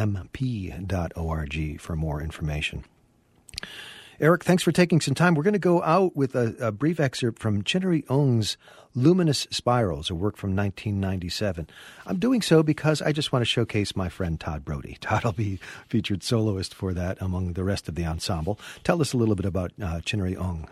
for 1.81 1.95
more 1.95 2.21
information. 2.21 2.83
Eric, 4.19 4.45
thanks 4.45 4.63
for 4.63 4.71
taking 4.71 5.01
some 5.01 5.13
time. 5.13 5.35
We're 5.35 5.43
going 5.43 5.53
to 5.53 5.59
go 5.59 5.83
out 5.83 6.15
with 6.15 6.35
a, 6.35 6.55
a 6.59 6.71
brief 6.71 6.99
excerpt 7.01 7.39
from 7.39 7.63
Chinary 7.63 8.03
Ung's 8.09 8.55
Luminous 8.93 9.45
Spirals, 9.51 10.09
a 10.09 10.15
work 10.15 10.37
from 10.37 10.55
1997. 10.55 11.67
I'm 12.05 12.17
doing 12.17 12.41
so 12.41 12.63
because 12.63 13.01
I 13.01 13.11
just 13.11 13.33
want 13.33 13.41
to 13.41 13.45
showcase 13.45 13.93
my 13.93 14.07
friend 14.07 14.39
Tod 14.39 14.63
Brody. 14.63 14.97
Tod 15.01 15.25
will 15.25 15.33
be 15.33 15.59
featured 15.89 16.23
soloist 16.23 16.73
for 16.73 16.93
that 16.93 17.17
among 17.19 17.53
the 17.53 17.63
rest 17.65 17.89
of 17.89 17.95
the 17.95 18.05
ensemble. 18.05 18.57
Tell 18.85 19.01
us 19.01 19.11
a 19.11 19.17
little 19.17 19.35
bit 19.35 19.45
about 19.45 19.71
uh, 19.81 19.99
Chinary 19.99 20.39
Ung. 20.39 20.69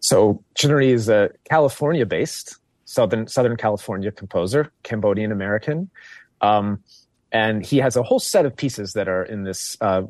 So 0.00 0.42
Chinary 0.54 0.88
is 0.88 1.10
a 1.10 1.30
California-based 1.44 2.56
Southern 2.86 3.26
Southern 3.26 3.56
California 3.56 4.12
composer, 4.12 4.70
Cambodian 4.84 5.32
American, 5.32 5.90
um, 6.40 6.80
and 7.32 7.66
he 7.66 7.78
has 7.78 7.96
a 7.96 8.02
whole 8.02 8.20
set 8.20 8.46
of 8.46 8.56
pieces 8.56 8.92
that 8.92 9.08
are 9.08 9.24
in 9.24 9.42
this 9.42 9.76
uh, 9.80 10.02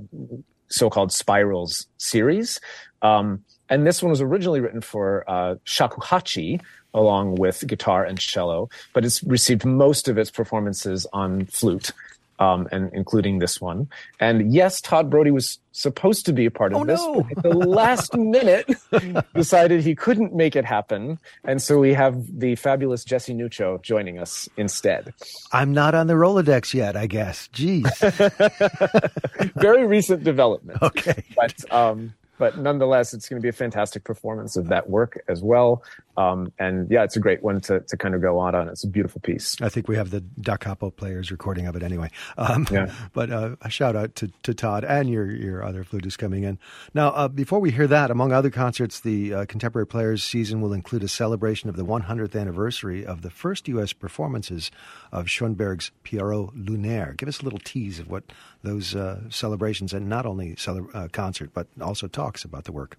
so-called 0.69 1.13
Spirals 1.13 1.87
series. 1.99 2.61
Um, 3.03 3.45
and 3.69 3.87
this 3.87 4.03
one 4.03 4.11
was 4.11 4.21
originally 4.21 4.61
written 4.61 4.81
for 4.81 5.25
uh, 5.29 5.57
shakuhachi 5.65 6.61
along 6.95 7.35
with 7.35 7.67
guitar 7.67 8.05
and 8.05 8.19
cello, 8.19 8.71
but 8.95 9.05
it's 9.05 9.23
received 9.25 9.65
most 9.65 10.09
of 10.09 10.17
its 10.17 10.31
performances 10.31 11.07
on 11.13 11.45
flute 11.47 11.93
um, 12.39 12.69
and 12.71 12.91
including 12.93 13.39
this 13.39 13.61
one. 13.61 13.89
And 14.21 14.53
yes, 14.53 14.81
Tod 14.81 15.11
Brody 15.11 15.31
was 15.31 15.59
supposed 15.73 16.25
to 16.27 16.33
be 16.33 16.47
a 16.47 16.51
part 16.51 16.73
of 16.73 16.81
oh, 16.81 16.85
this, 16.85 17.01
no. 17.01 17.23
but 17.23 17.39
at 17.39 17.43
the 17.43 17.57
last 17.57 18.17
minute 18.17 18.71
decided 19.35 19.83
he 19.83 19.95
couldn't 19.95 20.35
make 20.35 20.57
it 20.57 20.65
happen. 20.65 21.19
And 21.45 21.61
so 21.61 21.79
we 21.79 21.93
have 21.95 22.17
the 22.39 22.57
fabulous 22.57 23.05
Jesse 23.05 23.35
Nuccio 23.35 23.81
joining 23.83 24.19
us 24.19 24.49
instead. 24.57 25.13
I'm 25.53 25.73
not 25.73 25.95
on 25.95 26.07
the 26.07 26.15
Rolodex 26.15 26.73
yet, 26.75 26.97
I 26.97 27.07
guess. 27.07 27.49
Jeez. 27.53 27.87
Very 29.61 29.87
recent 29.87 30.25
development. 30.25 30.79
Okay. 30.87 31.25
But 31.35 31.73
um, 31.73 32.15
but 32.39 32.59
nonetheless, 32.59 33.15
it's 33.15 33.29
going 33.29 33.41
to 33.41 33.43
be 33.43 33.49
a 33.49 33.53
fantastic 33.53 34.05
performance 34.05 34.57
of 34.57 34.69
that 34.69 34.89
work 34.89 35.23
as 35.29 35.43
well. 35.43 35.83
Um, 36.17 36.53
and 36.59 36.91
yeah, 36.91 37.05
it's 37.05 37.17
a 37.17 37.21
great 37.21 37.43
one 37.43 37.61
to, 37.63 37.81
to 37.81 37.97
kind 37.97 38.15
of 38.15 38.23
go 38.23 38.41
out 38.41 38.55
on. 38.55 38.69
It's 38.69 38.85
a 38.85 38.89
beautiful 38.89 39.21
piece. 39.21 39.57
I 39.61 39.69
think 39.69 39.89
we 39.89 39.97
have 39.97 40.11
the 40.11 40.21
Da 40.21 40.57
Capo 40.57 40.91
players 40.91 41.31
recording 41.31 41.67
of 41.67 41.77
it 41.77 41.83
anyway. 41.83 42.11
Um, 42.39 42.67
yeah. 42.71 42.93
But 43.13 43.31
uh, 43.31 43.57
a 43.63 43.71
shout 43.71 43.97
out 43.97 44.15
to, 44.17 44.31
to 44.43 44.53
Tod 44.53 44.85
and 44.85 45.09
your, 45.09 45.31
your 45.31 45.63
other 45.63 45.85
flutists 45.85 46.19
coming 46.19 46.45
in. 46.45 46.59
Now, 46.93 47.09
uh, 47.11 47.29
before 47.29 47.61
we 47.61 47.71
hear 47.71 47.87
that, 47.87 48.11
among 48.11 48.33
other 48.33 48.51
concerts, 48.51 49.01
the 49.01 49.33
uh, 49.33 49.45
Contemporary 49.47 49.87
Players 49.87 50.23
season 50.23 50.61
will 50.61 50.73
include 50.73 51.03
a 51.03 51.09
celebration 51.09 51.69
of 51.69 51.77
the 51.77 51.85
100th 51.85 52.39
anniversary 52.39 53.07
of 53.07 53.23
the 53.23 53.31
first 53.31 53.69
U.S. 53.69 53.93
performances 53.93 54.71
of 55.13 55.31
Schoenberg's 55.31 55.91
Pierrot 56.03 56.55
Lunaire. 56.57 57.17
Give 57.17 57.29
us 57.29 57.41
a 57.41 57.45
little 57.45 57.59
tease 57.59 57.99
of 57.99 58.11
what 58.11 58.25
those 58.63 58.95
uh, 58.95 59.21
celebrations 59.31 59.93
and 59.93 60.09
not 60.09 60.27
only 60.27 60.57
cele- 60.57 60.89
uh, 60.93 61.09
concert, 61.13 61.51
but 61.55 61.69
also 61.81 62.09
talks 62.27 62.45
about 62.45 62.65
the 62.65 62.73
work. 62.73 62.99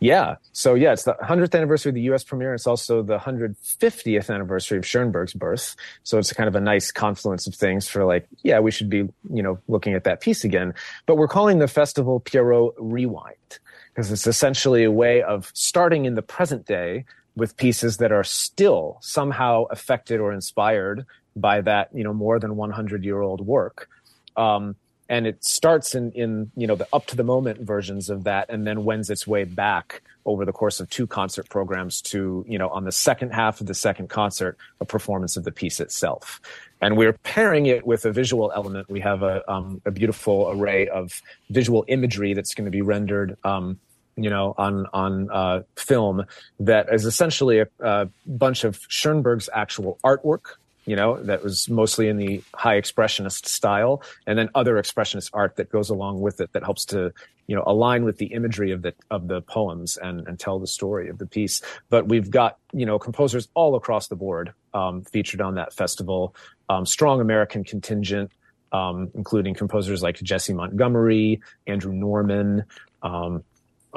Yeah. 0.00 0.36
So 0.52 0.74
yeah, 0.74 0.92
it's 0.92 1.02
the 1.02 1.14
100th 1.14 1.56
anniversary 1.56 1.90
of 1.90 1.94
the 1.94 2.02
U.S. 2.02 2.22
premiere. 2.22 2.54
It's 2.54 2.68
also 2.68 3.02
the 3.02 3.18
150th 3.18 4.32
anniversary 4.32 4.78
of 4.78 4.86
Schoenberg's 4.86 5.34
birth. 5.34 5.74
So 6.04 6.18
it's 6.18 6.32
kind 6.32 6.46
of 6.46 6.54
a 6.54 6.60
nice 6.60 6.92
confluence 6.92 7.48
of 7.48 7.56
things 7.56 7.88
for 7.88 8.04
like, 8.04 8.28
yeah, 8.44 8.60
we 8.60 8.70
should 8.70 8.88
be, 8.88 9.08
you 9.28 9.42
know, 9.42 9.58
looking 9.66 9.94
at 9.94 10.04
that 10.04 10.20
piece 10.20 10.44
again. 10.44 10.72
But 11.06 11.16
we're 11.16 11.26
calling 11.26 11.58
the 11.58 11.66
festival 11.66 12.20
Pierrot 12.20 12.74
Rewind 12.78 13.58
because 13.88 14.12
it's 14.12 14.28
essentially 14.28 14.84
a 14.84 14.92
way 14.92 15.20
of 15.22 15.50
starting 15.54 16.04
in 16.04 16.14
the 16.14 16.22
present 16.22 16.64
day 16.64 17.04
with 17.34 17.56
pieces 17.56 17.96
that 17.96 18.12
are 18.12 18.24
still 18.24 18.98
somehow 19.00 19.64
affected 19.72 20.20
or 20.20 20.32
inspired 20.32 21.06
by 21.34 21.60
that, 21.62 21.88
you 21.92 22.04
know, 22.04 22.14
more 22.14 22.38
than 22.38 22.54
100 22.54 23.04
year 23.04 23.20
old 23.20 23.44
work. 23.44 23.88
Um, 24.36 24.76
and 25.08 25.26
it 25.26 25.42
starts 25.44 25.94
in 25.94 26.12
in 26.12 26.50
you 26.56 26.66
know 26.66 26.74
the 26.74 26.86
up 26.92 27.06
to 27.06 27.16
the 27.16 27.24
moment 27.24 27.60
versions 27.60 28.10
of 28.10 28.24
that 28.24 28.48
and 28.48 28.66
then 28.66 28.84
wends 28.84 29.10
its 29.10 29.26
way 29.26 29.44
back 29.44 30.02
over 30.24 30.44
the 30.44 30.52
course 30.52 30.80
of 30.80 30.90
two 30.90 31.06
concert 31.06 31.48
programs 31.48 32.02
to 32.02 32.44
you 32.48 32.58
know 32.58 32.68
on 32.68 32.84
the 32.84 32.92
second 32.92 33.30
half 33.30 33.60
of 33.60 33.66
the 33.66 33.74
second 33.74 34.08
concert 34.08 34.56
a 34.80 34.84
performance 34.84 35.36
of 35.36 35.44
the 35.44 35.52
piece 35.52 35.80
itself. 35.80 36.40
And 36.80 36.96
we're 36.96 37.14
pairing 37.24 37.66
it 37.66 37.84
with 37.84 38.04
a 38.04 38.12
visual 38.12 38.52
element. 38.54 38.88
We 38.88 39.00
have 39.00 39.24
a, 39.24 39.42
um, 39.50 39.82
a 39.84 39.90
beautiful 39.90 40.48
array 40.52 40.86
of 40.86 41.20
visual 41.50 41.84
imagery 41.88 42.34
that's 42.34 42.54
going 42.54 42.66
to 42.66 42.70
be 42.70 42.82
rendered 42.82 43.36
um, 43.42 43.80
you 44.16 44.30
know, 44.30 44.54
on 44.58 44.86
on 44.92 45.30
uh, 45.30 45.62
film 45.76 46.24
that 46.60 46.92
is 46.92 47.04
essentially 47.04 47.60
a, 47.60 47.68
a 47.80 48.08
bunch 48.26 48.64
of 48.64 48.80
Schoenberg's 48.88 49.48
actual 49.52 49.98
artwork 50.04 50.56
you 50.88 50.96
know, 50.96 51.22
that 51.24 51.44
was 51.44 51.68
mostly 51.68 52.08
in 52.08 52.16
the 52.16 52.42
high 52.54 52.80
expressionist 52.80 53.44
style, 53.44 54.02
and 54.26 54.38
then 54.38 54.48
other 54.54 54.76
expressionist 54.76 55.28
art 55.34 55.56
that 55.56 55.68
goes 55.68 55.90
along 55.90 56.22
with 56.22 56.40
it 56.40 56.50
that 56.54 56.64
helps 56.64 56.86
to, 56.86 57.12
you 57.46 57.54
know, 57.54 57.62
align 57.66 58.06
with 58.06 58.16
the 58.16 58.26
imagery 58.26 58.70
of 58.70 58.80
the 58.80 58.94
of 59.10 59.28
the 59.28 59.42
poems 59.42 59.98
and 59.98 60.26
and 60.26 60.40
tell 60.40 60.58
the 60.58 60.66
story 60.66 61.10
of 61.10 61.18
the 61.18 61.26
piece. 61.26 61.60
But 61.90 62.08
we've 62.08 62.30
got 62.30 62.56
you 62.72 62.86
know 62.86 62.98
composers 62.98 63.48
all 63.52 63.76
across 63.76 64.08
the 64.08 64.16
board 64.16 64.54
um, 64.72 65.02
featured 65.02 65.42
on 65.42 65.56
that 65.56 65.74
festival, 65.74 66.34
um, 66.70 66.86
strong 66.86 67.20
American 67.20 67.64
contingent. 67.64 68.32
Um, 68.70 69.10
including 69.14 69.54
composers 69.54 70.02
like 70.02 70.16
Jessie 70.16 70.52
Montgomery, 70.52 71.40
Andrew 71.66 71.90
Norman, 71.90 72.64
um, 73.02 73.42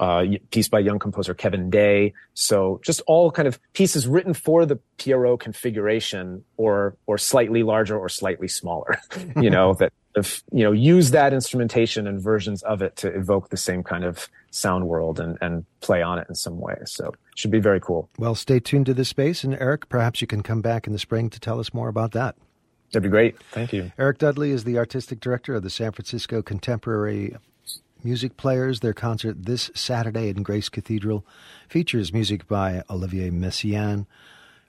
uh, 0.02 0.26
piece 0.50 0.68
by 0.68 0.80
young 0.80 0.98
composer 0.98 1.36
Kevin 1.36 1.70
Day. 1.70 2.14
So 2.34 2.82
just 2.84 3.02
all 3.06 3.32
kind 3.32 3.48
of 3.48 3.60
pieces 3.74 4.08
written 4.08 4.34
for 4.34 4.66
the 4.66 4.78
Pierrot 4.98 5.40
configuration 5.40 6.44
or, 6.58 6.98
or 7.06 7.20
slightly 7.20 7.62
larger 7.62 7.98
or 7.98 8.10
slightly 8.10 8.48
smaller, 8.48 9.00
you 9.40 9.52
know, 9.52 9.74
that 9.80 9.94
if, 10.16 10.44
you 10.52 10.64
know, 10.64 10.72
use 10.72 11.12
that 11.12 11.34
instrumentation 11.34 12.08
and 12.08 12.20
versions 12.20 12.64
of 12.64 12.82
it 12.82 12.96
to 12.98 13.16
evoke 13.16 13.50
the 13.50 13.58
same 13.58 13.84
kind 13.84 14.04
of 14.04 14.28
sound 14.50 14.88
world 14.88 15.20
and, 15.20 15.38
and 15.40 15.66
play 15.82 16.02
on 16.02 16.18
it 16.18 16.26
in 16.28 16.34
some 16.34 16.60
way. 16.60 16.78
So 16.86 17.14
should 17.36 17.52
be 17.52 17.60
very 17.60 17.80
cool. 17.80 18.10
Well, 18.18 18.34
stay 18.34 18.60
tuned 18.60 18.88
to 18.88 18.96
this 18.96 19.08
space. 19.08 19.44
And 19.44 19.54
Eric, 19.54 19.88
perhaps 19.88 20.20
you 20.20 20.26
can 20.26 20.42
come 20.42 20.62
back 20.62 20.88
in 20.88 20.94
the 20.94 21.00
spring 21.00 21.30
to 21.30 21.40
tell 21.40 21.60
us 21.60 21.76
more 21.76 21.90
about 21.90 22.12
that. 22.14 22.36
That'd 22.92 23.04
be 23.04 23.10
great. 23.10 23.42
Thank 23.52 23.72
you. 23.72 23.92
Eric 24.00 24.18
Dudley 24.18 24.52
is 24.52 24.64
the 24.64 24.78
artistic 24.80 25.20
director 25.20 25.54
of 25.54 25.64
the 25.64 25.70
San 25.70 25.92
Francisco 25.92 26.42
Contemporary 26.42 27.36
Music 28.04 28.38
Players. 28.38 28.80
Their 28.80 28.94
concert 28.94 29.46
this 29.46 29.72
Saturday 29.74 30.30
in 30.30 30.44
Grace 30.44 30.70
Cathedral 30.70 31.26
features 31.68 32.14
music 32.14 32.48
by 32.48 32.84
Olivier 32.90 33.30
Messiaen, 33.30 34.06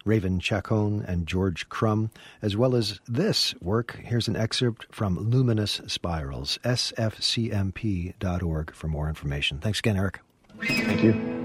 Raven 0.05 0.41
Chacon, 0.41 1.05
and 1.07 1.27
George 1.27 1.69
Crumb, 1.69 2.11
as 2.41 2.57
well 2.57 2.75
as 2.75 3.01
this 3.09 3.55
work. 3.61 4.01
Here's 4.05 4.29
an 4.29 4.37
excerpt 4.37 4.87
from 4.91 5.19
Luminous 5.19 5.81
Spirals, 5.87 6.59
sfcmp.org 6.65 7.15
for 8.75 8.89
more 8.89 9.09
information. 9.09 9.59
Thanks 9.59 9.79
again, 9.79 9.97
Eric. 9.97 10.21
Thank 10.61 11.03
you. 11.03 11.42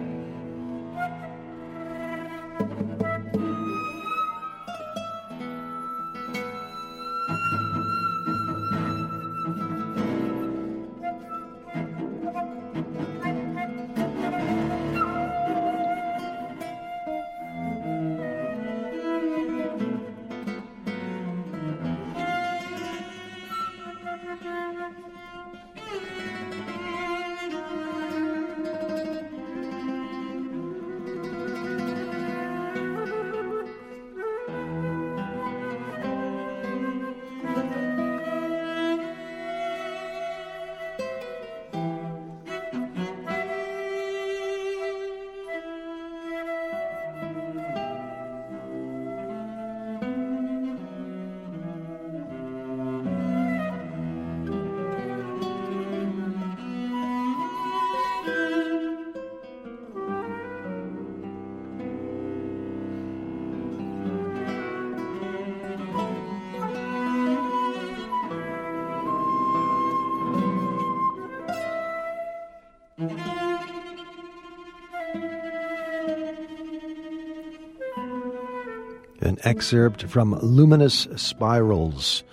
Excerpt 79.58 80.04
from 80.04 80.38
Luminous 80.40 81.08
Spirals, 81.16 82.24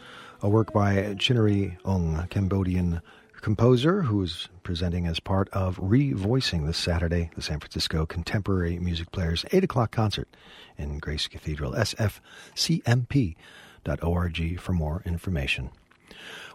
a 0.42 0.48
work 0.50 0.74
by 0.74 0.96
Chinary 1.14 1.78
Ung, 1.82 2.26
Cambodian 2.28 3.00
composer 3.40 4.02
who 4.02 4.22
is 4.22 4.50
presenting 4.62 5.06
as 5.06 5.20
part 5.20 5.48
of 5.48 5.78
Revoicing 5.78 6.66
this 6.66 6.76
Saturday, 6.76 7.30
the 7.34 7.40
San 7.40 7.60
Francisco 7.60 8.04
Contemporary 8.04 8.78
Music 8.78 9.10
Players 9.10 9.46
8 9.52 9.64
o'clock 9.64 9.90
concert 9.90 10.28
in 10.76 10.98
Grace 10.98 11.26
Cathedral, 11.26 11.72
sfcmp.org 11.72 12.20
for 14.60 14.72
more 14.74 15.02
information. 15.06 15.70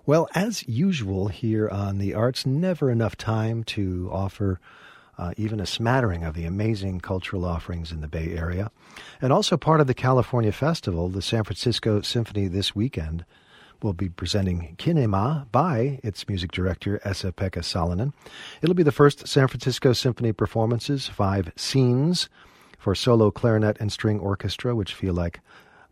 Well, 0.05 0.29
as 0.35 0.67
usual 0.67 1.29
here 1.29 1.67
on 1.67 1.97
the 1.97 2.13
Arts, 2.13 2.45
never 2.45 2.91
enough 2.91 3.17
time 3.17 3.63
to 3.63 4.07
offer 4.13 4.59
uh, 5.19 5.33
even 5.35 5.59
a 5.59 5.65
smattering 5.65 6.23
of 6.23 6.33
the 6.33 6.45
amazing 6.45 7.01
cultural 7.01 7.43
offerings 7.43 7.91
in 7.91 7.99
the 7.99 8.07
Bay 8.07 8.35
Area. 8.37 8.71
And 9.21 9.33
also 9.33 9.57
part 9.57 9.81
of 9.81 9.87
the 9.87 9.93
California 9.93 10.53
Festival, 10.53 11.09
the 11.09 11.21
San 11.21 11.43
Francisco 11.43 12.01
Symphony 12.01 12.47
this 12.47 12.73
weekend 12.73 13.25
will 13.83 13.93
be 13.93 14.09
presenting 14.09 14.75
Kinema 14.77 15.51
by 15.51 15.99
its 16.03 16.27
music 16.27 16.51
director, 16.51 17.01
Esa-Pekka 17.03 17.59
Salonen. 17.59 18.13
It'll 18.61 18.75
be 18.75 18.83
the 18.83 18.91
first 18.93 19.27
San 19.27 19.47
Francisco 19.47 19.91
Symphony 19.91 20.31
performances, 20.31 21.07
five 21.07 21.51
scenes 21.57 22.29
for 22.77 22.95
solo 22.95 23.29
clarinet 23.29 23.77
and 23.79 23.91
string 23.91 24.19
orchestra, 24.19 24.73
which 24.73 24.93
feel 24.93 25.13
like 25.13 25.41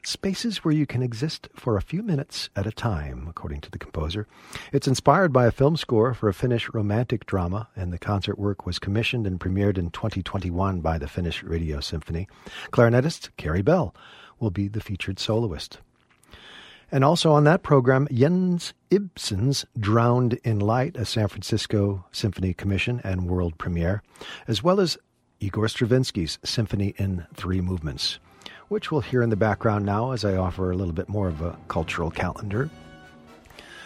spaces 0.07 0.63
where 0.63 0.73
you 0.73 0.85
can 0.85 1.03
exist 1.03 1.49
for 1.53 1.75
a 1.75 1.81
few 1.81 2.01
minutes 2.01 2.49
at 2.55 2.65
a 2.65 2.71
time, 2.71 3.27
according 3.29 3.59
to 3.59 3.69
the 3.69 3.77
composer. 3.77 4.25
It's 4.71 4.87
inspired 4.87 5.33
by 5.33 5.45
a 5.45 5.51
film 5.51 5.75
score 5.75 6.13
for 6.13 6.29
a 6.29 6.33
Finnish 6.33 6.69
romantic 6.73 7.25
drama, 7.25 7.67
and 7.75 7.91
the 7.91 7.97
concert 7.97 8.39
work 8.39 8.65
was 8.65 8.79
commissioned 8.79 9.27
and 9.27 9.37
premiered 9.37 9.77
in 9.77 9.89
2021 9.89 10.79
by 10.79 10.97
the 10.97 11.09
Finnish 11.09 11.43
Radio 11.43 11.81
Symphony. 11.81 12.27
Clarinetist 12.71 13.31
Carey 13.35 13.61
Bell 13.61 13.93
will 14.39 14.49
be 14.49 14.69
the 14.69 14.79
featured 14.79 15.19
soloist. 15.19 15.79
And 16.89 17.03
also 17.03 17.33
on 17.33 17.43
that 17.43 17.63
program, 17.63 18.07
Jens 18.09 18.73
Ibsen's 18.89 19.65
Drowned 19.77 20.35
in 20.45 20.59
Light, 20.59 20.95
a 20.95 21.03
San 21.03 21.27
Francisco 21.27 22.05
Symphony 22.13 22.53
Commission 22.53 23.01
and 23.03 23.27
world 23.27 23.57
premiere, 23.57 24.01
as 24.47 24.63
well 24.63 24.79
as 24.79 24.97
Igor 25.41 25.67
Stravinsky's 25.67 26.39
Symphony 26.45 26.93
in 26.97 27.27
Three 27.35 27.59
Movements, 27.59 28.19
which 28.69 28.91
we'll 28.91 29.01
hear 29.01 29.21
in 29.21 29.29
the 29.29 29.35
background 29.35 29.85
now 29.85 30.11
as 30.11 30.25
I 30.25 30.35
offer 30.35 30.71
a 30.71 30.75
little 30.75 30.93
bit 30.93 31.09
more 31.09 31.27
of 31.27 31.41
a 31.41 31.57
cultural 31.67 32.11
calendar. 32.11 32.69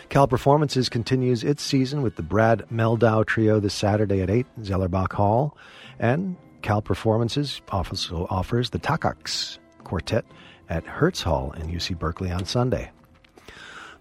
Cal 0.09 0.27
Performances 0.27 0.89
continues 0.89 1.43
its 1.43 1.63
season 1.63 2.01
with 2.01 2.17
the 2.17 2.23
Brad 2.23 2.65
Mehldau 2.69 3.25
Trio 3.25 3.59
this 3.61 3.73
Saturday 3.73 4.21
at 4.21 4.29
8, 4.29 4.45
Zellerbach 4.59 5.13
Hall, 5.13 5.57
and 5.99 6.35
Cal 6.61 6.81
Performances 6.81 7.61
also 7.71 8.27
offers 8.29 8.71
the 8.71 8.79
Takacs 8.79 9.57
Quartet 9.85 10.25
at 10.69 10.85
Hertz 10.85 11.21
Hall 11.21 11.53
in 11.53 11.67
UC 11.67 11.97
Berkeley 11.97 12.29
on 12.29 12.45
Sunday. 12.45 12.91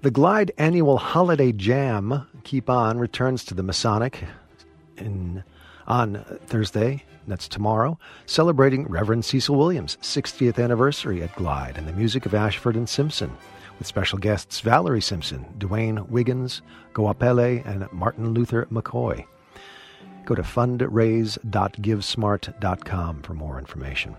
The 0.02 0.10
Glide 0.10 0.50
annual 0.58 0.98
holiday 0.98 1.52
jam, 1.52 2.26
Keep 2.42 2.70
On, 2.70 2.98
returns 2.98 3.44
to 3.44 3.54
the 3.54 3.62
Masonic 3.62 4.24
in, 4.96 5.44
on 5.86 6.24
Thursday, 6.46 7.04
that's 7.30 7.48
tomorrow, 7.48 7.98
celebrating 8.26 8.86
Reverend 8.86 9.24
Cecil 9.24 9.56
Williams' 9.56 9.96
60th 10.02 10.62
anniversary 10.62 11.22
at 11.22 11.34
Glide 11.36 11.78
and 11.78 11.88
the 11.88 11.92
music 11.92 12.26
of 12.26 12.34
Ashford 12.34 12.76
and 12.76 12.88
Simpson, 12.88 13.36
with 13.78 13.86
special 13.86 14.18
guests 14.18 14.60
Valerie 14.60 15.00
Simpson, 15.00 15.46
Dwayne 15.58 16.08
Wiggins, 16.08 16.60
Goapele, 16.92 17.64
and 17.66 17.90
Martin 17.92 18.34
Luther 18.34 18.66
McCoy. 18.66 19.24
Go 20.26 20.34
to 20.34 20.42
fundraise.givesmart.com 20.42 23.22
for 23.22 23.34
more 23.34 23.58
information. 23.58 24.16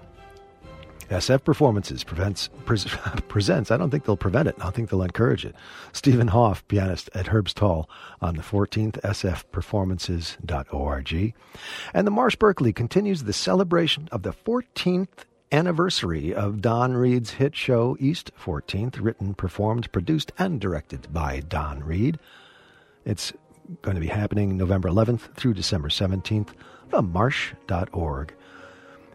SF 1.11 1.43
Performances 1.43 2.03
prevents, 2.03 2.49
pres- 2.65 2.85
presents, 3.27 3.69
I 3.69 3.77
don't 3.77 3.91
think 3.91 4.05
they'll 4.05 4.17
prevent 4.17 4.47
it, 4.47 4.55
I 4.59 4.71
think 4.71 4.89
they'll 4.89 5.03
encourage 5.03 5.45
it. 5.45 5.55
Stephen 5.91 6.29
Hough, 6.29 6.67
pianist 6.67 7.11
at 7.13 7.27
Herbst 7.27 7.59
Hall 7.59 7.87
on 8.21 8.35
the 8.35 8.41
14th, 8.41 8.99
sfperformances.org. 9.01 11.33
And 11.93 12.07
the 12.07 12.11
Marsh 12.11 12.37
Berkeley 12.37 12.73
continues 12.73 13.23
the 13.23 13.33
celebration 13.33 14.09
of 14.11 14.23
the 14.23 14.33
14th 14.33 15.25
anniversary 15.51 16.33
of 16.33 16.61
Don 16.61 16.93
Reed's 16.93 17.31
hit 17.31 17.53
show 17.55 17.97
East 17.99 18.31
14th, 18.41 19.01
written, 19.01 19.33
performed, 19.33 19.91
produced, 19.91 20.31
and 20.39 20.61
directed 20.61 21.11
by 21.13 21.41
Don 21.41 21.83
Reed. 21.83 22.17
It's 23.03 23.33
going 23.81 23.95
to 23.95 24.01
be 24.01 24.07
happening 24.07 24.55
November 24.57 24.89
11th 24.89 25.35
through 25.35 25.55
December 25.55 25.89
17th, 25.89 26.49
themarsh.org. 26.89 28.33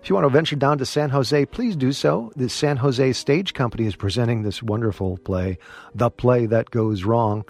If 0.06 0.10
you 0.10 0.14
want 0.14 0.26
to 0.26 0.30
venture 0.30 0.54
down 0.54 0.78
to 0.78 0.86
San 0.86 1.10
Jose, 1.10 1.46
please 1.46 1.74
do 1.74 1.90
so. 1.90 2.30
The 2.36 2.48
San 2.48 2.76
Jose 2.76 3.12
Stage 3.14 3.54
Company 3.54 3.86
is 3.86 3.96
presenting 3.96 4.44
this 4.44 4.62
wonderful 4.62 5.18
play, 5.18 5.58
The 5.96 6.10
Play 6.10 6.46
That 6.46 6.70
Goes 6.70 7.02
Wrong, 7.02 7.44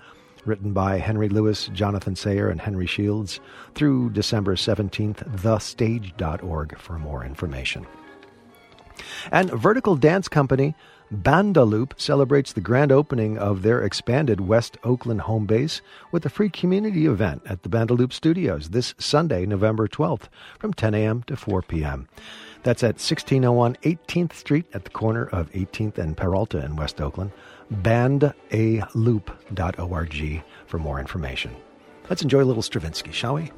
written 0.47 0.73
by 0.73 0.97
Henry 0.97 1.29
Lewis, 1.29 1.69
Jonathan 1.75 2.17
Sayer, 2.17 2.49
and 2.49 2.59
Henry 2.59 2.87
Shields, 2.87 3.41
through 3.75 4.09
December 4.09 4.57
17th, 4.57 5.37
thestage.org 5.37 6.79
for 6.79 6.99
more 6.99 7.23
information. 7.27 7.87
And 9.31 9.51
Vertical 9.51 9.95
Dance 9.95 10.27
Company 10.27 10.75
Bandaloop 11.13 11.93
celebrates 12.01 12.53
the 12.53 12.61
grand 12.61 12.91
opening 12.91 13.39
of 13.39 13.63
their 13.63 13.83
expanded 13.83 14.41
West 14.41 14.77
Oakland 14.83 15.21
home 15.21 15.47
base 15.47 15.81
with 16.11 16.27
a 16.27 16.31
free 16.31 16.49
community 16.49 17.07
event 17.07 17.43
at 17.47 17.63
the 17.63 17.69
Bandaloop 17.69 18.13
Studios 18.13 18.71
this 18.71 18.95
Sunday, 18.99 19.47
November 19.47 19.87
12th, 19.87 20.29
from 20.59 20.73
10 20.73 20.95
a.m. 20.95 21.23
to 21.25 21.37
4 21.37 21.63
p.m. 21.63 22.09
That's 22.67 22.83
at 22.83 22.99
1601 22.99 23.77
18th 23.85 24.33
Street 24.33 24.67
at 24.75 24.83
the 24.83 24.91
corner 24.91 25.27
of 25.27 25.53
18th 25.53 25.99
and 25.99 26.17
Peralta 26.17 26.64
in 26.64 26.75
West 26.75 27.01
Oakland. 27.01 27.31
Bandaloop.org 27.73 30.45
for 30.67 30.79
more 30.79 30.99
information. 30.99 31.55
Let's 32.11 32.23
enjoy 32.23 32.43
a 32.43 32.45
little 32.45 32.62
Stravinsky, 32.62 33.12
shall 33.12 33.35
we? 33.35 33.53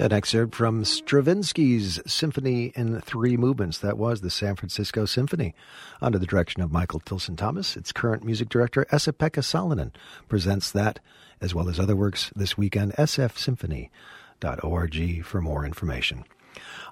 An 0.00 0.12
excerpt 0.14 0.54
from 0.54 0.82
Stravinsky's 0.82 2.00
Symphony 2.06 2.72
in 2.74 3.02
Three 3.02 3.36
Movements. 3.36 3.80
That 3.80 3.98
was 3.98 4.22
the 4.22 4.30
San 4.30 4.56
Francisco 4.56 5.04
Symphony. 5.04 5.54
Under 6.00 6.18
the 6.18 6.24
direction 6.24 6.62
of 6.62 6.72
Michael 6.72 7.00
Tilson 7.00 7.36
Thomas, 7.36 7.76
its 7.76 7.92
current 7.92 8.24
music 8.24 8.48
director, 8.48 8.86
Esa-Pekka 8.90 9.42
Salonen, 9.42 9.92
presents 10.26 10.70
that, 10.70 11.00
as 11.42 11.54
well 11.54 11.68
as 11.68 11.78
other 11.78 11.94
works 11.94 12.32
this 12.34 12.56
weekend, 12.56 12.94
sfsymphony.org 12.94 15.24
for 15.26 15.42
more 15.42 15.66
information. 15.66 16.24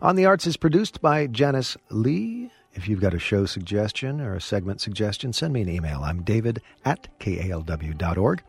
On 0.03 0.15
the 0.15 0.27
Arts 0.27 0.47
is 0.47 0.59
produced 0.59 1.01
by 1.01 1.27
Janice 1.29 1.79
Lee. 1.89 2.51
If 2.75 2.91
you've 2.91 3.01
got 3.01 3.15
a 3.15 3.19
show 3.19 3.47
suggestion 3.47 4.21
or 4.21 4.35
a 4.35 4.41
segment 4.43 4.83
suggestion, 4.83 5.33
send 5.33 5.55
me 5.55 5.63
an 5.63 5.71
email. 5.71 6.03
I'm 6.03 6.25
david 6.25 6.61
at 6.85 7.09
kalw.org. 7.21 8.43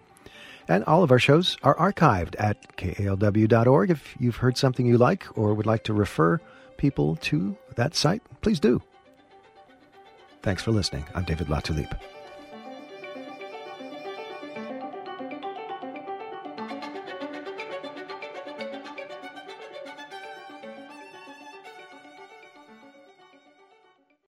And 0.70 0.84
all 0.86 1.02
of 1.02 1.12
our 1.12 1.20
shows 1.20 1.58
are 1.64 1.76
archived 1.76 2.36
at 2.38 2.78
kalw.org. 2.78 3.90
If 3.90 4.16
you've 4.20 4.38
heard 4.38 4.56
something 4.56 4.86
you 4.86 5.00
like 5.00 5.26
or 5.36 5.56
would 5.56 5.66
like 5.66 5.84
to 5.86 5.94
refer 5.94 6.40
people 6.78 7.16
to 7.18 7.58
that 7.76 7.96
site, 7.96 8.22
please 8.42 8.60
do. 8.60 8.82
Thanks 10.44 10.64
for 10.64 10.72
listening. 10.72 11.06
I'm 11.16 11.26
David 11.26 11.48
Latulippe. 11.48 12.00